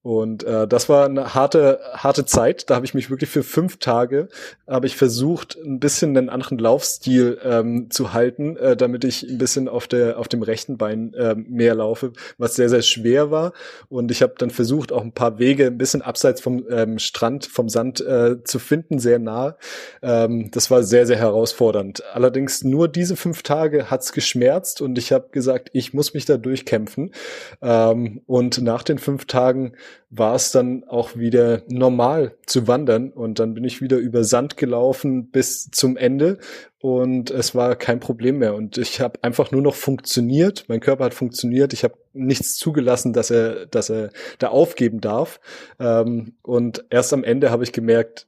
Und 0.03 0.45
äh, 0.45 0.67
das 0.67 0.89
war 0.89 1.05
eine 1.05 1.35
harte, 1.35 1.79
harte 1.93 2.25
Zeit. 2.25 2.71
Da 2.71 2.77
habe 2.77 2.87
ich 2.87 2.95
mich 2.95 3.11
wirklich 3.11 3.29
für 3.29 3.43
fünf 3.43 3.77
Tage 3.79 4.29
habe 4.67 4.87
ich 4.87 4.97
versucht, 4.97 5.59
ein 5.63 5.79
bisschen 5.79 6.17
einen 6.17 6.31
anderen 6.31 6.59
Laufstil 6.59 7.39
ähm, 7.45 7.91
zu 7.91 8.15
halten, 8.15 8.57
äh, 8.57 8.77
damit 8.77 9.05
ich 9.05 9.29
ein 9.29 9.37
bisschen 9.37 9.69
auf 9.69 9.89
der 9.89 10.19
auf 10.19 10.29
dem 10.29 10.43
rechten 10.43 10.79
Bein 10.79 11.13
äh, 11.13 11.35
mehr 11.35 11.75
laufe, 11.75 12.13
was 12.39 12.55
sehr 12.55 12.71
sehr 12.71 12.81
schwer 12.81 13.31
war. 13.31 13.53
Und 13.91 14.11
ich 14.11 14.23
habe 14.23 14.35
dann 14.39 14.51
versucht, 14.51 14.91
auch 14.91 15.03
ein 15.03 15.13
paar 15.13 15.39
Wege 15.39 15.67
ein 15.67 15.77
bisschen 15.77 16.01
abseits 16.01 16.41
vom 16.41 16.65
ähm, 16.71 16.99
Strand, 16.99 17.45
vom 17.45 17.69
Sand 17.69 18.01
äh, 18.01 18.43
zu 18.43 18.59
finden, 18.59 19.01
sehr 19.01 19.19
nah. 19.19 19.57
Ähm, 20.01 20.51
das 20.51 20.71
war 20.71 20.83
sehr 20.83 21.07
sehr 21.07 21.19
herausfordernd. 21.19 22.03
Allerdings 22.15 22.65
nur 22.65 22.89
diese 22.89 23.17
fünf 23.17 23.43
Tage 23.43 23.91
hat's 23.91 24.13
geschmerzt 24.13 24.81
und 24.81 24.97
ich 24.97 25.13
habe 25.13 25.29
gesagt, 25.31 25.69
ich 25.75 25.93
muss 25.93 26.15
mich 26.15 26.25
da 26.25 26.39
durchkämpfen. 26.39 27.13
Ähm, 27.61 28.23
und 28.27 28.63
nach 28.63 28.83
den 28.83 28.99
fünf 28.99 29.27
Tagen 29.27 29.73
war 30.11 30.35
es 30.35 30.50
dann 30.50 30.85
auch 30.88 31.16
wieder 31.16 31.62
normal 31.68 32.35
zu 32.44 32.66
wandern. 32.66 33.11
Und 33.11 33.38
dann 33.38 33.55
bin 33.55 33.64
ich 33.64 33.81
wieder 33.81 33.96
über 33.96 34.24
Sand 34.24 34.57
gelaufen 34.57 35.31
bis 35.31 35.70
zum 35.70 35.96
Ende. 35.96 36.38
Und 36.81 37.31
es 37.31 37.55
war 37.55 37.76
kein 37.76 38.00
Problem 38.00 38.38
mehr. 38.38 38.55
Und 38.55 38.76
ich 38.76 39.00
habe 39.00 39.22
einfach 39.22 39.53
nur 39.53 39.62
noch 39.62 39.74
funktioniert, 39.74 40.64
mein 40.68 40.81
Körper 40.81 41.05
hat 41.05 41.14
funktioniert, 41.14 41.72
ich 41.72 41.85
habe 41.85 41.94
nichts 42.12 42.57
zugelassen, 42.57 43.12
dass 43.12 43.31
er, 43.31 43.66
dass 43.66 43.90
er 43.90 44.11
da 44.38 44.48
aufgeben 44.48 45.00
darf. 45.00 45.40
Ähm, 45.79 46.35
und 46.42 46.85
erst 46.90 47.12
am 47.12 47.22
Ende 47.22 47.50
habe 47.50 47.64
ich 47.64 47.72
gemerkt, 47.72 48.26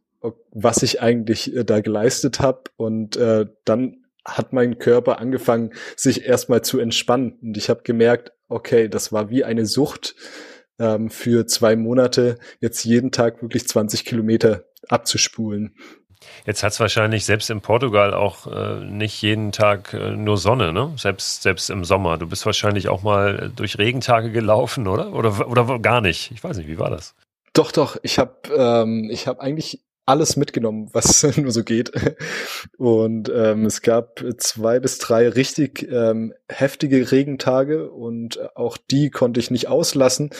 was 0.52 0.82
ich 0.82 1.02
eigentlich 1.02 1.54
äh, 1.54 1.64
da 1.64 1.80
geleistet 1.80 2.40
habe. 2.40 2.62
Und 2.76 3.16
äh, 3.16 3.46
dann 3.64 4.04
hat 4.24 4.52
mein 4.52 4.78
Körper 4.78 5.18
angefangen, 5.18 5.72
sich 5.96 6.26
erstmal 6.26 6.62
zu 6.62 6.78
entspannen. 6.78 7.38
Und 7.42 7.56
ich 7.56 7.68
habe 7.68 7.82
gemerkt, 7.82 8.32
okay, 8.48 8.88
das 8.88 9.12
war 9.12 9.30
wie 9.30 9.44
eine 9.44 9.66
Sucht 9.66 10.14
ähm, 10.82 11.08
für 11.08 11.46
zwei 11.46 11.76
Monate 11.76 12.38
jetzt 12.60 12.84
jeden 12.84 13.12
Tag 13.12 13.40
wirklich 13.40 13.68
20 13.68 14.04
Kilometer 14.04 14.64
abzuspulen. 14.88 15.76
Jetzt 16.46 16.62
hat 16.62 16.72
es 16.72 16.80
wahrscheinlich 16.80 17.24
selbst 17.24 17.50
in 17.50 17.60
Portugal 17.60 18.14
auch 18.14 18.46
äh, 18.46 18.84
nicht 18.84 19.22
jeden 19.22 19.52
Tag 19.52 19.94
äh, 19.94 20.10
nur 20.10 20.36
Sonne, 20.36 20.72
ne? 20.72 20.92
Selbst, 20.96 21.42
selbst 21.42 21.70
im 21.70 21.84
Sommer. 21.84 22.18
Du 22.18 22.28
bist 22.28 22.46
wahrscheinlich 22.46 22.88
auch 22.88 23.02
mal 23.02 23.50
durch 23.54 23.78
Regentage 23.78 24.30
gelaufen, 24.30 24.86
oder? 24.86 25.12
Oder, 25.12 25.48
oder 25.48 25.78
gar 25.78 26.00
nicht? 26.00 26.30
Ich 26.32 26.42
weiß 26.42 26.56
nicht, 26.56 26.68
wie 26.68 26.78
war 26.78 26.90
das? 26.90 27.14
Doch, 27.52 27.72
doch. 27.72 27.96
Ich 28.02 28.18
habe 28.18 28.36
ähm, 28.56 29.08
ich 29.10 29.26
hab 29.26 29.40
eigentlich 29.40 29.80
alles 30.04 30.36
mitgenommen, 30.36 30.88
was 30.92 31.22
nur 31.36 31.52
so 31.52 31.62
geht. 31.62 31.92
Und 32.76 33.30
ähm, 33.34 33.66
es 33.66 33.82
gab 33.82 34.24
zwei 34.38 34.80
bis 34.80 34.98
drei 34.98 35.28
richtig 35.28 35.88
ähm, 35.90 36.34
heftige 36.48 37.12
Regentage 37.12 37.90
und 37.90 38.40
auch 38.56 38.76
die 38.76 39.10
konnte 39.10 39.40
ich 39.40 39.50
nicht 39.50 39.68
auslassen. 39.68 40.30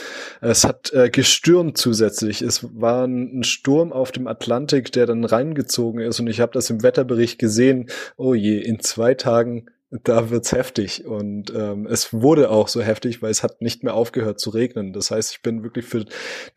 Es 0.40 0.64
hat 0.64 0.92
äh, 0.92 1.10
gestürmt 1.10 1.78
zusätzlich. 1.78 2.42
Es 2.42 2.68
war 2.78 3.06
ein 3.06 3.44
Sturm 3.44 3.92
auf 3.92 4.12
dem 4.12 4.26
Atlantik, 4.26 4.92
der 4.92 5.06
dann 5.06 5.24
reingezogen 5.24 6.00
ist 6.00 6.20
und 6.20 6.26
ich 6.26 6.40
habe 6.40 6.52
das 6.52 6.70
im 6.70 6.82
Wetterbericht 6.82 7.38
gesehen. 7.38 7.88
Oh 8.16 8.34
je, 8.34 8.58
in 8.58 8.80
zwei 8.80 9.14
Tagen 9.14 9.66
da 10.04 10.30
wird's 10.30 10.52
heftig 10.52 11.04
und 11.04 11.52
ähm, 11.54 11.86
es 11.86 12.12
wurde 12.12 12.50
auch 12.50 12.68
so 12.68 12.80
heftig, 12.80 13.20
weil 13.20 13.30
es 13.30 13.42
hat 13.42 13.60
nicht 13.60 13.84
mehr 13.84 13.94
aufgehört 13.94 14.40
zu 14.40 14.50
regnen. 14.50 14.92
Das 14.92 15.10
heißt, 15.10 15.32
ich 15.32 15.42
bin 15.42 15.62
wirklich 15.62 15.84
für 15.84 16.06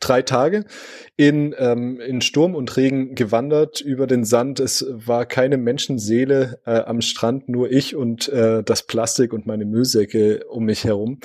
drei 0.00 0.22
Tage 0.22 0.64
in 1.16 1.54
ähm, 1.58 2.00
in 2.00 2.22
Sturm 2.22 2.54
und 2.54 2.76
Regen 2.76 3.14
gewandert 3.14 3.80
über 3.82 4.06
den 4.06 4.24
Sand. 4.24 4.58
Es 4.58 4.86
war 4.90 5.26
keine 5.26 5.58
Menschenseele 5.58 6.60
äh, 6.64 6.80
am 6.80 7.02
Strand, 7.02 7.48
nur 7.48 7.70
ich 7.70 7.94
und 7.94 8.28
äh, 8.28 8.62
das 8.62 8.84
Plastik 8.84 9.34
und 9.34 9.46
meine 9.46 9.66
Müllsäcke 9.66 10.46
um 10.48 10.64
mich 10.64 10.84
herum. 10.84 11.20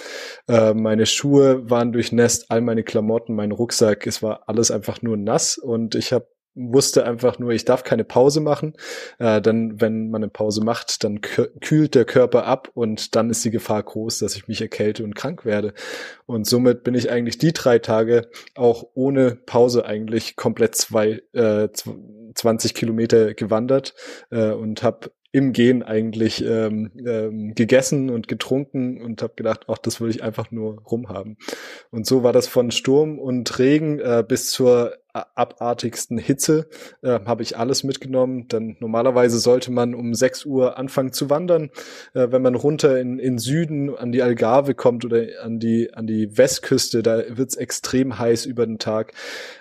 Äh, 0.48 0.74
meine 0.74 1.06
Schuhe 1.06 1.70
waren 1.70 1.94
durchnässt, 1.94 2.52
all 2.52 2.62
meine 2.62 2.84
Klamotten, 2.84 3.36
mein 3.36 3.52
Rucksack, 3.52 4.06
es 4.06 4.22
war 4.22 4.50
alles 4.50 4.70
einfach 4.70 5.02
nur 5.02 5.16
nass 5.16 5.58
und 5.58 5.96
ich 5.96 6.12
habe 6.12 6.28
wusste 6.56 7.06
einfach 7.06 7.40
nur, 7.40 7.52
ich 7.52 7.66
darf 7.66 7.84
keine 7.84 8.04
Pause 8.04 8.42
machen. 8.42 8.74
Äh, 9.20 9.42
dann, 9.42 9.80
wenn 9.80 10.10
man 10.10 10.24
eine 10.24 10.30
Pause 10.30 10.64
macht, 10.64 11.04
dann 11.04 11.22
kühlt 11.22 11.96
der 11.96 12.06
Körper 12.06 12.46
ab 12.46 12.70
und 12.74 13.16
dann 13.16 13.30
ist 13.30 13.44
die 13.46 13.52
Gefahr 13.52 13.82
groß, 13.84 14.20
dass 14.20 14.36
ich 14.36 14.48
mich 14.48 14.62
erkälte 14.62 15.04
und 15.04 15.16
krank 15.16 15.46
werde. 15.46 15.74
Und 16.26 16.46
somit 16.46 16.84
bin 16.84 16.96
ich 16.96 17.10
eigentlich 17.10 17.38
die 17.38 17.54
drei 17.54 17.80
Tage 17.80 18.30
auch 18.56 18.86
ohne 18.94 19.36
Pause 19.36 19.86
eigentlich 19.86 20.36
komplett 20.36 20.76
zwei, 20.76 21.22
äh, 21.34 21.70
20 22.36 22.74
Kilometer 22.74 23.34
gewandert 23.34 23.94
äh, 24.30 24.52
und 24.52 24.84
habe 24.84 25.12
im 25.34 25.54
Gehen 25.54 25.82
eigentlich 25.82 26.44
ähm, 26.44 26.92
ähm, 27.06 27.56
gegessen 27.56 28.10
und 28.10 28.28
getrunken 28.28 29.02
und 29.02 29.22
habe 29.22 29.34
gedacht, 29.36 29.62
ach, 29.68 29.78
das 29.78 30.02
will 30.02 30.10
ich 30.10 30.24
einfach 30.24 30.52
nur 30.52 30.82
rumhaben. 30.82 31.38
Und 31.90 32.06
so 32.06 32.24
war 32.24 32.34
das 32.34 32.48
von 32.48 32.72
Sturm 32.72 33.18
und 33.18 33.58
Regen 33.58 34.00
äh, 34.00 34.26
bis 34.28 34.52
zur 34.52 34.94
abartigsten 35.14 36.18
Hitze 36.18 36.68
äh, 37.02 37.20
habe 37.26 37.44
ich 37.44 37.58
alles 37.58 37.84
mitgenommen. 37.84 38.48
Denn 38.48 38.78
normalerweise 38.80 39.40
sollte 39.40 39.72
man 39.72 39.94
um 39.94 40.14
6 40.14 40.46
Uhr 40.46 40.78
anfangen 40.78 41.14
zu 41.14 41.30
wandern. 41.30 41.70
Äh, 42.14 42.28
wenn 42.32 42.42
man 42.42 42.56
runter 42.56 43.00
in, 43.00 43.20
in 43.20 43.38
Süden 43.38 43.96
an 43.96 44.12
die 44.12 44.22
Algarve 44.22 44.74
kommt 44.74 45.06
oder 45.06 45.24
an 45.44 45.60
die, 45.60 45.94
an 45.94 46.08
die 46.08 46.38
Westküste, 46.38 47.04
da 47.04 47.24
wird's 47.30 47.56
extrem 47.56 48.18
heiß 48.18 48.46
über 48.46 48.66
den 48.66 48.80
Tag. 48.80 49.14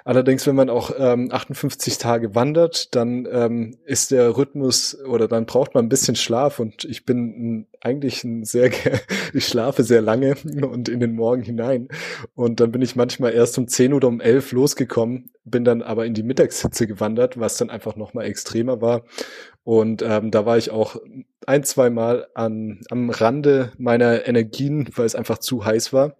Allerdings, 0.04 0.46
wenn 0.46 0.56
man 0.56 0.70
auch 0.70 0.92
ähm, 0.98 1.30
58 1.30 1.98
Tage 1.98 2.34
wandert, 2.34 2.94
dann 2.94 3.28
ähm, 3.30 3.76
ist 3.84 4.10
der 4.10 4.36
Rhythmus 4.36 4.98
oder 5.04 5.28
dann 5.28 5.46
braucht 5.46 5.74
man 5.74 5.86
ein 5.86 5.88
bisschen 5.88 6.16
Schlaf 6.16 6.58
und 6.58 6.84
ich 6.84 7.04
bin 7.04 7.18
ein, 7.18 7.66
eigentlich 7.80 8.24
ein 8.24 8.44
sehr, 8.44 8.70
ich 9.34 9.46
schlafe 9.46 9.82
sehr 9.82 10.00
lange 10.02 10.34
und 10.62 10.88
in 10.88 11.00
den 11.00 11.14
Morgen 11.14 11.42
hinein. 11.42 11.88
Und 12.34 12.60
dann 12.60 12.72
bin 12.72 12.82
ich 12.82 12.96
manchmal 12.96 13.32
erst 13.32 13.58
um 13.58 13.68
10 13.68 13.92
oder 13.92 14.08
um 14.08 14.20
11 14.20 14.52
losgekommen 14.52 15.30
bin 15.44 15.64
dann 15.64 15.82
aber 15.82 16.06
in 16.06 16.14
die 16.14 16.22
Mittagshitze 16.22 16.86
gewandert, 16.86 17.38
was 17.38 17.56
dann 17.56 17.70
einfach 17.70 17.96
noch 17.96 18.14
mal 18.14 18.24
extremer 18.24 18.80
war. 18.80 19.04
Und 19.64 20.02
ähm, 20.02 20.30
da 20.30 20.46
war 20.46 20.58
ich 20.58 20.70
auch 20.70 20.96
ein, 21.46 21.64
zwei 21.64 21.86
an, 22.34 22.80
am 22.90 23.10
Rande 23.10 23.72
meiner 23.78 24.26
Energien, 24.26 24.88
weil 24.96 25.06
es 25.06 25.14
einfach 25.14 25.38
zu 25.38 25.64
heiß 25.64 25.92
war. 25.92 26.16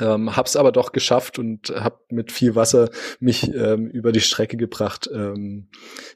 Ähm, 0.00 0.36
hab's 0.36 0.54
aber 0.54 0.70
doch 0.70 0.92
geschafft 0.92 1.38
und 1.38 1.70
hab 1.70 2.12
mit 2.12 2.30
viel 2.30 2.54
Wasser 2.54 2.90
mich 3.18 3.52
ähm, 3.52 3.88
über 3.88 4.12
die 4.12 4.20
Strecke 4.20 4.56
gebracht. 4.56 5.10
Ähm, 5.12 5.68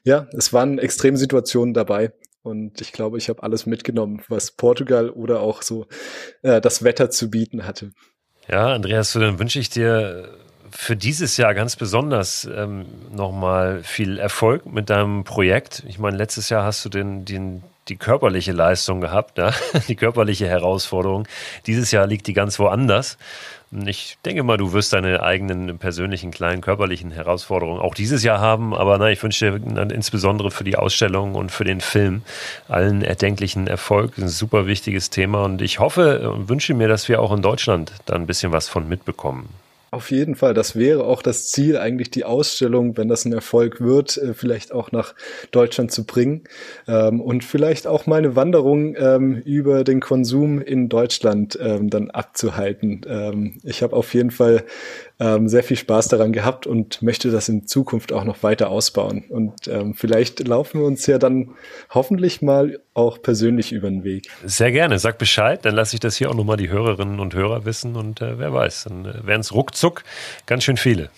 ja, 0.03 0.27
es 0.31 0.53
waren 0.53 0.79
extreme 0.79 1.17
Situationen 1.17 1.73
dabei 1.73 2.13
und 2.43 2.79
ich 2.79 2.93
glaube, 2.93 3.17
ich 3.17 3.27
habe 3.27 3.43
alles 3.43 3.65
mitgenommen, 3.65 4.21
was 4.29 4.51
Portugal 4.51 5.09
oder 5.09 5.41
auch 5.41 5.61
so 5.61 5.87
äh, 6.43 6.61
das 6.61 6.83
Wetter 6.83 7.09
zu 7.09 7.29
bieten 7.29 7.65
hatte. 7.65 7.91
Ja, 8.47 8.73
Andreas, 8.73 9.13
dann 9.13 9.39
wünsche 9.39 9.59
ich 9.59 9.69
dir 9.69 10.29
für 10.75 10.95
dieses 10.95 11.37
Jahr 11.37 11.53
ganz 11.53 11.75
besonders 11.75 12.45
ähm, 12.45 12.85
nochmal 13.11 13.83
viel 13.83 14.17
Erfolg 14.17 14.65
mit 14.65 14.89
deinem 14.89 15.23
Projekt. 15.23 15.83
Ich 15.87 15.99
meine, 15.99 16.17
letztes 16.17 16.49
Jahr 16.49 16.63
hast 16.63 16.83
du 16.83 16.89
den, 16.89 17.25
den 17.25 17.63
die 17.89 17.97
körperliche 17.97 18.53
Leistung 18.53 19.01
gehabt, 19.01 19.37
ja? 19.37 19.51
die 19.87 19.95
körperliche 19.95 20.47
Herausforderung. 20.47 21.27
Dieses 21.67 21.91
Jahr 21.91 22.07
liegt 22.07 22.27
die 22.27 22.33
ganz 22.33 22.57
woanders. 22.59 23.17
Ich 23.85 24.17
denke 24.23 24.43
mal, 24.43 24.57
du 24.57 24.71
wirst 24.71 24.93
deine 24.93 25.23
eigenen 25.23 25.79
persönlichen 25.79 26.31
kleinen 26.31 26.61
körperlichen 26.61 27.11
Herausforderungen 27.11 27.81
auch 27.81 27.95
dieses 27.95 28.23
Jahr 28.23 28.39
haben. 28.39 28.73
Aber 28.75 28.97
na, 28.97 29.09
ich 29.09 29.21
wünsche 29.23 29.59
dir 29.59 29.91
insbesondere 29.91 30.51
für 30.51 30.63
die 30.63 30.75
Ausstellung 30.75 31.35
und 31.35 31.51
für 31.51 31.63
den 31.63 31.81
Film 31.81 32.21
allen 32.67 33.01
erdenklichen 33.01 33.67
Erfolg. 33.67 34.17
Ein 34.17 34.27
super 34.27 34.67
wichtiges 34.67 35.09
Thema 35.09 35.43
und 35.43 35.61
ich 35.61 35.79
hoffe 35.79 36.31
und 36.31 36.49
wünsche 36.49 36.73
mir, 36.73 36.87
dass 36.87 37.09
wir 37.09 37.21
auch 37.21 37.31
in 37.31 37.41
Deutschland 37.41 37.91
da 38.05 38.13
ein 38.15 38.27
bisschen 38.27 38.51
was 38.51 38.69
von 38.69 38.87
mitbekommen. 38.87 39.49
Auf 39.93 40.09
jeden 40.09 40.33
Fall, 40.33 40.55
das 40.55 40.75
wäre 40.75 41.03
auch 41.03 41.21
das 41.21 41.51
Ziel, 41.51 41.77
eigentlich 41.77 42.09
die 42.09 42.23
Ausstellung, 42.23 42.97
wenn 42.97 43.09
das 43.09 43.25
ein 43.25 43.31
Erfolg 43.31 43.79
wird, 43.79 44.17
äh, 44.17 44.33
vielleicht 44.33 44.71
auch 44.71 44.91
nach 44.91 45.13
Deutschland 45.51 45.91
zu 45.91 46.07
bringen 46.07 46.45
ähm, 46.87 47.21
und 47.21 47.43
vielleicht 47.43 47.85
auch 47.85 48.07
mal 48.07 48.17
eine 48.17 48.35
Wanderung 48.35 48.95
ähm, 48.97 49.35
über 49.45 49.83
den 49.83 49.99
Konsum 49.99 50.59
in 50.59 50.89
Deutschland 50.89 51.59
ähm, 51.61 51.91
dann 51.91 52.09
abzuhalten. 52.09 53.61
ich 53.63 53.83
habe 53.83 53.95
auf 53.95 54.13
jeden 54.13 54.31
Fall 54.31 54.63
ähm, 55.19 55.47
sehr 55.47 55.63
viel 55.63 55.77
Spaß 55.77 56.07
daran 56.07 56.33
gehabt 56.33 56.67
und 56.67 57.01
möchte 57.01 57.31
das 57.31 57.49
in 57.49 57.67
Zukunft 57.67 58.11
auch 58.11 58.23
noch 58.23 58.43
weiter 58.43 58.69
ausbauen. 58.69 59.25
Und 59.29 59.67
ähm, 59.67 59.93
vielleicht 59.93 60.47
laufen 60.47 60.79
wir 60.79 60.87
uns 60.87 61.05
ja 61.05 61.17
dann 61.17 61.51
hoffentlich 61.89 62.41
mal 62.41 62.79
auch 62.93 63.21
persönlich 63.21 63.71
über 63.71 63.89
den 63.89 64.03
Weg. 64.03 64.27
Sehr 64.45 64.71
gerne. 64.71 64.99
Sag 64.99 65.17
Bescheid, 65.17 65.65
dann 65.65 65.75
lasse 65.75 65.95
ich 65.95 65.99
das 65.99 66.15
hier 66.15 66.29
auch 66.29 66.35
nochmal 66.35 66.57
die 66.57 66.69
Hörerinnen 66.69 67.19
und 67.19 67.33
Hörer 67.33 67.65
wissen 67.65 67.95
und 67.95 68.21
äh, 68.21 68.37
wer 68.39 68.53
weiß, 68.53 68.85
dann 68.85 69.05
äh, 69.05 69.25
werden 69.25 69.41
es 69.41 69.53
ruckzuck 69.53 70.03
ganz 70.45 70.63
schön 70.63 70.77
viele. 70.77 71.09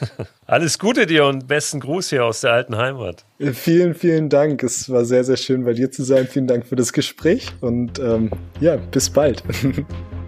Alles 0.46 0.78
Gute 0.78 1.06
dir 1.06 1.26
und 1.26 1.46
besten 1.46 1.80
Gruß 1.80 2.10
hier 2.10 2.24
aus 2.24 2.40
der 2.40 2.52
alten 2.52 2.76
Heimat. 2.76 3.24
Äh, 3.38 3.52
vielen, 3.52 3.94
vielen 3.94 4.28
Dank. 4.28 4.62
Es 4.62 4.90
war 4.90 5.04
sehr, 5.04 5.24
sehr 5.24 5.36
schön 5.36 5.64
bei 5.64 5.74
dir 5.74 5.90
zu 5.90 6.02
sein. 6.02 6.26
Vielen 6.26 6.46
Dank 6.46 6.66
für 6.66 6.76
das 6.76 6.92
Gespräch 6.92 7.48
und 7.60 7.98
ähm, 7.98 8.30
ja, 8.60 8.76
bis 8.76 9.10
bald. 9.10 9.42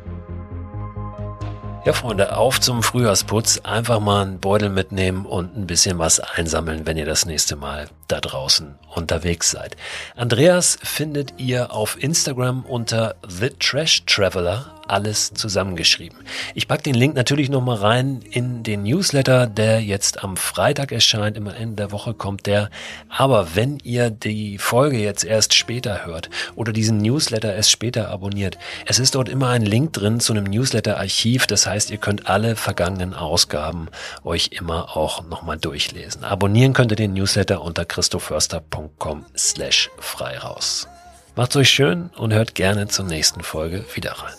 Ja, 1.84 1.92
Freunde, 1.92 2.34
auf 2.34 2.62
zum 2.62 2.82
Frühjahrsputz. 2.82 3.60
Einfach 3.62 4.00
mal 4.00 4.22
einen 4.22 4.40
Beutel 4.40 4.70
mitnehmen 4.70 5.26
und 5.26 5.54
ein 5.54 5.66
bisschen 5.66 5.98
was 5.98 6.18
einsammeln, 6.18 6.86
wenn 6.86 6.96
ihr 6.96 7.04
das 7.04 7.26
nächste 7.26 7.56
Mal 7.56 7.88
da 8.08 8.20
draußen 8.20 8.74
unterwegs 8.94 9.50
seid. 9.50 9.76
Andreas 10.16 10.78
findet 10.82 11.34
ihr 11.38 11.72
auf 11.72 12.02
Instagram 12.02 12.64
unter 12.64 13.16
The 13.26 13.50
Trash 13.58 14.04
Traveler 14.06 14.74
alles 14.88 15.32
zusammengeschrieben. 15.34 16.18
Ich 16.54 16.68
packe 16.68 16.82
den 16.82 16.94
Link 16.94 17.14
natürlich 17.14 17.48
nochmal 17.48 17.76
rein 17.76 18.20
in 18.30 18.62
den 18.62 18.82
Newsletter, 18.82 19.46
der 19.46 19.80
jetzt 19.80 20.22
am 20.22 20.36
Freitag 20.36 20.92
erscheint. 20.92 21.36
Immer 21.36 21.56
Ende 21.56 21.76
der 21.76 21.92
Woche 21.92 22.14
kommt 22.14 22.46
der. 22.46 22.70
Aber 23.08 23.54
wenn 23.54 23.78
ihr 23.82 24.10
die 24.10 24.58
Folge 24.58 24.98
jetzt 24.98 25.24
erst 25.24 25.54
später 25.54 26.04
hört 26.04 26.30
oder 26.54 26.72
diesen 26.72 26.98
Newsletter 26.98 27.54
erst 27.54 27.70
später 27.70 28.10
abonniert, 28.10 28.58
es 28.86 28.98
ist 28.98 29.14
dort 29.14 29.28
immer 29.28 29.48
ein 29.48 29.62
Link 29.62 29.92
drin 29.92 30.20
zu 30.20 30.32
einem 30.32 30.44
Newsletter-Archiv. 30.44 31.46
Das 31.46 31.66
heißt, 31.66 31.90
ihr 31.90 31.98
könnt 31.98 32.28
alle 32.28 32.56
vergangenen 32.56 33.14
Ausgaben 33.14 33.88
euch 34.22 34.50
immer 34.52 34.96
auch 34.96 35.24
nochmal 35.24 35.58
durchlesen. 35.58 36.24
Abonnieren 36.24 36.72
könnt 36.72 36.92
ihr 36.92 36.96
den 36.96 37.14
Newsletter 37.14 37.62
unter 37.62 37.84
christoförster.com 37.94 39.24
slash 39.36 39.90
frei 39.98 40.36
raus. 40.38 40.88
Macht's 41.36 41.56
euch 41.56 41.70
schön 41.70 42.10
und 42.16 42.32
hört 42.32 42.54
gerne 42.54 42.88
zur 42.88 43.04
nächsten 43.04 43.42
Folge 43.42 43.84
wieder 43.94 44.12
rein. 44.12 44.34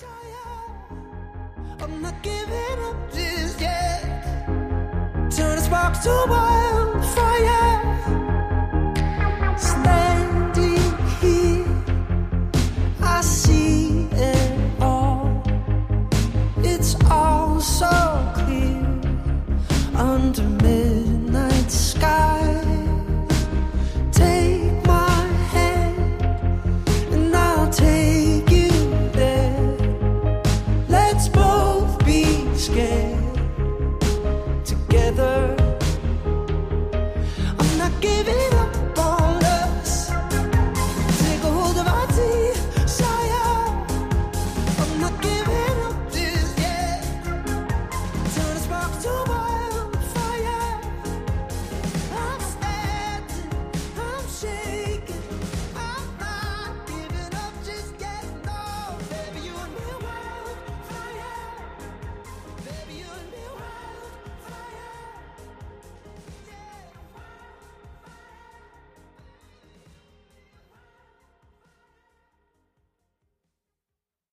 sparks 5.66 6.04
to 6.04 6.12
wildfire 6.30 6.55